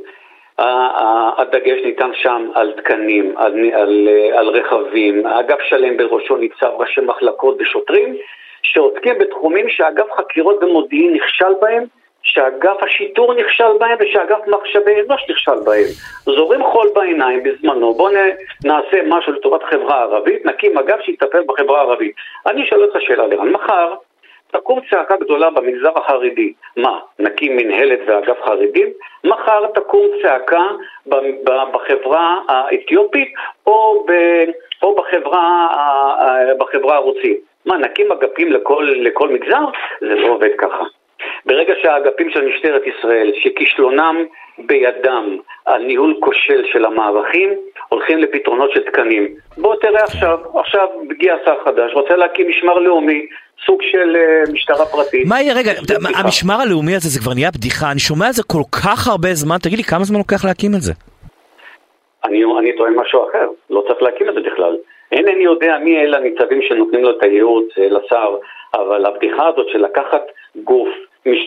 הדגש 1.38 1.79
ניתן 1.85 2.11
שם 2.13 2.47
על 2.55 2.73
תקנים, 2.77 3.38
על, 3.38 3.53
על, 3.73 4.09
על 4.33 4.47
רכבים, 4.47 5.27
אגף 5.27 5.57
שלם 5.69 5.97
בראשו 5.97 6.38
ניצב 6.38 6.71
ראשי 6.77 7.01
מחלקות 7.01 7.57
ושוטרים 7.59 8.15
שעוסקים 8.63 9.17
בתחומים 9.19 9.65
שאגף 9.69 10.05
חקירות 10.17 10.63
ומודיעין 10.63 11.13
נכשל 11.13 11.53
בהם 11.61 11.83
שאגף 12.28 12.84
השיטור 12.84 13.34
נכשל 13.34 13.78
בהם 13.80 13.97
ושאגף 13.99 14.39
מחשבי 14.47 15.01
אנוש 15.01 15.21
נכשל 15.30 15.59
בהם. 15.65 15.86
זורים 16.25 16.63
חול 16.63 16.89
בעיניים 16.95 17.43
בזמנו, 17.43 17.93
בואו 17.93 18.13
נעשה 18.65 18.97
משהו 19.05 19.34
לטובת 19.34 19.63
חברה 19.63 20.01
ערבית, 20.01 20.45
נקים 20.45 20.78
אגף 20.78 21.01
שיטפל 21.01 21.43
בחברה 21.45 21.80
הערבית. 21.80 22.15
אני 22.45 22.67
שואל 22.67 22.84
אותך 22.84 23.01
שאלה 23.01 23.28
לרן, 23.28 23.49
מחר 23.49 23.93
תקום 24.51 24.80
צעקה 24.89 25.15
גדולה 25.17 25.49
במגזר 25.49 25.91
החרדי. 25.95 26.53
מה, 26.78 26.99
נקים 27.19 27.57
מנהלת 27.57 27.99
ואגף 28.05 28.38
חרדים? 28.45 28.88
מחר 29.23 29.67
תקום 29.67 30.07
צעקה 30.21 30.63
בחברה 31.71 32.39
האתיופית 32.47 33.34
או, 33.67 34.05
ב, 34.07 34.11
או 34.84 34.95
בחברה, 34.95 35.67
בחברה 36.57 36.95
הרוסית. 36.95 37.38
מה, 37.65 37.78
נקים 37.78 38.11
אגפים 38.11 38.51
לכל, 38.51 38.89
לכל 38.95 39.30
מגזר? 39.30 39.65
זה 39.99 40.15
לא 40.15 40.28
עובד 40.28 40.51
ככה. 40.57 40.84
ברגע 41.47 41.73
שהאגפים 41.81 42.29
של 42.29 42.45
משטרת 42.45 42.81
ישראל, 42.87 43.31
שכישלונם 43.35 44.25
בידם 44.57 45.37
על 45.65 45.83
ניהול 45.83 46.15
כושל 46.19 46.63
של 46.71 46.85
המערכים, 46.85 47.49
הולכים 47.89 48.17
לפתרונות 48.17 48.71
של 48.71 48.83
תקנים. 48.83 49.27
בוא 49.57 49.75
תראה 49.81 50.03
עכשיו, 50.03 50.39
עכשיו 50.59 50.87
הגיע 51.11 51.35
שר 51.45 51.55
חדש, 51.65 51.93
רוצה 51.93 52.15
להקים 52.15 52.49
משמר 52.49 52.79
לאומי, 52.79 53.25
סוג 53.65 53.81
של 53.81 54.15
uh, 54.15 54.51
משטרה 54.51 54.85
פרטית. 54.85 55.27
מה 55.27 55.41
יהיה, 55.41 55.53
רגע, 55.53 55.71
המשמר 56.15 56.55
הלאומי 56.61 56.95
הזה 56.95 57.09
זה 57.09 57.19
כבר 57.19 57.33
נהיה 57.33 57.51
בדיחה, 57.51 57.91
אני 57.91 57.99
שומע 57.99 58.25
על 58.25 58.33
זה 58.33 58.43
כל 58.43 58.63
כך 58.71 59.07
הרבה 59.07 59.33
זמן, 59.33 59.57
תגיד 59.57 59.77
לי, 59.77 59.83
כמה 59.83 60.03
זמן 60.03 60.17
לוקח 60.17 60.45
להקים 60.45 60.71
את 60.75 60.81
זה? 60.81 60.93
אני, 62.25 62.43
אני 62.59 62.77
טוען 62.77 62.93
משהו 62.95 63.29
אחר, 63.29 63.47
לא 63.69 63.83
צריך 63.87 64.01
להקים 64.01 64.29
את 64.29 64.33
זה 64.33 64.39
בכלל. 64.39 64.75
אינני 65.11 65.43
יודע 65.43 65.77
מי 65.83 65.97
אלה 65.97 66.17
הניצבים 66.17 66.61
שנותנים 66.61 67.03
לו 67.03 67.11
את 67.11 67.23
הייעוץ 67.23 67.69
אה, 67.77 67.89
לשר, 67.89 68.35
אבל 68.73 69.05
הבדיחה 69.05 69.47
הזאת 69.47 69.65
של 69.71 69.83
לקחת 69.83 70.21
גוף. 70.63 70.89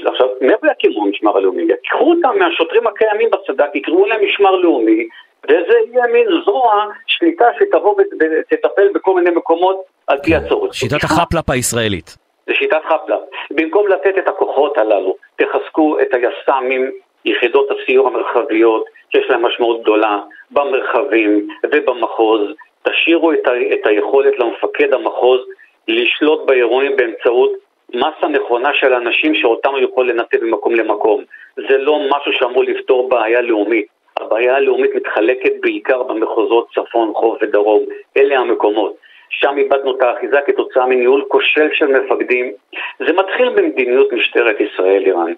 עכשיו, 0.07 0.27
מאיפה 0.41 0.67
יקימו 0.67 1.07
המשמר 1.07 1.37
הלאומי? 1.37 1.63
יקחו 1.63 2.11
אותם 2.11 2.39
מהשוטרים 2.39 2.87
הקיימים 2.87 3.29
בסד"כ, 3.31 3.75
יקראו 3.75 4.07
להם 4.07 4.25
משמר 4.25 4.57
לאומי, 4.57 5.09
וזה 5.45 5.79
יהיה 5.93 6.07
מין 6.13 6.27
זרוע 6.45 6.87
שליטה 7.07 7.45
שתבוא 7.59 7.95
ותטפל 8.21 8.89
בכל 8.95 9.15
מיני 9.15 9.31
מקומות 9.31 9.83
על 10.07 10.19
פי 10.19 10.35
הצורך. 10.35 10.75
שיטת 10.75 11.05
החפלאפ 11.05 11.51
הישראלית. 11.51 12.17
זה 12.47 12.55
שיטת 12.55 12.83
חפלאפ. 12.85 13.21
במקום 13.51 13.89
לתת 13.89 14.19
את 14.19 14.29
הכוחות 14.29 14.79
הללו, 14.79 15.17
תחזקו 15.37 16.01
את 16.01 16.15
היס"מים, 16.15 16.91
יחידות 17.25 17.69
הסיור 17.71 18.09
המרחביות, 18.09 18.85
שיש 19.13 19.31
להם 19.31 19.47
משמעות 19.47 19.83
גדולה, 19.83 20.19
במרחבים 20.51 21.49
ובמחוז, 21.67 22.41
תשאירו 22.83 23.33
את, 23.33 23.47
ה, 23.47 23.51
את 23.75 23.87
היכולת 23.87 24.39
למפקד 24.39 24.95
המחוז 24.95 25.41
לשלוט 25.89 26.47
באירועים 26.47 26.97
באמצעות 26.97 27.51
מסה 27.95 28.29
נכונה 28.29 28.75
של 28.75 28.95
אנשים 28.95 29.35
שאותם 29.35 29.71
הוא 29.71 29.79
יכול 29.79 30.11
לנתב 30.11 30.45
ממקום 30.45 30.75
למקום. 30.75 31.25
זה 31.57 31.79
לא 31.79 31.99
משהו 32.11 32.33
שאמור 32.33 32.65
לפתור 32.65 33.09
בעיה 33.09 33.41
לאומית. 33.41 33.87
הבעיה 34.21 34.57
הלאומית 34.57 34.95
מתחלקת 34.95 35.53
בעיקר 35.61 36.03
במחוזות 36.03 36.69
צפון, 36.75 37.13
חוף 37.15 37.39
ודרום. 37.43 37.85
אלה 38.17 38.39
המקומות. 38.39 38.95
שם 39.31 39.59
איבדנו 39.59 39.97
את 39.97 40.03
האחיזה 40.03 40.37
כתוצאה 40.47 40.87
מניהול 40.87 41.25
כושל 41.29 41.69
של 41.73 41.87
מפקדים. 41.87 42.53
זה 42.99 43.13
מתחיל 43.13 43.49
במדיניות 43.49 44.13
משטרת 44.13 44.57
ישראל, 44.61 45.03
איראן. 45.07 45.33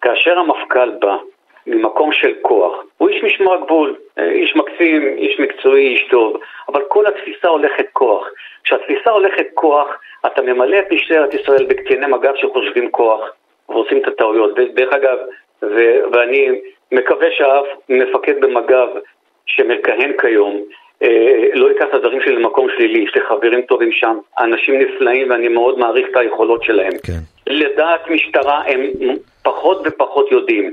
כאשר 0.00 0.38
המפכ"ל 0.38 0.90
בא 0.90 1.16
ממקום 1.66 2.12
של 2.12 2.34
כוח. 2.42 2.82
הוא 2.98 3.08
איש 3.08 3.22
משמר 3.22 3.52
הגבול, 3.52 3.96
אה, 4.18 4.30
איש 4.30 4.56
מקסים, 4.56 5.16
איש 5.16 5.40
מקצועי, 5.40 5.88
איש 5.88 6.08
טוב, 6.10 6.40
אבל 6.68 6.82
כל 6.88 7.06
התפיסה 7.06 7.48
הולכת 7.48 7.86
כוח. 7.92 8.28
כשהתפיסה 8.64 9.10
הולכת 9.10 9.46
כוח, 9.54 9.88
אתה 10.26 10.42
ממלא 10.42 10.78
את 10.78 10.92
משטרת 10.92 11.34
ישראל 11.34 11.66
בקציני 11.66 12.06
מג"ב 12.06 12.36
שחושבים 12.36 12.90
כוח 12.90 13.20
ועושים 13.68 13.98
את 13.98 14.08
הטעויות. 14.08 14.54
דרך 14.74 14.92
אגב, 14.92 15.18
ו- 15.62 16.00
ואני 16.12 16.60
מקווה 16.92 17.28
שאף 17.30 17.66
מפקד 17.88 18.40
במג"ב 18.40 18.88
שמכהן 19.46 20.12
כיום 20.20 20.62
אה, 21.02 21.44
לא 21.54 21.68
ייקח 21.68 21.84
את 21.88 21.94
הדברים 21.94 22.20
שלי 22.20 22.36
למקום 22.36 22.66
שלילי, 22.76 23.04
יש 23.04 23.14
לי 23.14 23.20
חברים 23.28 23.62
טובים 23.62 23.92
שם, 23.92 24.18
אנשים 24.38 24.78
נפלאים 24.78 25.30
ואני 25.30 25.48
מאוד 25.48 25.78
מעריך 25.78 26.06
את 26.10 26.16
היכולות 26.16 26.64
שלהם. 26.64 26.92
כן. 27.06 27.20
לדעת 27.46 28.08
משטרה 28.10 28.62
הם 28.66 28.90
פחות 29.42 29.82
ופחות 29.84 30.32
יודעים. 30.32 30.72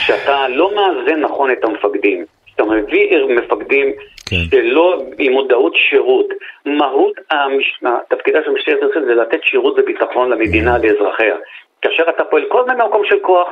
שאתה 0.00 0.48
לא 0.48 0.70
מאזן 0.74 1.20
נכון 1.20 1.50
את 1.50 1.64
המפקדים, 1.64 2.24
שאתה 2.54 2.64
מביא 2.64 3.24
מפקדים 3.28 3.92
כן. 4.28 4.36
שלא 4.50 5.02
עם 5.18 5.32
מודעות 5.32 5.76
שירות. 5.76 6.26
מהות 6.64 7.12
המש... 7.30 7.82
תפקידה 8.08 8.38
של 8.44 8.50
משטרת 8.50 8.78
ישראל 8.90 9.04
זה 9.04 9.14
לתת 9.14 9.44
שירות 9.44 9.74
וביטחון 9.78 10.30
למדינה, 10.30 10.78
כן. 10.78 10.86
לאזרחיה. 10.86 11.36
כאשר 11.82 12.02
אתה 12.08 12.24
פועל 12.24 12.44
כל 12.48 12.60
הזמן 12.60 12.78
במקום 12.78 13.02
של 13.04 13.18
כוח, 13.18 13.48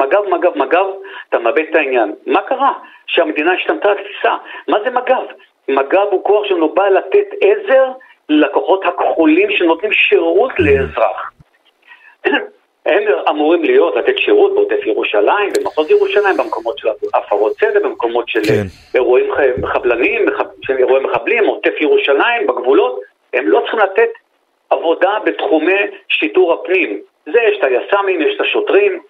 מג"ב, 0.00 0.28
מג"ב, 0.28 0.58
מג"ב, 0.58 0.86
אתה 1.28 1.38
מאבד 1.38 1.64
את 1.70 1.76
העניין. 1.76 2.14
מה 2.26 2.42
קרה? 2.42 2.72
שהמדינה 3.06 3.52
השתנתה 3.52 3.92
התפיסה. 3.92 4.36
מה 4.68 4.78
זה 4.84 4.90
מג"ב? 4.90 5.24
מג"ב 5.68 6.06
הוא 6.10 6.24
כוח 6.24 6.46
שלנו 6.46 6.68
בא 6.68 6.88
לתת 6.88 7.26
עזר 7.40 7.88
לכוחות 8.28 8.84
הכחולים 8.84 9.50
שנותנים 9.50 9.92
שירות 9.92 10.52
לאזרח. 10.58 11.30
הם 12.90 13.02
אמורים 13.28 13.64
להיות, 13.64 13.96
לתת 13.96 14.18
שירות 14.18 14.54
בעוטף 14.54 14.86
ירושלים, 14.86 15.50
במחוז 15.60 15.90
ירושלים, 15.90 16.36
במקומות 16.36 16.78
של 16.78 16.88
הפרות 17.14 17.52
סדר, 17.60 17.80
במקומות 17.82 18.28
של 18.28 18.40
כן. 18.44 18.62
אירועים 18.94 19.30
חבלניים, 19.64 20.26
של 20.62 20.76
אירועי 20.76 21.04
מחבלים, 21.04 21.44
עוטף 21.44 21.80
ירושלים, 21.80 22.46
בגבולות, 22.46 23.00
הם 23.34 23.48
לא 23.48 23.60
צריכים 23.60 23.80
לתת 23.80 24.10
עבודה 24.70 25.18
בתחומי 25.24 25.80
שיטור 26.08 26.52
הפנים. 26.52 27.00
זה 27.26 27.38
יש 27.50 27.58
את 27.58 27.64
היס"מים, 27.64 28.20
יש 28.22 28.36
את 28.36 28.40
השוטרים, 28.40 29.00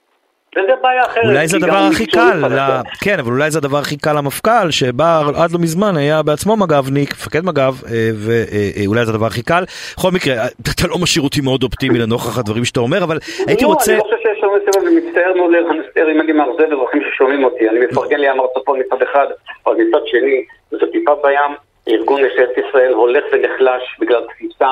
וזה 0.57 0.73
בעיה 0.83 1.05
אחרת. 1.05 1.25
אולי 1.25 1.49
זה 1.49 1.57
הדבר 1.57 1.89
הכי 1.93 2.07
קל, 2.07 2.47
ל... 2.51 2.59
כן, 3.05 3.19
אבל 3.19 3.33
אולי 3.33 3.51
זה 3.51 3.59
הדבר 3.59 3.79
הכי 3.79 3.97
קל 3.97 4.13
למפכ"ל, 4.13 4.71
שבא 4.71 5.23
עד 5.37 5.51
לא 5.53 5.59
מזמן, 5.59 5.97
היה 5.97 6.23
בעצמו 6.23 6.57
מג"בניק, 6.57 7.11
מפקד 7.13 7.45
מג"ב, 7.45 7.75
אה, 7.93 8.11
ואולי 8.15 9.05
זה 9.05 9.13
הדבר 9.13 9.27
הכי 9.27 9.43
קל. 9.43 9.65
בכל 9.97 10.11
מקרה, 10.15 10.35
אתה 10.75 10.89
לא 10.89 10.97
משאיר 11.03 11.25
אותי 11.25 11.41
מאוד 11.41 11.63
אופטימי 11.63 11.99
לנוכח 11.99 12.39
הדברים 12.39 12.65
שאתה 12.65 12.81
אומר, 12.81 13.05
אבל 13.05 13.19
הייתי 13.47 13.65
רוצה... 13.65 13.93
לא, 13.93 13.97
אני 13.97 14.03
חושב 14.03 14.17
שיש 14.23 14.45
לנו 14.45 14.53
סבב 14.67 14.83
ומצטער 14.87 15.33
מאוד 15.37 15.51
להנסתר 15.51 16.11
אם 16.13 16.21
אני 16.21 16.33
מאכזב 16.33 16.73
אזרחים 16.73 17.03
ששומעים 17.11 17.45
אותי. 17.45 17.69
אני 17.69 17.79
מפרגן 17.87 18.21
לי 18.21 18.31
אמר 18.31 18.45
צפון 18.59 18.81
מצד 18.81 19.03
אחד, 19.03 19.27
אבל 19.67 19.75
מצד 19.75 20.07
שני, 20.07 20.45
זה 20.71 20.87
טיפה 20.93 21.15
בים. 21.23 21.53
ארגון 21.89 22.21
נשארת 22.25 22.59
ישראל 22.59 22.93
הולך 22.93 23.25
ונחלש 23.33 23.83
בגלל 24.01 24.23
תפיסה, 24.29 24.69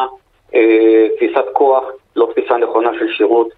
אה, 0.54 1.06
תפיסת 1.16 1.44
כוח, 1.52 1.84
לא 2.16 2.28
תפיסה 2.34 2.56
נכונה 2.56 2.90
של 2.98 3.06
שירות. 3.16 3.48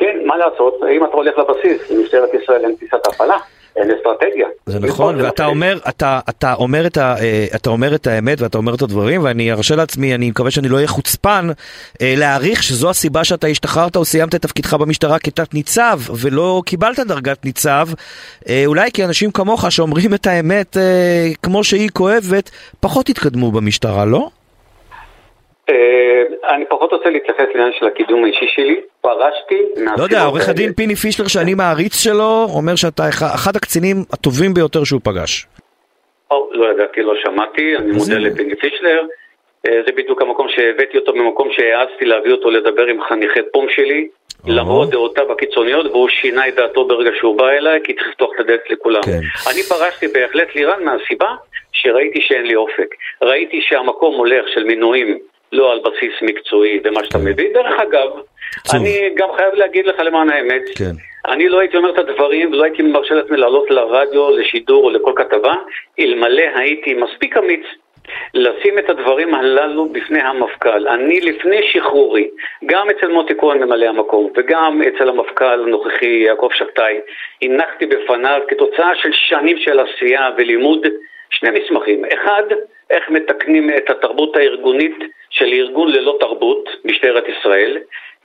כן, 0.00 0.18
מה 0.26 0.36
לעשות, 0.36 0.80
אם 0.96 1.04
אתה 1.04 1.12
הולך 1.12 1.34
לבסיס, 1.38 1.90
למשטרת 1.90 2.34
ישראל 2.34 2.64
אין 2.64 2.74
תפיסת 2.74 3.06
הפעלה. 3.06 3.36
אין 3.76 3.90
אסטרטגיה. 3.90 4.48
זה 4.66 4.78
נכון, 4.78 5.20
ואתה 5.20 5.46
אומר, 5.46 5.78
אתה, 5.88 6.20
אתה, 6.28 6.54
אומר 6.54 6.86
את 6.86 6.96
ה, 6.96 7.14
אה, 7.20 7.46
אתה 7.54 7.70
אומר 7.70 7.94
את 7.94 8.06
האמת 8.06 8.40
ואתה 8.40 8.58
אומר 8.58 8.74
את 8.74 8.82
הדברים, 8.82 9.24
ואני 9.24 9.52
ארשה 9.52 9.76
לעצמי, 9.76 10.14
אני 10.14 10.30
מקווה 10.30 10.50
שאני 10.50 10.68
לא 10.68 10.76
אהיה 10.76 10.88
חוצפן, 10.88 11.48
אה, 12.02 12.14
להעריך 12.16 12.62
שזו 12.62 12.90
הסיבה 12.90 13.24
שאתה 13.24 13.46
השתחררת 13.46 13.96
או 13.96 14.04
סיימת 14.04 14.34
את 14.34 14.42
תפקידך 14.42 14.74
במשטרה 14.74 15.18
כתת 15.18 15.54
ניצב, 15.54 16.00
ולא 16.20 16.62
קיבלת 16.66 17.00
דרגת 17.00 17.44
ניצב, 17.44 17.88
אה, 18.48 18.62
אולי 18.66 18.90
כי 18.92 19.04
אנשים 19.04 19.30
כמוך 19.30 19.72
שאומרים 19.72 20.14
את 20.14 20.26
האמת 20.26 20.76
כמו 21.42 21.64
שהיא 21.64 21.90
כואבת, 21.92 22.50
פחות 22.80 23.08
התקדמו 23.08 23.52
במשטרה, 23.52 24.04
לא? 24.04 24.28
אה, 25.70 26.54
אני 26.54 26.64
פחות 26.68 26.92
רוצה 26.92 27.10
להתייחס 27.10 27.44
לעניין 27.54 27.72
של 27.78 27.86
הקידום 27.86 28.24
האישי 28.24 28.46
שלי, 28.54 28.80
פרשתי 29.00 29.62
לא 29.98 30.02
יודע, 30.02 30.24
עורך 30.24 30.48
הדין 30.48 30.72
פיני 30.72 30.96
פישלר 30.96 31.26
שאני 31.28 31.54
מעריץ 31.54 32.04
שלו, 32.04 32.46
אומר 32.54 32.76
שאתה 32.76 33.08
אחד 33.34 33.56
הקצינים 33.56 33.96
הטובים 34.12 34.54
ביותר 34.54 34.84
שהוא 34.84 35.00
פגש. 35.04 35.46
לא 36.50 36.70
ידעתי, 36.70 37.02
לא 37.02 37.14
שמעתי, 37.24 37.76
אני 37.76 37.92
מודה 37.92 38.18
לפיני 38.18 38.56
פישלר. 38.56 39.02
אה, 39.68 39.80
זה 39.86 39.92
בדיוק 39.92 40.22
המקום 40.22 40.46
שהבאתי 40.48 40.98
אותו 40.98 41.14
ממקום 41.14 41.48
שהעזתי 41.52 42.04
להביא 42.04 42.32
אותו 42.32 42.50
לדבר 42.50 42.86
עם 42.86 43.02
חניכי 43.08 43.40
פום 43.52 43.66
שלי, 43.70 44.08
למרות 44.46 44.90
דעותיו 44.90 45.32
הקיצוניות, 45.32 45.86
והוא 45.86 46.08
שינה 46.08 46.48
את 46.48 46.54
דעתו 46.54 46.84
ברגע 46.84 47.10
שהוא 47.18 47.38
בא 47.38 47.48
אליי, 47.48 47.80
כי 47.84 47.94
צריך 47.94 48.08
לפתוח 48.08 48.30
את 48.34 48.40
הדלת 48.40 48.70
לכולם. 48.70 49.02
כן. 49.02 49.20
אני 49.50 49.62
פרשתי 49.62 50.08
בהחלט 50.08 50.54
לירן 50.54 50.84
מהסיבה 50.84 51.34
שראיתי 51.72 52.20
שאין 52.20 52.46
לי 52.46 52.54
אופק. 52.54 52.94
ראיתי 53.22 53.60
שהמקום 53.62 54.14
הולך 54.14 54.48
של 54.54 54.64
מינויים 54.64 55.18
לא 55.52 55.72
על 55.72 55.78
בסיס 55.78 56.12
מקצועי 56.22 56.80
ומה 56.84 57.04
שאתה 57.04 57.18
כן. 57.18 57.24
מביא. 57.24 57.54
דרך 57.54 57.80
אגב, 57.80 58.10
צור. 58.62 58.80
אני 58.80 59.10
גם 59.14 59.28
חייב 59.36 59.54
להגיד 59.54 59.86
לך 59.86 60.00
למען 60.00 60.30
האמת, 60.30 60.62
כן. 60.78 60.94
אני 61.32 61.48
לא 61.48 61.60
הייתי 61.60 61.76
אומר 61.76 61.90
את 61.90 61.98
הדברים 61.98 62.52
ולא 62.52 62.64
הייתי 62.64 62.82
מרשה 62.82 63.14
לעצמי 63.14 63.36
לעלות 63.36 63.70
לרדיו, 63.70 64.30
לשידור 64.30 64.84
או 64.84 64.90
לכל 64.90 65.12
כתבה, 65.16 65.54
אלמלא 66.00 66.42
הייתי 66.54 66.94
מספיק 66.94 67.36
אמיץ 67.36 67.64
לשים 68.34 68.78
את 68.78 68.90
הדברים 68.90 69.34
הללו 69.34 69.88
בפני 69.88 70.20
המפכ"ל. 70.20 70.88
אני 70.88 71.20
לפני 71.20 71.60
שחרורי, 71.72 72.28
גם 72.66 72.90
אצל 72.90 73.08
מוטי 73.08 73.34
כהן 73.38 73.62
ממלא 73.62 73.86
המקום 73.86 74.32
וגם 74.36 74.82
אצל 74.82 75.08
המפכ"ל 75.08 75.62
הנוכחי 75.66 76.24
יעקב 76.26 76.48
שבתאי, 76.52 77.00
הנחתי 77.42 77.86
בפניו 77.86 78.40
כתוצאה 78.48 78.94
של 78.94 79.10
שנים 79.12 79.58
של 79.58 79.80
עשייה 79.80 80.30
ולימוד 80.38 80.86
שני 81.30 81.50
מסמכים. 81.50 82.04
אחד, 82.04 82.42
איך 82.90 83.10
מתקנים 83.10 83.70
את 83.76 83.90
התרבות 83.90 84.36
הארגונית 84.36 84.96
של 85.30 85.46
ארגון 85.46 85.92
ללא 85.92 86.16
תרבות, 86.20 86.68
משטרת 86.84 87.24
ישראל. 87.28 87.78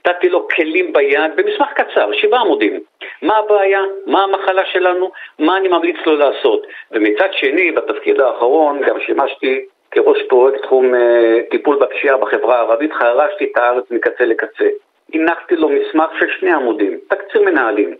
נתתי 0.06 0.28
לו 0.28 0.48
כלים 0.48 0.92
ביד 0.92 1.30
במסמך 1.36 1.68
קצר, 1.74 2.12
שבעה 2.12 2.40
עמודים. 2.40 2.80
מה 3.22 3.36
הבעיה? 3.36 3.80
מה 4.06 4.24
המחלה 4.24 4.62
שלנו? 4.72 5.10
מה 5.38 5.56
אני 5.56 5.68
ממליץ 5.68 5.96
לו 6.06 6.16
לעשות? 6.16 6.66
ומצד 6.90 7.28
שני, 7.32 7.72
בתפקיד 7.72 8.20
האחרון 8.20 8.80
גם 8.86 8.96
שימשתי 9.06 9.64
כראש 9.90 10.18
פרויקט 10.28 10.62
תחום 10.62 10.94
אה, 10.94 11.38
טיפול 11.50 11.78
בפשיעה 11.80 12.16
בחברה 12.16 12.56
הערבית, 12.56 12.92
חרשתי 12.92 13.44
את 13.44 13.58
הארץ 13.58 13.84
מקצה 13.90 14.24
לקצה. 14.24 14.68
הנחתי 15.14 15.56
לו 15.56 15.68
מסמך 15.68 16.10
של 16.20 16.26
שני 16.40 16.52
עמודים, 16.52 16.98
תקציר 17.08 17.42
מנהלים. 17.42 17.94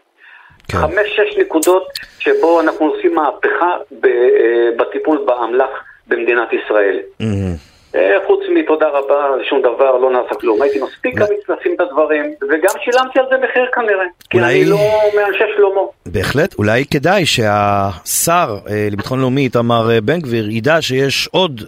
כן. 0.71 0.79
חמש-שש 0.79 1.39
נקודות 1.39 1.87
שבו 2.19 2.61
אנחנו 2.61 2.87
עושים 2.87 3.15
מהפכה 3.15 3.77
אה, 4.05 4.69
בטיפול 4.77 5.19
באמל"ח 5.19 5.85
במדינת 6.09 6.49
ישראל. 6.53 6.99
Mm-hmm. 7.21 7.76
אה, 7.95 8.17
חוץ 8.27 8.41
מתודה 8.55 8.89
רבה, 8.89 9.25
שום 9.49 9.61
דבר, 9.61 9.97
לא 9.97 10.11
נעשה 10.11 10.35
כלום. 10.41 10.63
הייתי 10.63 10.79
מספיק 10.83 11.15
אמיץ 11.19 11.41
לשים 11.49 11.75
את 11.75 11.81
הדברים, 11.81 12.25
וגם 12.43 12.75
שילמתי 12.85 13.19
על 13.19 13.25
זה 13.31 13.37
מחיר 13.37 13.67
כנראה. 13.75 14.05
כי 14.31 14.39
אני 14.39 14.65
לא 14.65 14.79
מאנשי 15.17 15.45
שלמה. 15.57 15.81
בהחלט, 16.07 16.55
אולי 16.59 16.85
כדאי 16.91 17.27
שהשר 17.27 18.57
אה, 18.71 18.89
לביטחון 18.91 19.21
לאומי, 19.21 19.41
איתמר 19.41 19.91
אה, 19.91 20.01
בן 20.01 20.21
גביר, 20.21 20.51
ידע 20.51 20.83
שיש 20.83 21.29
עוד 21.33 21.63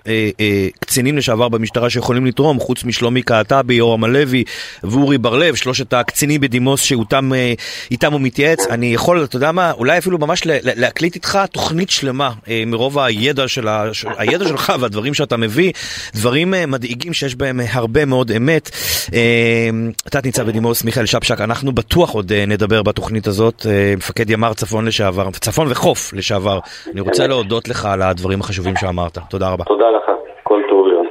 קצינים 0.81 1.17
לשעבר 1.17 1.49
במשטרה 1.49 1.91
שיכולים 1.91 2.27
לתרום, 2.27 2.59
חוץ 2.59 2.85
משלומי 2.85 3.23
קעטבי, 3.23 3.75
יורם 3.75 4.05
הלוי 4.05 4.45
ואורי 4.85 5.19
בר-לב, 5.19 5.55
שלושת 5.55 5.93
הקצינים 5.93 6.41
בדימוס 6.41 6.81
שאיתם 6.81 8.13
הוא 8.13 8.21
מתייעץ. 8.21 8.67
אני 8.67 8.95
יכול, 8.95 9.25
אתה 9.25 9.37
יודע 9.37 9.53
מה, 9.53 9.73
אולי 9.73 9.99
אפילו 9.99 10.19
ממש 10.19 10.43
להקליט 10.63 11.15
איתך 11.15 11.39
תוכנית 11.53 11.91
שלמה 11.91 12.31
מרוב 12.67 12.99
הידע 12.99 13.49
שלך 13.49 14.73
והדברים 14.81 15.15
שאתה 15.15 15.37
מביא. 15.37 15.73
דברים 16.21 16.55
אה, 16.55 16.65
מדאיגים 16.67 17.13
שיש 17.13 17.37
בהם 17.37 17.61
אה, 17.61 17.65
הרבה 17.73 18.05
מאוד 18.05 18.31
אמת. 18.37 18.71
אה, 19.15 19.69
תת-ניצב 20.13 20.43
בדימוס 20.47 20.85
מיכאל 20.85 21.07
שפשק, 21.07 21.41
אנחנו 21.41 21.73
בטוח 21.73 22.15
עוד 22.15 22.33
נדבר 22.33 22.83
בתוכנית 22.83 23.27
הזאת, 23.27 23.67
מפקד 23.97 24.31
ימ"ר 24.31 24.53
צפון 24.55 24.87
לשעבר, 24.87 25.31
צפון 25.31 25.67
וחוף 25.71 26.13
לשעבר. 26.13 26.59
אני 26.93 27.01
רוצה 27.01 27.27
להודות 27.27 27.69
לך 27.69 27.87
על 27.87 28.03
הדברים 28.03 28.41
החשובים 28.41 28.77
שאמרת. 28.77 29.19
תודה 29.31 29.49
רבה. 29.51 29.65
תודה 29.65 29.91
לך, 29.97 30.05
כל 30.43 30.61
טוב 30.71 30.87
ליום. 30.87 31.07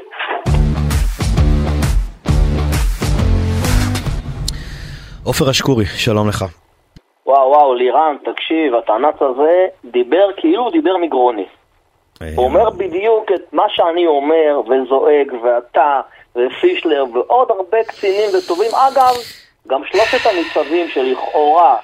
עופר 5.23 5.51
אשקורי, 5.51 5.85
שלום 5.85 6.27
לך. 6.27 6.45
וואו 7.25 7.49
וואו, 7.49 7.75
לירן, 7.75 8.15
תקשיב, 8.25 8.75
התענץ 8.75 9.15
הזה 9.21 9.65
דיבר 9.85 10.27
כאילו 10.37 10.63
הוא 10.63 10.71
דיבר 10.71 10.97
מגרוני. 10.97 11.45
הוא 12.35 12.45
אומר 12.45 12.69
בדיוק 12.69 13.31
את 13.35 13.53
מה 13.53 13.63
שאני 13.69 14.07
אומר 14.07 14.61
וזועק, 14.65 15.27
ואתה, 15.43 16.01
ופישלר, 16.35 17.03
ועוד 17.13 17.51
הרבה 17.51 17.77
קצינים 17.87 18.29
וטובים. 18.37 18.71
אגב, 18.75 19.15
גם 19.67 19.81
שלושת 19.85 20.25
הניצבים 20.25 20.87
שלכאורה, 20.87 21.75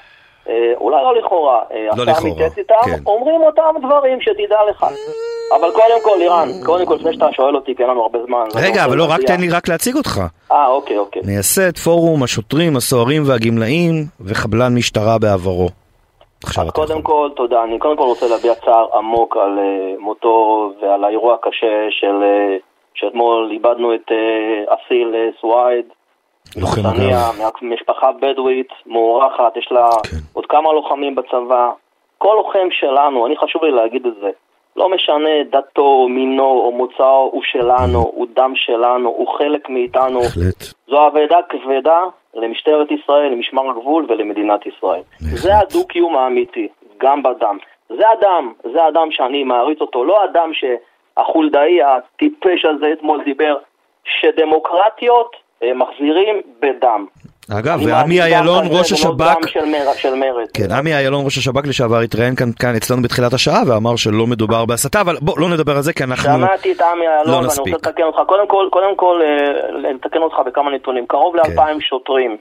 אה, 0.49 0.73
אולי 0.77 1.03
לא 1.03 1.15
לכאורה, 1.15 1.61
אה, 1.73 1.87
לא 1.95 2.03
אתה 2.03 2.11
מתייעץ 2.23 2.57
איתם, 2.57 2.75
כן. 2.85 2.99
אומרים 3.05 3.41
אותם 3.41 3.75
דברים 3.87 4.21
שתדע 4.21 4.57
לך. 4.69 4.85
אבל 5.55 5.71
קודם 5.71 6.03
כל, 6.03 6.15
לירן, 6.19 6.49
קודם 6.65 6.85
כל, 6.85 6.95
לפני 6.95 7.13
שאתה 7.13 7.27
שואל 7.31 7.55
אותי, 7.55 7.75
כי 7.75 7.83
אין 7.83 7.91
לנו 7.91 8.01
הרבה 8.01 8.19
זמן. 8.27 8.43
רגע, 8.55 8.85
אבל 8.85 8.97
לא, 8.97 9.05
רק 9.09 9.21
תן 9.21 9.41
לי 9.41 9.49
רק 9.49 9.67
להציג 9.67 9.95
אותך. 9.95 10.21
אה, 10.51 10.67
אוקיי, 10.67 10.97
אוקיי. 10.97 11.21
מייסד 11.25 11.77
פורום 11.77 12.23
השוטרים, 12.23 12.77
הסוהרים 12.77 13.23
והגמלאים, 13.25 14.05
וחבלן 14.21 14.75
משטרה 14.75 15.17
בעברו. 15.17 15.69
אז 16.45 16.69
קודם 16.69 17.01
כל, 17.01 17.29
תודה. 17.35 17.63
אני 17.63 17.79
קודם 17.79 17.97
כל 17.97 18.03
רוצה 18.03 18.27
להביע 18.27 18.55
צער 18.55 18.87
עמוק 18.93 19.37
על 19.37 19.59
uh, 19.59 20.01
מותו 20.01 20.71
ועל 20.81 21.03
האירוע 21.03 21.33
הקשה 21.33 21.87
של... 21.89 22.15
Uh, 22.59 22.73
שאתמול 22.95 23.49
איבדנו 23.51 23.93
את 23.93 24.11
uh, 24.11 24.73
אסיל 24.73 25.13
uh, 25.13 25.41
סואייד. 25.41 25.85
לוחם 26.55 26.81
אגב. 26.85 27.51
משפחה 27.61 28.11
בדואית, 28.11 28.67
מוערכת, 28.85 29.57
יש 29.57 29.67
לה 29.71 29.89
כן. 30.03 30.17
עוד 30.33 30.45
כמה 30.45 30.73
לוחמים 30.73 31.15
בצבא. 31.15 31.71
כל 32.17 32.33
לוחם 32.37 32.67
שלנו, 32.71 33.27
אני 33.27 33.37
חשוב 33.37 33.63
לי 33.63 33.71
להגיד 33.71 34.05
את 34.05 34.13
זה, 34.21 34.29
לא 34.75 34.89
משנה 34.89 35.43
דתו, 35.51 36.07
מינו 36.09 36.61
או 36.65 36.71
מוצאו, 36.71 37.29
הוא 37.33 37.41
שלנו, 37.43 38.01
mm. 38.01 38.07
הוא 38.13 38.27
דם 38.35 38.53
שלנו, 38.55 39.09
הוא 39.09 39.27
חלק 39.37 39.69
מאיתנו. 39.69 40.19
בהחלט. 40.19 40.63
זו 40.87 41.07
אבדה 41.07 41.37
כבדה 41.49 41.99
למשטרת 42.35 42.91
ישראל, 42.91 43.31
למשמר 43.31 43.69
הגבול 43.69 44.05
ולמדינת 44.09 44.65
ישראל. 44.65 45.01
זה 45.19 45.57
הדו-קיום 45.57 46.15
האמיתי, 46.15 46.67
גם 46.97 47.23
בדם. 47.23 47.57
זה 47.89 48.03
אדם, 48.19 48.53
זה 48.73 48.87
אדם 48.87 49.11
שאני 49.11 49.43
מעריץ 49.43 49.81
אותו, 49.81 50.03
לא 50.05 50.25
אדם 50.25 50.51
שהחולדאי 50.53 51.79
הטיפש 51.83 52.65
הזה 52.65 52.93
אתמול 52.93 53.23
דיבר, 53.23 53.57
שדמוקרטיות 54.03 55.35
אה, 55.63 55.73
מחזירים 55.73 56.41
בדם. 56.59 57.05
אגב, 57.51 57.79
ועמי 57.85 58.21
אילון, 58.21 58.63
ראש 58.69 58.91
השב"כ, 58.91 59.47
של 59.95 60.15
מרד. 60.15 60.47
כן, 60.53 60.71
עמי 60.71 60.97
אילון, 60.97 61.25
ראש 61.25 61.37
השב"כ 61.37 61.67
לשעבר, 61.67 61.99
התראיין 61.99 62.35
כאן, 62.35 62.45
כאן 62.59 62.75
אצלנו 62.75 63.01
בתחילת 63.01 63.33
השעה 63.33 63.61
ואמר 63.67 63.95
שלא 63.95 64.27
מדובר 64.27 64.65
בהסתה, 64.65 65.01
אבל 65.01 65.15
בוא, 65.21 65.33
לא 65.39 65.49
נדבר 65.49 65.75
על 65.75 65.81
זה 65.81 65.93
כי 65.93 66.03
אנחנו 66.03 66.29
שמעתי 66.39 66.71
את 66.71 66.81
עמי 66.81 67.07
אילון, 67.07 67.27
לא 67.27 67.35
ואני 67.35 67.47
רוצה 67.47 67.61
לתקן 67.71 68.03
אותך. 68.03 68.19
קודם 68.27 68.47
כל, 68.47 68.67
קודם 68.71 68.95
כל, 68.95 69.21
אה, 69.23 69.71
לתקן 69.71 70.19
אותך 70.19 70.39
בכמה 70.45 70.71
נתונים. 70.71 71.05
קרוב 71.07 71.35
ל-2,000 71.35 71.55
כן. 71.55 71.81
שוטרים 71.81 72.37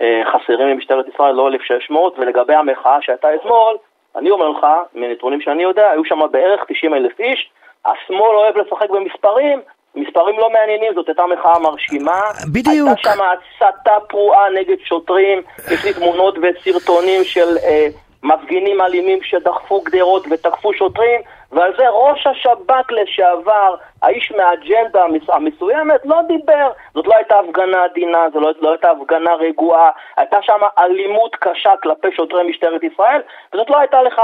אה, 0.00 0.22
חסרים 0.32 0.68
במשטרת 0.74 1.04
ישראל, 1.14 1.34
לא 1.34 1.48
1,600, 1.48 2.18
ולגבי 2.18 2.54
המחאה 2.54 2.98
שהייתה 3.00 3.28
אתמול, 3.34 3.76
אני 4.16 4.30
אומר 4.30 4.48
לך, 4.48 4.66
מנתונים 4.94 5.40
שאני 5.40 5.62
יודע, 5.62 5.90
היו 5.90 6.04
שם 6.04 6.20
בערך 6.32 6.60
90 6.68 6.94
אלף 6.94 7.20
איש. 7.20 7.50
השמאל 7.86 8.34
אוהב 8.36 8.56
לשחק 8.56 8.90
במספרים, 8.90 9.60
מספרים 9.94 10.38
לא 10.38 10.50
מעניינים, 10.50 10.92
זאת 10.94 11.08
הייתה 11.08 11.22
מחאה 11.26 11.58
מרשימה. 11.58 12.20
בדיוק. 12.52 12.88
הייתה 12.88 13.02
שם 13.02 13.18
הסתה 13.22 14.00
פרועה 14.08 14.50
נגד 14.50 14.76
שוטרים, 14.84 15.42
יש 15.70 15.84
לי 15.84 15.92
תמונות 15.92 16.34
וסרטונים 16.42 17.24
של 17.24 17.56
אה, 17.64 17.86
מפגינים 18.22 18.80
אלימים 18.80 19.18
שדחפו 19.22 19.80
גדרות 19.80 20.26
ותקפו 20.30 20.74
שוטרים, 20.74 21.20
ועל 21.52 21.72
זה 21.76 21.88
ראש 21.88 22.26
השב"כ 22.26 22.92
לשעבר, 22.92 23.74
האיש 24.02 24.32
מהאג'נדה 24.32 25.04
המסוימת, 25.28 26.00
לא 26.04 26.22
דיבר. 26.22 26.70
זאת 26.94 27.06
לא 27.06 27.14
הייתה 27.16 27.38
הפגנה 27.38 27.84
עדינה, 27.84 28.26
זו 28.32 28.40
לא, 28.40 28.52
לא 28.60 28.70
הייתה 28.70 28.90
הפגנה 28.90 29.34
רגועה, 29.34 29.90
הייתה 30.16 30.36
שם 30.42 30.60
אלימות 30.78 31.36
קשה 31.36 31.70
כלפי 31.82 32.08
שוטרי 32.16 32.50
משטרת 32.50 32.82
ישראל, 32.82 33.20
וזאת 33.54 33.70
לא 33.70 33.78
הייתה 33.78 34.02
לך 34.02 34.20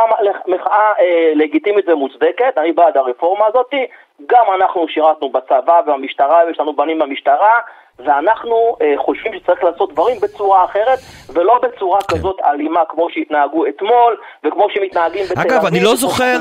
מחאה 0.47 0.93
אה, 1.01 1.33
לגיטימית 1.35 1.89
ומוצדקת, 1.89 2.59
אני 2.59 2.73
בעד 2.73 2.97
הרפורמה 2.97 3.47
הזאת. 3.47 3.71
גם 4.27 4.45
אנחנו 4.59 4.87
שירתנו 4.89 5.33
בצבא 5.33 5.81
ובמשטרה, 5.87 6.39
ויש 6.47 6.61
לנו 6.61 6.77
בנים 6.77 6.99
במשטרה, 6.99 7.59
ואנחנו 7.99 8.77
אה, 8.83 8.95
חושבים 8.99 9.33
שצריך 9.39 9.65
לעשות 9.65 9.93
דברים 9.93 10.21
בצורה 10.21 10.65
אחרת, 10.65 10.99
ולא 11.29 11.61
בצורה 11.63 11.99
כן. 12.01 12.17
כזאת 12.17 12.37
אלימה 12.45 12.81
כמו 12.89 13.07
שהתנהגו 13.11 13.67
אתמול, 13.67 14.17
וכמו 14.45 14.67
שמתנהגים 14.75 15.25
בתל 15.25 15.41
אביב. 15.41 15.53
אגב, 15.53 15.67
אני 15.67 15.81
לא 15.81 15.97
זוכר, 15.97 16.37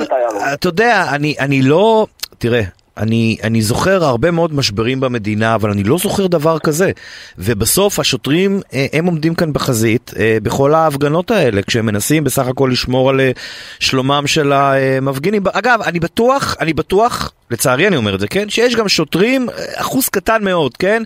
אתה 0.53 0.67
יודע, 0.67 1.03
אני, 1.15 1.35
אני 1.39 1.61
לא, 1.61 2.05
תראה, 2.37 2.61
אני, 2.97 3.37
אני 3.43 3.61
זוכר 3.61 4.03
הרבה 4.03 4.31
מאוד 4.31 4.53
משברים 4.53 4.99
במדינה, 4.99 5.55
אבל 5.55 5.71
אני 5.71 5.83
לא 5.83 5.97
זוכר 5.97 6.27
דבר 6.27 6.59
כזה. 6.59 6.91
ובסוף 7.37 7.99
השוטרים, 7.99 8.59
אה, 8.73 8.85
הם 8.93 9.05
עומדים 9.05 9.35
כאן 9.35 9.53
בחזית 9.53 10.11
אה, 10.19 10.37
בכל 10.43 10.73
ההפגנות 10.73 11.31
האלה, 11.31 11.61
כשהם 11.61 11.85
מנסים 11.85 12.23
בסך 12.23 12.47
הכל 12.47 12.69
לשמור 12.71 13.09
על 13.09 13.19
אה, 13.19 13.31
שלומם 13.79 14.23
של 14.27 14.53
המפגינים. 14.53 15.43
אגב, 15.53 15.81
אני 15.81 15.99
בטוח, 15.99 16.55
אני 16.61 16.73
בטוח, 16.73 17.31
לצערי 17.53 17.87
אני 17.87 17.97
אומר 17.97 18.15
את 18.15 18.19
זה, 18.19 18.27
כן? 18.27 18.49
שיש 18.49 18.75
גם 18.75 18.87
שוטרים, 18.87 19.47
אחוז 19.75 20.09
קטן 20.09 20.43
מאוד, 20.43 20.77
כן? 20.77 21.03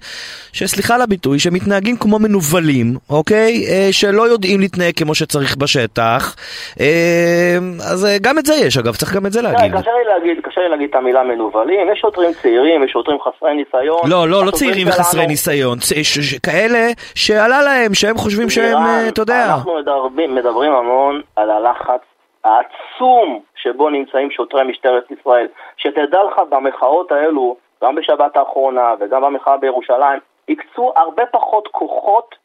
שסליחה 0.53 0.95
על 0.95 1.01
הביטוי, 1.01 1.39
שמתנהגים 1.39 1.97
כמו 1.97 2.19
מנוולים, 2.19 2.97
אוקיי? 3.09 3.65
אה, 3.69 3.87
שלא 3.91 4.23
יודעים 4.23 4.59
להתנהג 4.59 4.93
כמו 4.95 5.15
שצריך 5.15 5.55
בשטח. 5.57 6.35
אה, 6.79 7.57
אז 7.91 8.05
אה, 8.05 8.17
גם 8.21 8.39
את 8.39 8.45
זה 8.45 8.53
יש, 8.55 8.77
אגב, 8.77 8.95
צריך 8.95 9.15
גם 9.15 9.25
את 9.25 9.31
זה 9.31 9.41
להגיד. 9.41 9.71
קשה 9.77 9.91
לי 9.91 10.05
להגיד, 10.13 10.43
קשה 10.43 10.61
לי 10.61 10.69
להגיד 10.69 10.89
את 10.89 10.95
המילה 10.95 11.23
מנוולים, 11.23 11.87
יש 11.93 11.99
שוטרים 11.99 12.31
צעירים, 12.41 12.83
יש 12.83 12.91
שוטרים 12.91 13.17
חסרי 13.21 13.53
ניסיון. 13.55 14.09
לא, 14.09 14.29
לא, 14.29 14.45
לא 14.45 14.51
צעירים 14.51 14.87
וחסרי 14.87 15.27
ניסיון, 15.27 15.79
צ- 15.79 15.93
ש- 16.03 16.19
ש- 16.19 16.39
כאלה 16.39 16.87
שעלה 17.15 17.61
להם, 17.61 17.93
שהם 17.93 18.17
חושבים 18.17 18.49
שהם, 18.49 18.77
אה, 18.77 19.07
אתה 19.07 19.21
יודע. 19.21 19.45
אנחנו 19.45 19.75
מדברים, 19.79 20.35
מדברים 20.35 20.71
המון 20.71 21.21
על 21.35 21.49
הלחץ 21.51 22.01
העצום 22.43 23.39
שבו 23.67 23.89
נמצאים 23.89 24.31
שוטרי 24.31 24.63
משטרת 24.63 25.11
ישראל. 25.11 25.47
שתדע 25.77 26.23
לך, 26.23 26.39
במחאות 26.49 27.11
האלו, 27.11 27.57
גם 27.83 27.95
בשבת 27.95 28.37
האחרונה 28.37 28.93
וגם 28.99 29.21
במחאה 29.21 29.57
בירושלים, 29.57 30.19
הקצו 30.49 30.93
הרבה 30.95 31.25
פחות 31.25 31.67
כוחות 31.67 32.35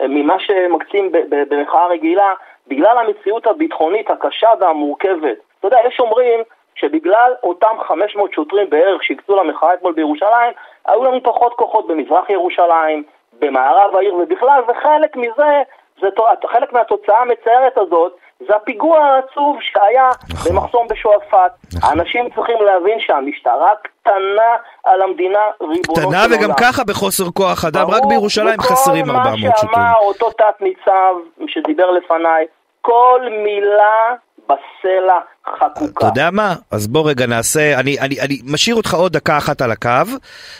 אה, 0.00 0.08
ממה 0.08 0.38
שמקצים 0.38 1.12
במחאה 1.28 1.86
רגילה, 1.86 2.32
בגלל 2.68 2.98
המציאות 2.98 3.46
הביטחונית 3.46 4.10
הקשה 4.10 4.48
והמורכבת. 4.60 5.36
אתה 5.58 5.66
יודע, 5.66 5.78
יש 5.86 6.00
אומרים 6.00 6.40
שבגלל 6.74 7.32
אותם 7.42 7.76
500 7.88 8.32
שוטרים 8.32 8.70
בערך 8.70 9.04
שהקצו 9.04 9.36
למחאה 9.36 9.74
אתמול 9.74 9.92
בירושלים, 9.92 10.52
היו 10.86 11.04
לנו 11.04 11.22
פחות 11.22 11.54
כוחות 11.54 11.86
במזרח 11.86 12.30
ירושלים, 12.30 13.02
במערב 13.38 13.96
העיר 13.96 14.14
ובכלל, 14.14 14.62
וחלק 14.68 15.16
מזה, 15.16 15.62
זה, 16.00 16.08
חלק 16.46 16.72
מהתוצאה 16.72 17.20
המצערת 17.20 17.78
הזאת, 17.78 18.16
זה 18.40 18.56
הפיגוע 18.56 18.98
העצוב 18.98 19.56
שהיה 19.60 20.08
נכון. 20.30 20.52
במחסום 20.52 20.86
בשועפאט. 20.90 21.52
נכון. 21.74 21.90
האנשים 21.90 22.24
צריכים 22.34 22.56
להבין 22.66 22.98
שהמשטרה 23.00 23.70
קטנה 23.82 24.50
על 24.84 25.02
המדינה, 25.02 25.38
ריבונו 25.60 25.96
של 25.96 26.02
עולם. 26.02 26.24
קטנה 26.24 26.36
וגם 26.36 26.50
ככה 26.60 26.84
בחוסר 26.84 27.24
כוח 27.30 27.64
אדם, 27.64 27.90
רק 27.90 28.02
בירושלים 28.08 28.60
חסרים 28.60 29.10
400 29.10 29.38
וכל 29.38 29.56
שוטרים. 29.60 29.70
מה 29.72 29.92
שאמר 29.92 30.06
אותו 30.06 30.30
תת-ניצב 30.30 31.14
שדיבר 31.48 31.90
לפניי, 31.90 32.44
כל 32.80 33.20
מילה 33.44 34.14
בסלע 34.46 35.18
חקוקה. 35.58 35.98
אתה 35.98 36.06
יודע 36.06 36.30
מה? 36.32 36.54
אז 36.70 36.86
בוא 36.86 37.10
רגע 37.10 37.26
נעשה, 37.26 37.80
אני, 37.80 38.00
אני, 38.00 38.20
אני 38.20 38.38
משאיר 38.44 38.76
אותך 38.76 38.94
עוד 38.94 39.12
דקה 39.12 39.38
אחת 39.38 39.62
על 39.62 39.70
הקו, 39.70 39.90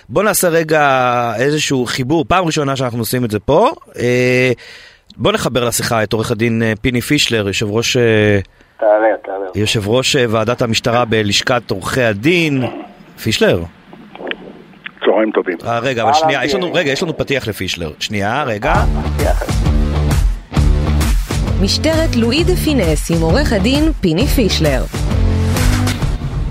בוא 0.09 0.23
נעשה 0.23 0.49
רגע 0.49 0.83
איזשהו 1.39 1.87
חיבור, 1.87 2.25
פעם 2.29 2.45
ראשונה 2.45 2.77
שאנחנו 2.77 2.99
עושים 2.99 3.25
את 3.25 3.31
זה 3.31 3.41
פה. 3.41 3.71
אה, 3.99 4.53
בוא 5.17 5.33
נחבר 5.33 5.65
לשיחה 5.65 6.03
את 6.03 6.13
עורך 6.13 6.31
הדין 6.31 6.63
אה, 6.63 6.73
פיני 6.81 7.01
פישלר, 7.01 7.47
יושב 7.47 7.71
ראש, 7.71 7.97
אה, 7.97 8.39
תעלה, 8.81 8.93
תעלה. 9.25 9.47
יושב 9.55 9.89
ראש 9.89 10.17
אה, 10.17 10.25
ועדת 10.29 10.63
המשטרה 10.63 11.05
בלשכת 11.05 11.71
עורכי 11.71 12.03
הדין. 12.03 12.65
פישלר? 13.23 13.63
צהריים 15.05 15.31
טובים. 15.35 15.57
אה, 15.67 15.79
רגע, 15.79 16.03
אבל 16.03 16.13
שנייה, 16.13 16.45
יש 16.45 16.55
לנו. 16.55 16.73
רגע, 16.73 16.91
יש 16.91 17.03
לנו 17.03 17.17
פתיח 17.17 17.49
לפישלר. 17.49 17.93
שנייה, 18.01 18.45
רגע. 18.47 18.75
משטרת 21.63 22.17
לואי 22.17 22.45
דה 22.45 22.57
פינס 22.57 23.11
עם 23.11 23.21
עורך 23.23 23.53
הדין 23.53 23.93
פיני 24.01 24.27
פישלר. 24.27 24.83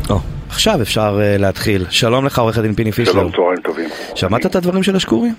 או, 0.09 0.19
עכשיו 0.49 0.81
אפשר 0.81 1.19
להתחיל. 1.39 1.85
שלום 1.89 2.25
לך 2.25 2.39
עורך 2.39 2.57
הדין 2.57 2.73
פיני 2.73 2.91
פישלר. 2.91 3.13
שלום, 3.13 3.31
צהריים 3.31 3.61
טובים. 3.63 3.89
שמעת 4.15 4.45
את 4.45 4.55
הדברים 4.55 4.83
של 4.83 4.95
אשקורי? 4.95 5.29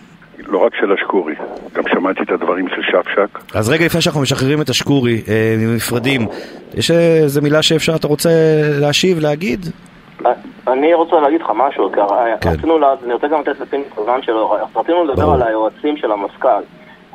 לא 0.55 0.67
רק 0.67 0.75
של 0.81 0.93
אשקורי, 0.93 1.35
גם 1.75 1.83
שמעתי 1.89 2.23
את 2.23 2.31
הדברים 2.31 2.69
של 2.69 2.83
שפשק. 2.83 3.55
אז 3.55 3.71
רגע 3.71 3.85
לפני 3.87 4.01
שאנחנו 4.01 4.21
משחררים 4.21 4.61
את 4.61 4.71
אשקורי, 4.71 5.23
אה, 5.29 5.55
נפרדים, 5.77 6.27
יש 6.75 6.91
איזה 6.91 7.41
מילה 7.41 7.63
שאפשר, 7.63 7.95
אתה 7.97 8.07
רוצה 8.07 8.29
להשיב, 8.81 9.19
להגיד? 9.19 9.61
אני 10.69 10.95
רוצה 10.95 11.17
להגיד 11.21 11.41
לך 11.41 11.51
משהו, 11.57 11.93
כי 11.93 12.01
הרי 12.01 12.31
כן. 12.41 12.51
רצינו, 12.51 12.79
לה- 12.79 12.95
אני 13.05 13.13
רוצה 13.13 13.29
גם 13.29 13.41
לתת 13.41 13.61
לפיני 13.61 13.85
כמובן 13.95 14.23
שלו, 14.23 14.57
רצינו 14.77 15.05
לדבר. 15.05 15.33
על 15.33 15.43
היועצים 15.43 15.97
של 15.97 16.13
המפכ"ל. 16.13 16.63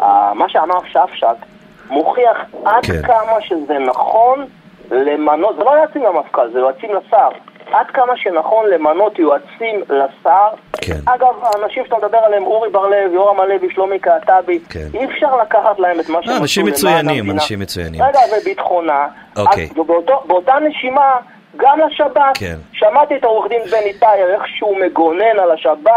אה, 0.01 0.33
מה 0.33 0.49
שאמר 0.49 0.79
שפשק 0.87 1.45
מוכיח 1.89 2.37
עד 2.65 2.85
כן. 2.85 3.01
כמה 3.01 3.41
שזה 3.41 3.79
נכון 3.79 4.45
למנות, 4.91 5.55
זה 5.57 5.63
לא 5.63 5.71
יועצים 5.71 6.03
למפכ"ל, 6.03 6.51
זה 6.53 6.59
יועצים 6.59 6.89
לשר. 6.89 7.29
עד 7.71 7.85
כמה 7.87 8.13
שנכון 8.17 8.65
למנות 8.73 9.19
יועצים 9.19 9.75
לשר. 9.89 10.47
כן. 10.82 10.99
אגב, 11.05 11.34
האנשים 11.43 11.84
שאתה 11.86 11.97
מדבר 11.97 12.17
עליהם, 12.17 12.43
אורי 12.43 12.69
בר-לב, 12.69 13.13
יורם 13.13 13.39
הלוי, 13.39 13.69
שלומי 13.73 13.99
קעטבי, 13.99 14.59
כן. 14.69 14.88
אי 14.93 15.05
אפשר 15.05 15.36
לקחת 15.38 15.80
להם 15.80 15.99
את 15.99 16.09
מה 16.09 16.19
שהם 16.21 16.30
לא, 16.30 16.36
עשו 16.36 16.41
אנשים 16.41 16.65
מצוינים. 16.65 17.32
אנשים 17.32 17.59
מצוינים. 17.59 18.01
רגע, 18.01 18.19
וביטחונה. 18.41 19.07
אוקיי. 19.38 19.63
אז 19.71 19.77
ובאותו- 19.77 20.23
באותה 20.27 20.53
נשימה, 20.67 21.11
גם 21.57 21.80
לשב"כ, 21.88 22.19
כן. 22.39 22.55
שמעתי 22.73 23.15
את 23.15 23.23
העורך 23.23 23.49
דין 23.49 23.61
בני 23.71 23.93
טאייר, 23.99 24.27
איך 24.34 24.43
שהוא 24.57 24.77
מגונן 24.80 25.39
על 25.43 25.51
השב"כ, 25.51 25.89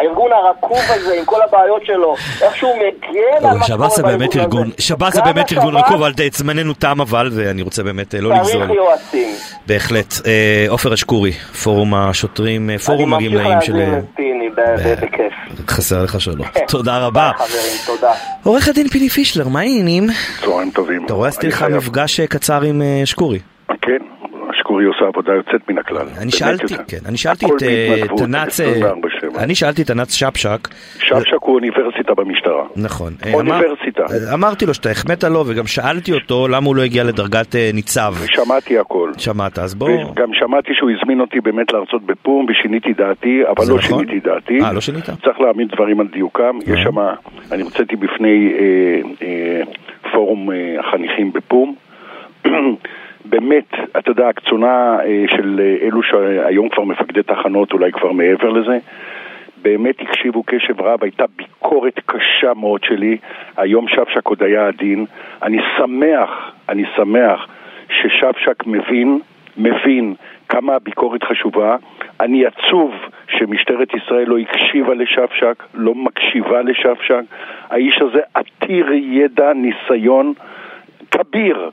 הארגון 0.00 0.30
הרקוב 0.32 0.78
הזה 0.88 1.14
עם 1.18 1.24
כל 1.24 1.42
הבעיות 1.48 1.86
שלו, 1.86 2.14
איך 2.42 2.56
שהוא 2.56 2.74
מגן 2.76 3.46
על 3.48 3.58
מה 3.58 3.66
שקורה 3.66 3.88
שב"ס 3.90 3.96
זה 3.96 4.02
באמת 4.02 4.36
בארגון 4.36 4.40
ארגון, 4.40 4.66
הזה. 4.66 4.82
שב"ס 4.82 5.14
זה 5.14 5.22
באמת 5.22 5.52
ארגון 5.52 5.74
לשב"כ 5.74 5.84
רקוב, 5.86 6.02
אבל 6.02 6.12
זמננו 6.32 6.74
תם 6.74 7.00
אבל, 7.00 7.30
ואני 7.32 7.62
רוצה 7.62 7.82
באמת 7.82 8.14
אה, 8.14 8.20
לא 8.20 8.30
לגזול. 8.34 8.52
צריך 8.52 8.70
יועצים. 8.70 9.34
בהחלט. 9.66 10.14
אה, 10.26 10.66
עופר 10.68 10.94
אשקורי, 10.94 11.32
פורום 11.32 11.94
השוטרים, 11.94 12.70
אה, 12.70 12.78
פורום 12.78 13.14
הגמלאים 13.14 13.60
של... 13.60 14.00
בכיף. 15.02 15.32
חסר 15.68 16.04
לך 16.04 16.20
שלא. 16.20 16.44
תודה 16.68 16.98
רבה. 16.98 17.30
חברים, 17.36 17.76
תודה. 17.86 18.12
עורך 18.44 18.68
הדין 18.68 18.88
פיני 18.88 19.08
פישלר, 19.08 19.48
מה 19.48 19.60
העניינים? 19.60 20.06
צהריים 20.40 20.70
טובים. 20.70 21.04
אתה 21.06 21.14
רואה, 21.14 21.28
עשיתי 21.28 21.46
לך 21.46 21.62
מפגש 21.62 22.20
קצר 22.20 22.62
עם 22.62 22.82
אשקורי. 23.02 23.38
אשקורי 24.80 24.86
עושה 24.86 25.04
עבודה 25.06 25.32
יוצאת 25.32 25.70
מן 25.70 25.78
הכלל. 25.78 26.06
אני 26.22 26.30
שאלתי. 26.30 26.74
כן, 26.88 26.98
אני 27.08 27.16
שאלתי 27.16 27.46
את 27.46 27.62
אה, 27.62 28.02
תנ"צ, 28.16 28.60
אה, 28.60 28.92
24/7. 29.36 29.44
אני 29.44 29.54
שאלתי 29.54 29.82
את 29.82 29.86
תנ"צ 29.86 30.12
שפשק, 30.12 30.68
שפשק 30.98 31.36
הוא 31.40 31.54
אוניברסיטה 31.54 32.14
במשטרה. 32.14 32.64
נכון, 32.76 33.12
אה, 33.26 33.34
אוניברסיטה. 33.34 34.02
אה, 34.02 34.34
אמרתי 34.34 34.66
לו 34.66 34.74
שאתה 34.74 34.90
החמאת 34.90 35.24
לו 35.24 35.44
וגם 35.46 35.66
שאלתי 35.66 36.12
אותו 36.12 36.48
למה 36.48 36.66
הוא 36.66 36.76
לא 36.76 36.82
הגיע 36.82 37.04
לדרגת 37.04 37.56
אה, 37.56 37.70
ניצב, 37.74 38.14
שמעתי 38.26 38.78
הכל. 38.78 39.10
שמעת, 39.18 39.58
אז 39.58 39.74
בוא, 39.74 39.90
וגם 39.90 40.34
שמעתי 40.34 40.70
שהוא 40.74 40.90
הזמין 40.90 41.20
אותי 41.20 41.40
באמת 41.40 41.72
להרצות 41.72 42.02
בפו"ם 42.06 42.46
ושיניתי 42.48 42.92
דעתי, 42.92 43.42
אבל 43.48 43.64
לא 43.68 43.78
נכון? 43.78 44.06
שיניתי 44.06 44.28
דעתי. 44.28 44.60
אה, 44.62 44.72
לא 44.72 44.80
שינית? 44.80 45.04
צריך 45.04 45.40
להעמיד 45.40 45.68
דברים 45.74 46.00
על 46.00 46.06
דיוקם. 46.12 46.58
יש 46.62 46.78
אה. 46.78 46.82
שם, 46.82 46.98
אני 47.52 47.62
הרציתי 47.62 47.96
בפני 47.96 48.52
אה, 48.58 49.00
אה, 49.22 49.62
פורום 50.12 50.50
אה, 50.50 50.56
החניכים 50.80 51.32
בפו"ם. 51.32 51.74
באמת, 53.24 53.74
אתה 53.98 54.10
יודע, 54.10 54.28
הקצונה 54.28 54.98
אה, 55.00 55.24
של 55.36 55.60
אה, 55.62 55.86
אלו 55.86 56.02
שהיום 56.02 56.68
כבר 56.68 56.84
מפקדי 56.84 57.22
תחנות, 57.22 57.72
אולי 57.72 57.92
כבר 57.92 58.12
מעבר 58.12 58.48
לזה, 58.48 58.78
באמת 59.62 60.00
הקשיבו 60.00 60.42
קשב 60.42 60.80
רב, 60.80 61.02
הייתה 61.02 61.24
ביקורת 61.36 62.00
קשה 62.06 62.54
מאוד 62.54 62.84
שלי, 62.84 63.16
היום 63.56 63.88
שפשק 63.88 64.26
עוד 64.26 64.42
היה 64.42 64.66
עדין. 64.66 65.06
אני 65.42 65.58
שמח, 65.78 66.52
אני 66.68 66.84
שמח 66.96 67.46
ששפשק 67.90 68.66
מבין, 68.66 69.20
מבין 69.56 70.14
כמה 70.48 70.74
הביקורת 70.74 71.24
חשובה. 71.24 71.76
אני 72.20 72.46
עצוב 72.46 72.94
שמשטרת 73.28 73.88
ישראל 73.94 74.26
לא 74.26 74.38
הקשיבה 74.38 74.94
לשפשק, 74.94 75.64
לא 75.74 75.94
מקשיבה 75.94 76.62
לשפשק. 76.62 77.20
האיש 77.70 78.02
הזה 78.02 78.20
עתיר 78.34 78.92
ידע, 78.92 79.52
ניסיון 79.52 80.32
כביר. 81.10 81.70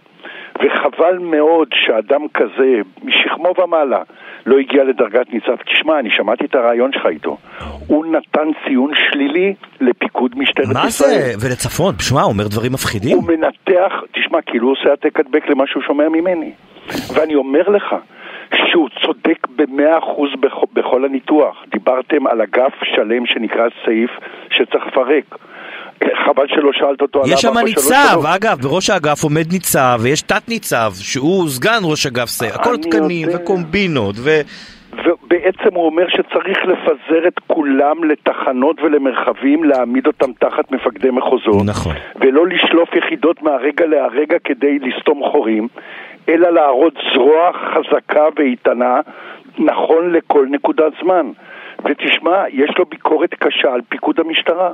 וחבל 0.60 1.18
מאוד 1.22 1.68
שאדם 1.74 2.22
כזה, 2.34 2.76
משכמו 3.04 3.54
ומעלה, 3.64 4.02
לא 4.46 4.58
הגיע 4.58 4.84
לדרגת 4.84 5.34
ניצב. 5.34 5.56
תשמע, 5.56 6.00
אני 6.00 6.10
שמעתי 6.18 6.46
את 6.46 6.56
הרעיון 6.56 6.92
שלך 6.94 7.06
איתו. 7.06 7.38
הוא 7.88 8.06
נתן 8.06 8.48
ציון 8.68 8.92
שלילי 9.12 9.54
לפיקוד 9.82 10.32
משטרת 10.38 10.66
מה 10.74 10.88
ישראל. 10.88 11.10
זה, 11.10 11.48
ולצפון, 11.48 11.96
שמע, 12.00 12.22
הוא 12.22 12.32
אומר 12.32 12.48
דברים 12.48 12.72
מפחידים, 12.74 13.18
הוא 13.18 13.24
מנתח, 13.28 13.94
תשמע, 14.12 14.42
כאילו 14.42 14.68
הוא 14.68 14.76
עושה 14.80 14.90
העתק 14.90 15.20
הדבק 15.20 15.50
למה 15.50 15.64
שהוא 15.68 15.84
שומע 15.84 16.10
ממני. 16.10 16.52
ואני 17.14 17.36
אומר 17.36 17.70
לך 17.70 17.96
שהוא 18.72 18.90
צודק 19.06 19.48
במאה 19.56 19.98
אחוז 19.98 20.30
בכ- 20.40 20.74
בכל 20.74 21.06
הניתוח. 21.06 21.64
דיברתם 21.72 22.28
על 22.28 22.42
אגף 22.42 22.74
שלם 22.84 23.26
שנקרא 23.26 23.68
סעיף 23.86 24.10
שצריך 24.50 24.88
לפרק. 24.88 25.38
חבל 26.26 26.48
שלא 26.48 26.72
שאלת 26.74 27.02
אותו 27.02 27.24
על 27.24 27.30
יש 27.32 27.42
שם 27.42 27.48
443. 27.48 27.92
ניצב, 27.92 28.26
אגב, 28.26 28.58
בראש 28.62 28.90
האגף 28.90 29.24
עומד 29.24 29.52
ניצב, 29.52 30.00
ויש 30.02 30.22
תת 30.22 30.50
ניצב, 30.50 30.92
שהוא 31.00 31.50
סגן 31.50 31.80
ראש 31.84 32.06
אגף 32.06 32.30
זה, 32.30 32.48
הכל 32.48 32.78
תקנים 32.78 33.28
יודע. 33.30 33.44
וקומבינות, 33.44 34.16
ו... 34.18 34.30
ובעצם 34.94 35.76
הוא 35.76 35.86
אומר 35.86 36.08
שצריך 36.10 36.58
לפזר 36.66 37.28
את 37.28 37.40
כולם 37.48 38.04
לתחנות 38.04 38.82
ולמרחבים, 38.82 39.64
להעמיד 39.64 40.08
אותם 40.08 40.32
תחת 40.40 40.72
מפקדי 40.72 41.10
מחוזות. 41.10 41.66
נכון. 41.66 41.96
ולא 42.16 42.48
לשלוף 42.48 42.90
יחידות 42.96 43.42
מהרגע 43.42 43.86
להרגע 43.86 44.38
כדי 44.44 44.80
לסתום 44.80 45.22
חורים, 45.32 45.68
אלא 46.30 46.50
להראות 46.50 46.94
זרוע 47.14 47.52
חזקה 47.54 48.24
ואיתנה, 48.36 49.00
נכון 49.60 50.14
לכל 50.14 50.46
נקודת 50.50 50.94
זמן. 51.04 51.32
ותשמע, 51.86 52.44
יש 52.50 52.70
לו 52.80 52.86
ביקורת 52.86 53.34
קשה 53.34 53.74
על 53.74 53.82
פיקוד 53.90 54.20
המשטרה, 54.20 54.70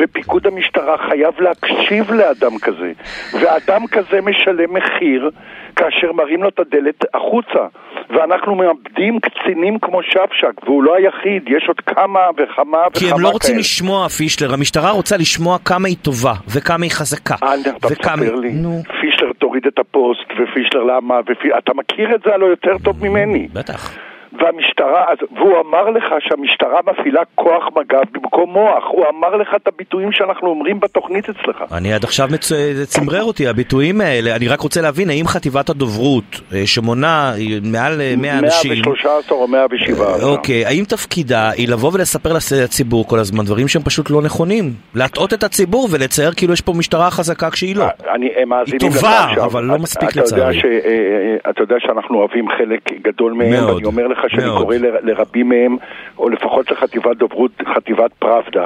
ופיקוד 0.00 0.46
המשטרה 0.46 0.96
חייב 1.08 1.40
להקשיב 1.40 2.12
לאדם 2.12 2.58
כזה, 2.62 2.92
ואדם 3.40 3.86
כזה 3.86 4.20
משלם 4.20 4.74
מחיר 4.74 5.30
כאשר 5.76 6.12
מראים 6.12 6.42
לו 6.42 6.48
את 6.48 6.58
הדלת 6.58 7.04
החוצה. 7.14 7.66
ואנחנו 8.10 8.54
מאבדים 8.54 9.18
קצינים 9.20 9.78
כמו 9.78 10.02
שפשק, 10.02 10.64
והוא 10.64 10.82
לא 10.82 10.94
היחיד, 10.96 11.42
יש 11.46 11.64
עוד 11.68 11.80
כמה 11.80 12.20
וכמה 12.36 12.44
וכמה 12.46 12.78
כאלה. 12.78 12.90
כי 13.08 13.10
הם 13.14 13.20
לא 13.20 13.28
רוצים 13.28 13.58
לשמוע, 13.58 14.08
פישלר, 14.08 14.54
המשטרה 14.54 14.90
רוצה 14.90 15.16
לשמוע 15.16 15.58
כמה 15.64 15.88
היא 15.88 15.96
טובה, 16.02 16.32
וכמה 16.54 16.84
היא 16.84 16.90
חזקה. 16.92 17.34
אה, 17.42 17.54
אתה 17.54 17.86
וכמה- 17.90 18.16
מספר 18.16 18.34
לי, 18.34 18.52
נו, 18.52 18.82
פישלר 19.00 19.32
תוריד 19.38 19.66
את 19.66 19.78
הפוסט, 19.78 20.20
ופישלר 20.30 20.82
למה, 20.82 21.14
ופי... 21.26 21.48
אתה 21.58 21.72
מכיר 21.74 22.14
את 22.14 22.20
זה 22.26 22.34
הלא 22.34 22.46
יותר 22.46 22.78
טוב 22.84 23.04
ממני. 23.08 23.48
בטח. 23.52 23.96
והמשטרה, 24.40 25.04
אז, 25.08 25.18
והוא 25.36 25.60
אמר 25.60 25.90
לך 25.90 26.04
שהמשטרה 26.20 26.80
מפעילה 26.86 27.22
כוח 27.34 27.64
מג"ב 27.76 28.04
במקום 28.12 28.50
מוח, 28.50 28.84
הוא 28.88 29.04
אמר 29.08 29.36
לך 29.36 29.48
את 29.56 29.66
הביטויים 29.68 30.12
שאנחנו 30.12 30.48
אומרים 30.48 30.80
בתוכנית 30.80 31.28
אצלך. 31.28 31.64
אני 31.72 31.92
עד 31.92 32.04
עכשיו 32.04 32.28
מצ... 32.32 32.48
זה 32.48 32.86
צמרר 32.86 33.24
אותי, 33.24 33.48
הביטויים 33.48 34.00
האלה. 34.00 34.36
אני 34.36 34.48
רק 34.48 34.60
רוצה 34.60 34.80
להבין, 34.80 35.10
האם 35.10 35.26
חטיבת 35.26 35.70
הדוברות, 35.70 36.40
אה, 36.54 36.66
שמונה 36.66 37.32
אה, 37.38 37.58
מעל 37.72 38.00
אה, 38.00 38.14
100 38.18 38.38
אנשים... 38.38 38.72
113 38.72 39.38
או 39.38 39.48
107. 39.48 40.06
אוקיי, 40.22 40.66
האם 40.66 40.84
תפקידה 40.88 41.50
היא 41.50 41.68
לבוא 41.68 41.90
ולספר 41.94 42.32
לציבור 42.32 43.08
כל 43.08 43.18
הזמן 43.18 43.44
דברים 43.44 43.68
שהם 43.68 43.82
פשוט 43.82 44.10
לא 44.10 44.22
נכונים? 44.22 44.64
להטעות 44.94 45.34
את 45.34 45.42
הציבור 45.42 45.88
ולצייר 45.92 46.30
כאילו 46.36 46.52
יש 46.52 46.60
פה 46.60 46.72
משטרה 46.72 47.10
חזקה 47.10 47.50
כשהיא 47.50 47.76
לא. 47.76 47.84
אני, 48.14 48.28
הם 48.36 48.48
מאזינים 48.48 48.80
היא 48.82 49.00
טובה. 49.00 49.44
אבל 49.44 49.64
לא 49.64 49.78
מספיק 49.78 50.16
לצערי. 50.16 50.60
אה, 50.64 50.70
אה, 50.70 51.50
אתה 51.50 51.62
יודע 51.62 51.76
שאנחנו 51.78 52.18
אוהבים 52.18 52.48
חלק 52.58 52.92
גדול 53.02 53.32
מהם, 53.32 53.66
ואני 53.66 53.84
אומר 53.84 54.06
לך 54.06 54.18
שאני 54.28 54.44
מאוד. 54.44 54.62
קורא 54.62 54.76
ל- 54.76 55.10
לרבים 55.10 55.48
מהם, 55.48 55.76
או 56.18 56.28
לפחות 56.28 56.70
לחטיבת 56.70 57.16
דוברות, 57.16 57.50
חטיבת 57.74 58.12
פראבדה. 58.18 58.64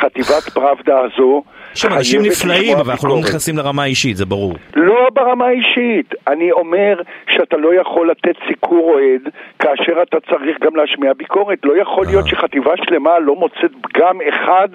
חטיבת 0.00 0.42
פראבדה 0.54 0.98
הזו 1.00 1.42
יש 1.74 1.80
שם 1.80 1.88
אנשים 1.92 2.22
נפלאים, 2.22 2.76
אבל 2.78 2.90
אנחנו 2.90 3.08
לא. 3.08 3.18
נכנסים 3.18 3.56
לרמה 3.58 3.82
האישית, 3.82 4.16
זה 4.16 4.26
ברור. 4.26 4.54
לא 4.76 5.08
ברמה 5.12 5.46
האישית. 5.46 6.14
אני 6.28 6.52
אומר 6.52 7.00
שאתה 7.30 7.56
לא 7.56 7.80
יכול 7.80 8.10
לתת 8.10 8.34
סיקור 8.48 8.90
אוהד 8.94 9.20
כאשר 9.58 10.02
אתה 10.02 10.16
צריך 10.20 10.56
גם 10.60 10.76
להשמיע 10.76 11.12
ביקורת. 11.12 11.58
לא 11.64 11.76
יכול 11.82 12.06
להיות 12.06 12.28
שחטיבה 12.28 12.70
שלמה 12.84 13.18
לא 13.18 13.34
מוצאת 13.36 13.70
פגם 13.82 14.18
אחד 14.28 14.68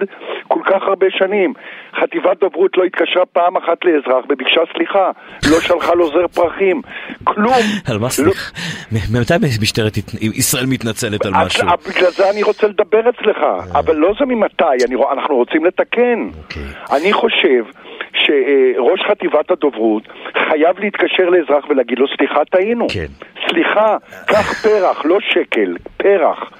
כל 0.48 0.60
כך 0.64 0.82
הרבה 0.82 1.06
שנים. 1.10 1.52
חטיבת 1.94 2.40
דוברות 2.40 2.76
לא 2.76 2.84
התקשרה 2.84 3.26
פעם 3.26 3.56
אחת 3.56 3.84
לאזרח 3.84 4.24
וביקשה 4.28 4.60
סליחה. 4.76 5.10
לא 5.50 5.60
שלחה 5.60 5.94
לו 5.94 6.08
זר 6.10 6.26
פרחים. 6.34 6.82
כלום. 7.24 7.54
על 7.90 7.98
מה 7.98 8.04
לא- 8.04 8.08
סליחה? 8.08 8.50
ממתי 8.92 9.34
משטרת 9.62 9.92
ישראל 10.20 10.66
מתנצלת 10.66 11.26
על 11.26 11.32
משהו? 11.46 11.68
בגלל 11.88 12.10
זה 12.10 12.30
אני 12.30 12.42
רוצה 12.42 12.66
לדבר 12.68 13.00
אצלך, 13.10 13.38
אבל 13.74 13.96
לא 13.96 14.12
זה 14.18 14.24
ממתי, 14.26 14.64
אנחנו 15.12 15.36
רוצים 15.36 15.64
לתקן. 15.64 16.28
אוקיי. 16.44 16.62
אני 16.96 17.12
חושב 17.12 17.64
שראש 18.14 19.00
חטיבת 19.10 19.50
הדוברות 19.50 20.02
חייב 20.48 20.78
להתקשר 20.78 21.28
לאזרח 21.30 21.64
ולהגיד 21.68 21.98
לו 21.98 22.06
סליחה 22.16 22.44
טעינו. 22.44 22.86
כן. 22.92 23.06
סליחה, 23.48 23.96
קח 24.26 24.52
פרח, 24.62 25.04
לא 25.04 25.18
שקל, 25.20 25.76
פרח. 25.96 26.50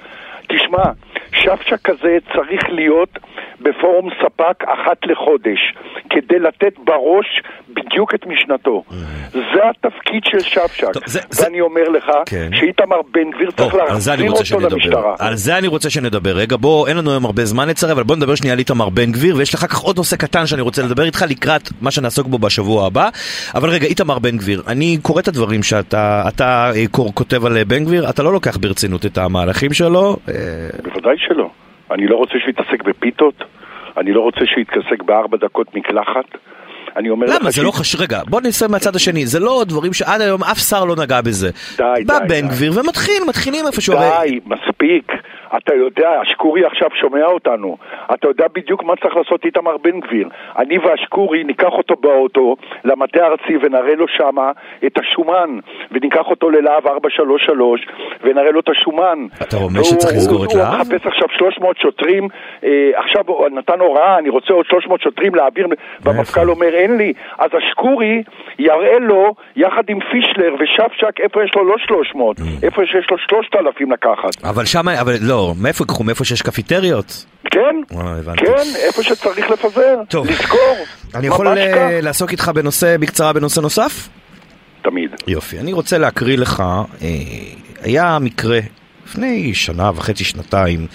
תשמע, 0.49 0.83
שפשק 1.31 1.81
כזה 1.81 2.17
צריך 2.35 2.69
להיות 2.69 3.09
בפורום 3.61 4.09
ספק 4.23 4.63
אחת 4.63 4.97
לחודש, 5.05 5.59
כדי 6.09 6.39
לתת 6.39 6.73
בראש 6.85 7.25
בדיוק 7.69 8.15
את 8.15 8.25
משנתו. 8.27 8.83
זה 9.31 9.39
התפקיד 9.69 10.23
של 10.25 10.39
שפשק. 10.39 10.91
טוב, 10.93 11.03
זה- 11.05 11.19
זה- 11.29 11.43
ואני 11.45 11.61
אומר 11.61 11.89
לך 11.89 12.05
כן. 12.25 12.49
שאיתמר 12.53 12.95
בן 13.13 13.31
גביר 13.31 13.51
צריך 13.51 13.75
להחזיר 13.75 14.13
רוצה 14.13 14.27
אותו 14.31 14.45
שנדבר. 14.45 14.67
למשטרה. 14.75 15.15
על 15.19 15.35
זה 15.35 15.57
אני 15.57 15.67
רוצה 15.67 15.89
שנדבר. 15.89 16.31
רגע, 16.35 16.55
בוא, 16.57 16.87
אין 16.87 16.97
לנו 16.97 17.11
היום 17.11 17.25
הרבה 17.25 17.45
זמן 17.45 17.67
לצער, 17.69 17.91
אבל 17.91 18.03
בוא 18.03 18.15
נדבר 18.15 18.35
שנייה 18.35 18.53
על 18.53 18.59
איתמר 18.59 18.89
בן 18.89 19.11
גביר, 19.11 19.35
ויש 19.35 19.53
לך 19.53 19.59
כך 19.59 19.77
עוד 19.79 19.97
נושא 19.97 20.15
קטן 20.15 20.45
שאני 20.45 20.61
רוצה 20.61 20.81
לדבר 20.83 21.03
איתך 21.03 21.25
לקראת 21.29 21.69
מה 21.81 21.91
שנעסוק 21.91 22.27
בו 22.27 22.37
בשבוע 22.39 22.85
הבא. 22.87 23.09
אבל 23.55 23.69
רגע, 23.69 23.85
איתמר 23.87 24.19
בן 24.19 24.37
גביר, 24.37 24.61
אני 24.67 24.97
קורא 25.01 25.21
את 25.21 25.27
הדברים 25.27 25.63
שאתה 25.63 26.23
אתה, 26.27 26.71
אה, 26.75 26.87
קור- 26.91 27.11
כותב 27.15 27.45
על 27.45 27.57
אה, 27.57 27.65
בן 27.65 27.85
גביר, 27.85 28.09
אתה 28.09 28.23
לא 28.23 28.33
לוקח 28.33 28.57
ברצינות 28.57 29.05
את 29.05 29.17
המהלכים 29.17 29.73
שלו. 29.73 30.17
אה, 30.29 30.33
בוודאי 30.83 31.15
שלא. 31.17 31.49
אני 31.91 32.07
לא 32.07 32.15
רוצה 32.15 32.33
שהוא 32.39 32.49
יתעסק 32.49 32.83
בפיתות, 32.83 33.43
אני 33.97 34.13
לא 34.13 34.21
רוצה 34.21 34.39
שהוא 34.45 34.61
יתעסק 34.61 35.03
בארבע 35.03 35.37
דקות 35.37 35.75
מקלחת. 35.75 36.25
אני 36.97 37.09
אומר 37.09 37.27
לך 37.27 37.35
למה? 37.41 37.49
זה 37.49 37.61
ש- 37.61 37.65
לא 37.65 37.71
חשוב. 37.71 38.01
רגע, 38.01 38.19
בוא 38.29 38.41
ננסה 38.41 38.67
מהצד 38.67 38.95
השני. 38.95 39.25
זה 39.25 39.39
לא 39.39 39.63
דברים 39.67 39.93
שעד 39.93 40.21
היום 40.21 40.43
אף 40.43 40.57
שר 40.57 40.85
לא 40.85 40.95
נגע 40.95 41.21
בזה. 41.21 41.49
די, 41.77 42.03
בא 42.05 42.19
די, 42.19 42.25
בן 42.27 42.47
די. 42.47 42.53
גביר 42.55 42.71
ומתחיל, 42.75 43.23
מתחילים 43.29 43.65
איפשהו. 43.67 43.93
הרי- 43.95 44.29
די, 44.29 44.39
מספיק. 44.45 45.11
אתה 45.57 45.75
יודע, 45.75 46.09
אשקורי 46.23 46.65
עכשיו 46.65 46.87
שומע 47.01 47.25
אותנו. 47.25 47.77
אתה 48.13 48.27
יודע 48.27 48.45
בדיוק 48.55 48.83
מה 48.83 48.93
צריך 49.03 49.15
לעשות 49.15 49.45
איתמר 49.45 49.77
בן 49.77 49.99
גביר. 49.99 50.27
אני 50.57 50.77
ואשקורי 50.77 51.43
ניקח 51.43 51.71
אותו 51.77 51.95
באוטו 51.95 52.55
למטה 52.85 53.19
הארצי 53.23 53.53
ונראה 53.63 53.95
לו 53.95 54.05
שמה 54.17 54.51
את 54.85 54.97
השומן, 54.99 55.49
וניקח 55.91 56.25
אותו 56.29 56.49
ללהב 56.49 56.87
433 56.87 57.81
ונראה 58.23 58.51
לו 58.51 58.59
את 58.59 58.69
השומן. 58.69 59.27
אתה 59.41 59.57
רומז 59.57 59.75
והוא- 59.75 59.85
שצריך 59.85 60.13
לסגור 60.17 60.37
הוא- 60.37 60.45
את 60.45 60.51
הוא 60.51 60.59
להב? 60.59 60.73
מחפש 60.73 61.07
עכשיו 61.07 61.27
300 61.37 61.77
שוטרים, 61.77 62.27
אה, 62.63 62.69
עכשיו 62.95 63.23
הוא 63.27 63.49
נתן 63.49 63.79
הוראה, 63.79 64.17
אני 64.17 64.29
רוצה 64.29 64.53
עוד 64.53 64.65
300 64.69 65.01
שוטרים 65.01 65.35
להעביר, 65.35 65.67
והמפכ"ל 66.01 66.49
אומר 66.49 66.67
אין 66.73 66.88
לי. 66.97 67.13
אז 67.39 67.49
אשקורי 67.57 68.23
יראה 68.59 68.99
לו, 68.99 69.33
יחד 69.55 69.83
עם 69.87 69.99
פישלר 69.99 70.53
ושפשק, 70.53 71.19
איפה 71.23 71.43
יש 71.43 71.51
לו 71.55 71.69
לא 71.69 71.75
300, 71.87 72.37
איפה 72.63 72.81
שיש 72.85 73.07
לו 73.11 73.17
3,000 73.29 73.91
לקחת. 73.91 74.43
אבל 74.43 74.65
שמה, 74.65 75.01
אבל 75.01 75.13
לא, 75.21 75.53
מאיפה 75.61 75.83
ייקחו? 75.83 76.03
מאיפה 76.03 76.25
שיש 76.25 76.41
קפיטריות? 76.41 77.25
כן. 77.51 77.75
כן, 78.37 78.67
איפה 78.87 79.03
שצריך 79.03 79.49
לפזר. 79.49 79.99
לזכור, 80.29 80.77
אני 81.15 81.27
יכול 81.27 81.47
אה. 81.47 81.99
לעסוק 82.01 82.31
איתך 82.31 82.51
בנושא, 82.55 82.97
בקצרה 82.97 83.33
בנושא 83.33 83.59
נוסף? 83.59 84.09
תמיד. 84.81 85.15
יופי. 85.27 85.59
אני 85.59 85.73
רוצה 85.73 85.97
להקריא 85.97 86.37
לך, 86.37 86.63
אה, 87.01 87.07
היה 87.81 88.17
מקרה 88.21 88.59
לפני 89.05 89.53
שנה 89.53 89.91
וחצי, 89.95 90.23
שנתיים, 90.23 90.87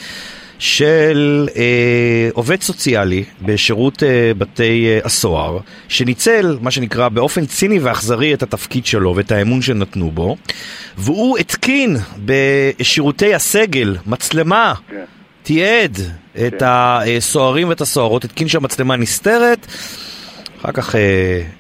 של 0.58 1.48
אה, 1.56 2.28
עובד 2.32 2.62
סוציאלי 2.62 3.24
בשירות 3.42 4.02
אה, 4.02 4.32
בתי 4.38 4.86
אה, 4.86 4.98
הסוהר, 5.04 5.58
שניצל, 5.88 6.58
מה 6.60 6.70
שנקרא, 6.70 7.08
באופן 7.08 7.46
ציני 7.46 7.78
ואכזרי 7.78 8.34
את 8.34 8.42
התפקיד 8.42 8.86
שלו 8.86 9.16
ואת 9.16 9.32
האמון 9.32 9.62
שנתנו 9.62 10.10
בו, 10.10 10.36
והוא 10.98 11.38
התקין 11.38 11.96
בשירותי 12.24 13.34
הסגל 13.34 13.96
מצלמה. 14.06 14.74
כן. 14.88 15.04
תיעד 15.42 15.98
את 16.46 16.62
הסוהרים 16.66 17.68
ואת 17.68 17.80
הסוהרות, 17.80 18.24
התקין 18.24 18.48
שם 18.48 18.62
מצלמה 18.62 18.96
נסתרת, 18.96 19.66
אחר 20.64 20.72
כך 20.72 20.94
אה, 20.94 21.00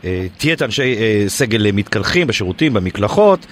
אה, 0.04 0.26
תיעד 0.36 0.62
אנשי 0.62 0.96
אה, 0.98 1.24
סגל 1.28 1.72
מתקלחים 1.72 2.26
בשירותים, 2.26 2.74
במקלחות, 2.74 3.46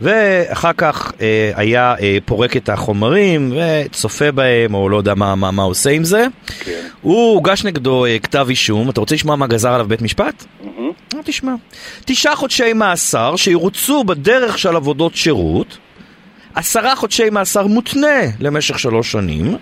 ואחר 0.00 0.72
כך 0.76 1.12
היה 1.54 1.94
פורק 2.24 2.56
את 2.56 2.68
החומרים 2.68 3.52
וצופה 3.56 4.32
בהם, 4.32 4.74
או 4.74 4.88
לא 4.88 4.96
יודע 4.96 5.14
מה, 5.14 5.34
מה, 5.34 5.50
מה 5.50 5.62
עושה 5.62 5.90
עם 5.90 6.04
זה. 6.04 6.26
כן. 6.58 6.86
הוא 7.02 7.34
הוגש 7.34 7.64
נגדו 7.64 8.04
כתב 8.22 8.46
אישום, 8.50 8.90
אתה 8.90 9.00
רוצה 9.00 9.14
לשמוע 9.14 9.36
מה 9.36 9.46
גזר 9.46 9.72
עליו 9.72 9.88
בית 9.88 10.02
משפט? 10.02 10.44
אה, 11.14 11.22
תשמע. 11.24 11.54
תשעה 12.04 12.36
חודשי 12.36 12.72
מאסר 12.72 13.36
שירוצו 13.36 14.04
בדרך 14.04 14.58
של 14.58 14.76
עבודות 14.76 15.14
שירות, 15.16 15.78
עשרה 16.54 16.96
חודשי 16.96 17.30
מאסר 17.30 17.66
מותנה 17.66 18.20
למשך 18.40 18.78
שלוש 18.78 19.12
שנים, 19.12 19.56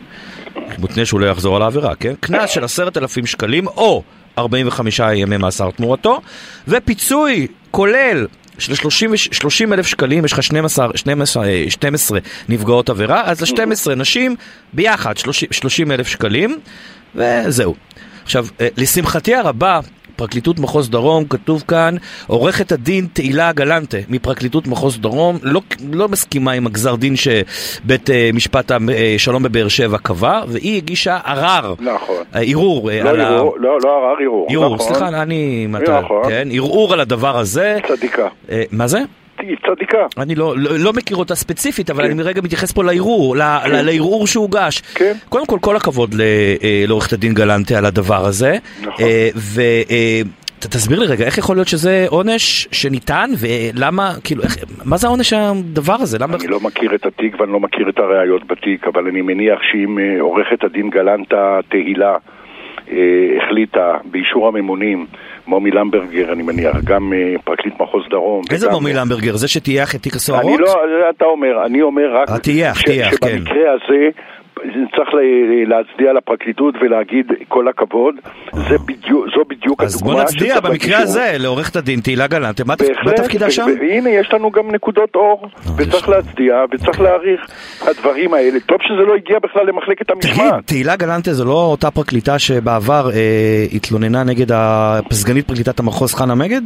מותנה 0.79 1.05
שהוא 1.05 1.21
לא 1.21 1.27
יחזור 1.27 1.57
על 1.57 1.63
העבירה, 1.63 1.95
כן? 1.95 2.15
קנס 2.21 2.51
של 2.51 2.65
עשרת 2.65 2.97
אלפים 2.97 3.27
שקלים 3.27 3.67
או 3.67 4.03
45 4.39 5.01
ימי 5.15 5.37
מאסר 5.37 5.71
תמורתו, 5.71 6.21
ופיצוי 6.69 7.47
כולל 7.71 8.27
של 8.59 8.75
30 9.33 9.73
אלף 9.73 9.87
שקלים, 9.87 10.25
יש 10.25 10.33
לך 10.33 10.43
12, 10.43 10.89
12, 10.95 11.47
אה, 11.47 11.65
12 11.69 12.19
נפגעות 12.49 12.91
עבירה, 12.91 13.23
אז 13.25 13.41
ל-12 13.41 13.95
נשים 13.95 14.37
ביחד 14.73 15.15
30 15.51 15.93
אלף 15.93 16.09
שקלים, 16.09 16.59
וזהו. 17.15 17.75
עכשיו, 18.25 18.47
אה, 18.61 18.69
לשמחתי 18.77 19.35
הרבה, 19.35 19.81
פרקליטות 20.17 20.59
מחוז 20.59 20.91
דרום, 20.91 21.25
כתוב 21.25 21.65
כאן, 21.69 21.95
עורכת 22.27 22.73
הדין 22.73 23.07
תהילה 23.13 23.53
גלנטה 23.53 23.99
מפרקליטות 24.09 24.67
מחוז 24.67 24.99
דרום, 24.99 25.39
לא, 25.43 25.61
לא 25.93 26.09
מסכימה 26.09 26.53
עם 26.53 26.67
הגזר 26.67 26.97
דין 26.97 27.15
שבית 27.17 28.11
אה, 28.11 28.31
משפט 28.35 28.73
השלום 29.17 29.43
בבאר 29.43 29.69
שבע 29.69 29.99
קבע, 29.99 30.43
והיא 30.49 30.77
הגישה 30.77 31.19
ערר, 31.25 31.75
נכון. 31.79 32.17
אה, 32.35 32.41
ערעור 32.41 32.91
אה, 32.91 33.03
לא 33.03 33.11
על 33.11 33.21
ה... 33.21 33.29
ערעור, 33.29 33.57
לא, 33.59 33.79
לא 33.85 33.89
ערר, 33.89 34.17
ערעור. 34.21 34.47
ערעור, 34.51 34.75
נכון. 34.75 34.87
סליחה, 34.87 35.23
אני... 35.23 35.67
נכון. 35.71 36.23
כן, 36.29 36.49
ערעור 36.53 36.93
על 36.93 37.01
הדבר 37.01 37.39
הזה. 37.39 37.79
צדיקה. 37.89 38.29
אה, 38.51 38.63
מה 38.73 38.87
זה? 38.87 38.99
היא 39.39 39.57
צדיקה. 39.75 39.99
אני 40.19 40.35
לא, 40.35 40.55
לא, 40.59 40.71
לא 40.79 40.93
מכיר 40.93 41.17
אותה 41.17 41.35
ספציפית, 41.35 41.91
אבל 41.91 42.05
כן. 42.05 42.11
אני 42.11 42.23
רגע 42.23 42.41
מתייחס 42.45 42.73
פה 42.73 42.85
לערעור, 42.85 43.37
ל- 43.37 43.41
לערעור 43.83 44.27
שהוגש. 44.27 44.81
כן. 44.81 45.13
קודם 45.29 45.47
כל, 45.47 45.59
כל 45.61 45.77
הכבוד 45.77 46.15
אה, 46.21 46.85
לעורכת 46.89 47.13
הדין 47.13 47.35
גלנטה 47.35 47.79
על 47.79 47.85
הדבר 47.87 48.27
הזה. 48.27 48.57
נכון. 48.83 49.05
אה, 49.05 49.29
ת- 50.59 50.67
תסביר 50.67 50.99
לי 51.01 51.07
רגע, 51.07 51.25
איך 51.25 51.39
יכול 51.39 51.57
להיות 51.57 51.69
שזה 51.69 52.07
עונש 52.09 52.69
שניתן, 52.73 53.31
ולמה, 53.39 54.13
כאילו, 54.25 54.43
איך, 54.43 54.57
מה 54.85 54.97
זה 54.97 55.07
העונש 55.07 55.33
הדבר 55.33 55.93
הזה? 56.01 56.19
למה... 56.19 56.37
אני 56.37 56.47
לא 56.47 56.61
מכיר 56.61 56.95
את 56.95 57.07
התיק 57.07 57.41
ואני 57.41 57.53
לא 57.53 57.61
מכיר 57.61 57.89
את 57.89 57.99
הראיות 57.99 58.47
בתיק, 58.47 58.87
אבל 58.87 59.07
אני 59.07 59.23
מניח 59.23 59.59
שאם 59.73 59.99
אה, 59.99 60.21
עורכת 60.21 60.65
הדין 60.65 60.91
גלנטה 60.91 61.59
תהילה 61.69 62.17
אה, 62.91 62.97
החליטה 63.43 63.93
באישור 64.05 64.49
הממונים, 64.49 65.07
מומי 65.47 65.71
למברגר 65.71 66.33
אני 66.33 66.43
מניח, 66.43 66.77
גם 66.85 67.13
אה, 67.13 67.39
פרקליט 67.45 67.75
מחוז 67.81 68.03
דרום. 68.11 68.43
איזה 68.51 68.71
מומי 68.71 68.93
למברגר? 68.93 69.37
זה 69.37 69.49
שטייח 69.49 69.95
את 69.95 70.01
תיק 70.03 70.15
הסוהרות? 70.15 70.47
אני 70.47 70.59
לא, 70.59 70.75
אתה 71.17 71.25
אומר, 71.25 71.67
אני 71.67 71.83
אומר 71.83 72.17
רק 72.23 72.31
הטייח, 72.31 72.79
ש- 72.79 72.85
טייח, 72.85 73.11
כן. 73.11 73.27
שבמקרה 73.39 73.73
הזה 73.75 74.09
צריך 74.97 75.09
להצדיע 75.67 76.13
לפרקליטות 76.13 76.75
ולהגיד 76.81 77.27
כל 77.49 77.69
הכבוד, 77.69 78.15
זה 78.53 78.79
בדיוק, 78.87 79.27
זו 79.35 79.45
בדיוק 79.49 79.83
אז 79.83 79.97
הדוגמה 79.97 80.15
בוא 80.15 80.23
נצדיע 80.23 80.61
במקרה 80.61 80.99
הזה 80.99 81.33
לעורכת 81.39 81.77
הדין 81.77 82.01
תהילה 82.01 82.27
גלנט, 82.27 82.61
מה 82.61 82.77
תפקידה 83.17 83.51
שם? 83.51 83.67
והנה 83.81 84.11
יש 84.11 84.33
לנו 84.33 84.51
גם 84.51 84.71
נקודות 84.71 85.15
אור, 85.15 85.49
וצריך 85.77 86.09
להצדיע 86.09 86.65
וצריך 86.73 87.01
להעריך 87.01 87.41
הדברים 87.83 88.35
האלה. 88.35 88.61
טוב 88.61 88.79
שזה 88.83 89.03
לא 89.09 89.15
הגיע 89.15 89.39
בכלל 89.39 89.67
למחלקת 89.67 90.11
תגיד, 90.11 90.31
המשמעת. 90.31 90.67
תהילה 90.67 90.97
גלנטה 90.97 91.33
זו 91.33 91.45
לא 91.45 91.67
אותה 91.71 91.91
פרקליטה 91.91 92.39
שבעבר 92.39 93.11
אה, 93.15 93.67
התלוננה 93.73 94.25
נגד 94.25 94.47
הסגנית 94.53 95.47
פרקליטת 95.47 95.81
המחוז 95.81 96.15
חנה 96.15 96.35
מגד? 96.35 96.63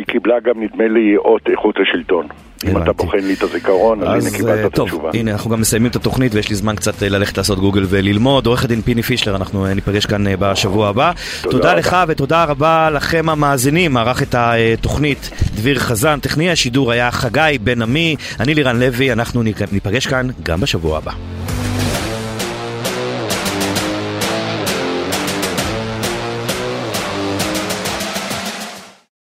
היא 0.00 0.06
קיבלה 0.06 0.34
גם 0.44 0.62
נדמה 0.62 0.88
לי 0.88 1.16
אות 1.16 1.42
איכות 1.50 1.74
השלטון. 1.82 2.26
אם 2.68 2.82
אתה. 2.82 2.92
בוחן 2.92 3.18
לי 3.18 3.34
את 3.34 3.42
הזיכרון, 3.42 4.02
אז 4.02 4.26
הנה 4.26 4.36
קיבלת 4.36 4.58
אה, 4.58 4.66
את 4.66 4.74
טוב, 4.74 4.86
התשובה. 4.88 5.10
הנה 5.14 5.32
אנחנו 5.32 5.50
גם 5.50 5.60
מסיימים 5.60 5.90
את 5.90 5.96
התוכנית 5.96 6.34
ויש 6.34 6.48
לי 6.48 6.54
זמן 6.54 6.76
קצת 6.76 7.02
אה, 7.02 7.08
ללכת 7.08 7.38
לעשות 7.38 7.58
גוגל 7.58 7.82
וללמוד. 7.88 8.46
עורך 8.46 8.64
הדין 8.64 8.80
פיני 8.80 9.02
פישלר, 9.02 9.36
אנחנו 9.36 9.66
אה, 9.66 9.74
ניפגש 9.74 10.06
כאן 10.06 10.24
בשבוע 10.38 10.88
הבא. 10.88 11.12
תודה. 11.42 11.74
לך 11.74 11.96
ותודה 12.08 12.44
רבה 12.44 12.90
לכם 12.90 13.28
המאזינים. 13.28 13.96
ערך 13.96 14.22
את 14.22 14.34
התוכנית 14.34 15.30
דביר 15.54 15.78
חזן, 15.78 16.20
טכנאי 16.20 16.50
השידור 16.50 16.92
היה 16.92 17.10
חגי 17.10 17.58
בן 17.60 17.82
עמי, 17.82 18.16
אני 18.40 18.54
לירן 18.54 18.80
לוי, 18.80 19.12
אנחנו 19.12 19.42
ניפגש 19.72 20.06
כאן 20.06 20.28
גם 20.42 20.60
בשבוע 20.60 20.98
הבא. 20.98 21.12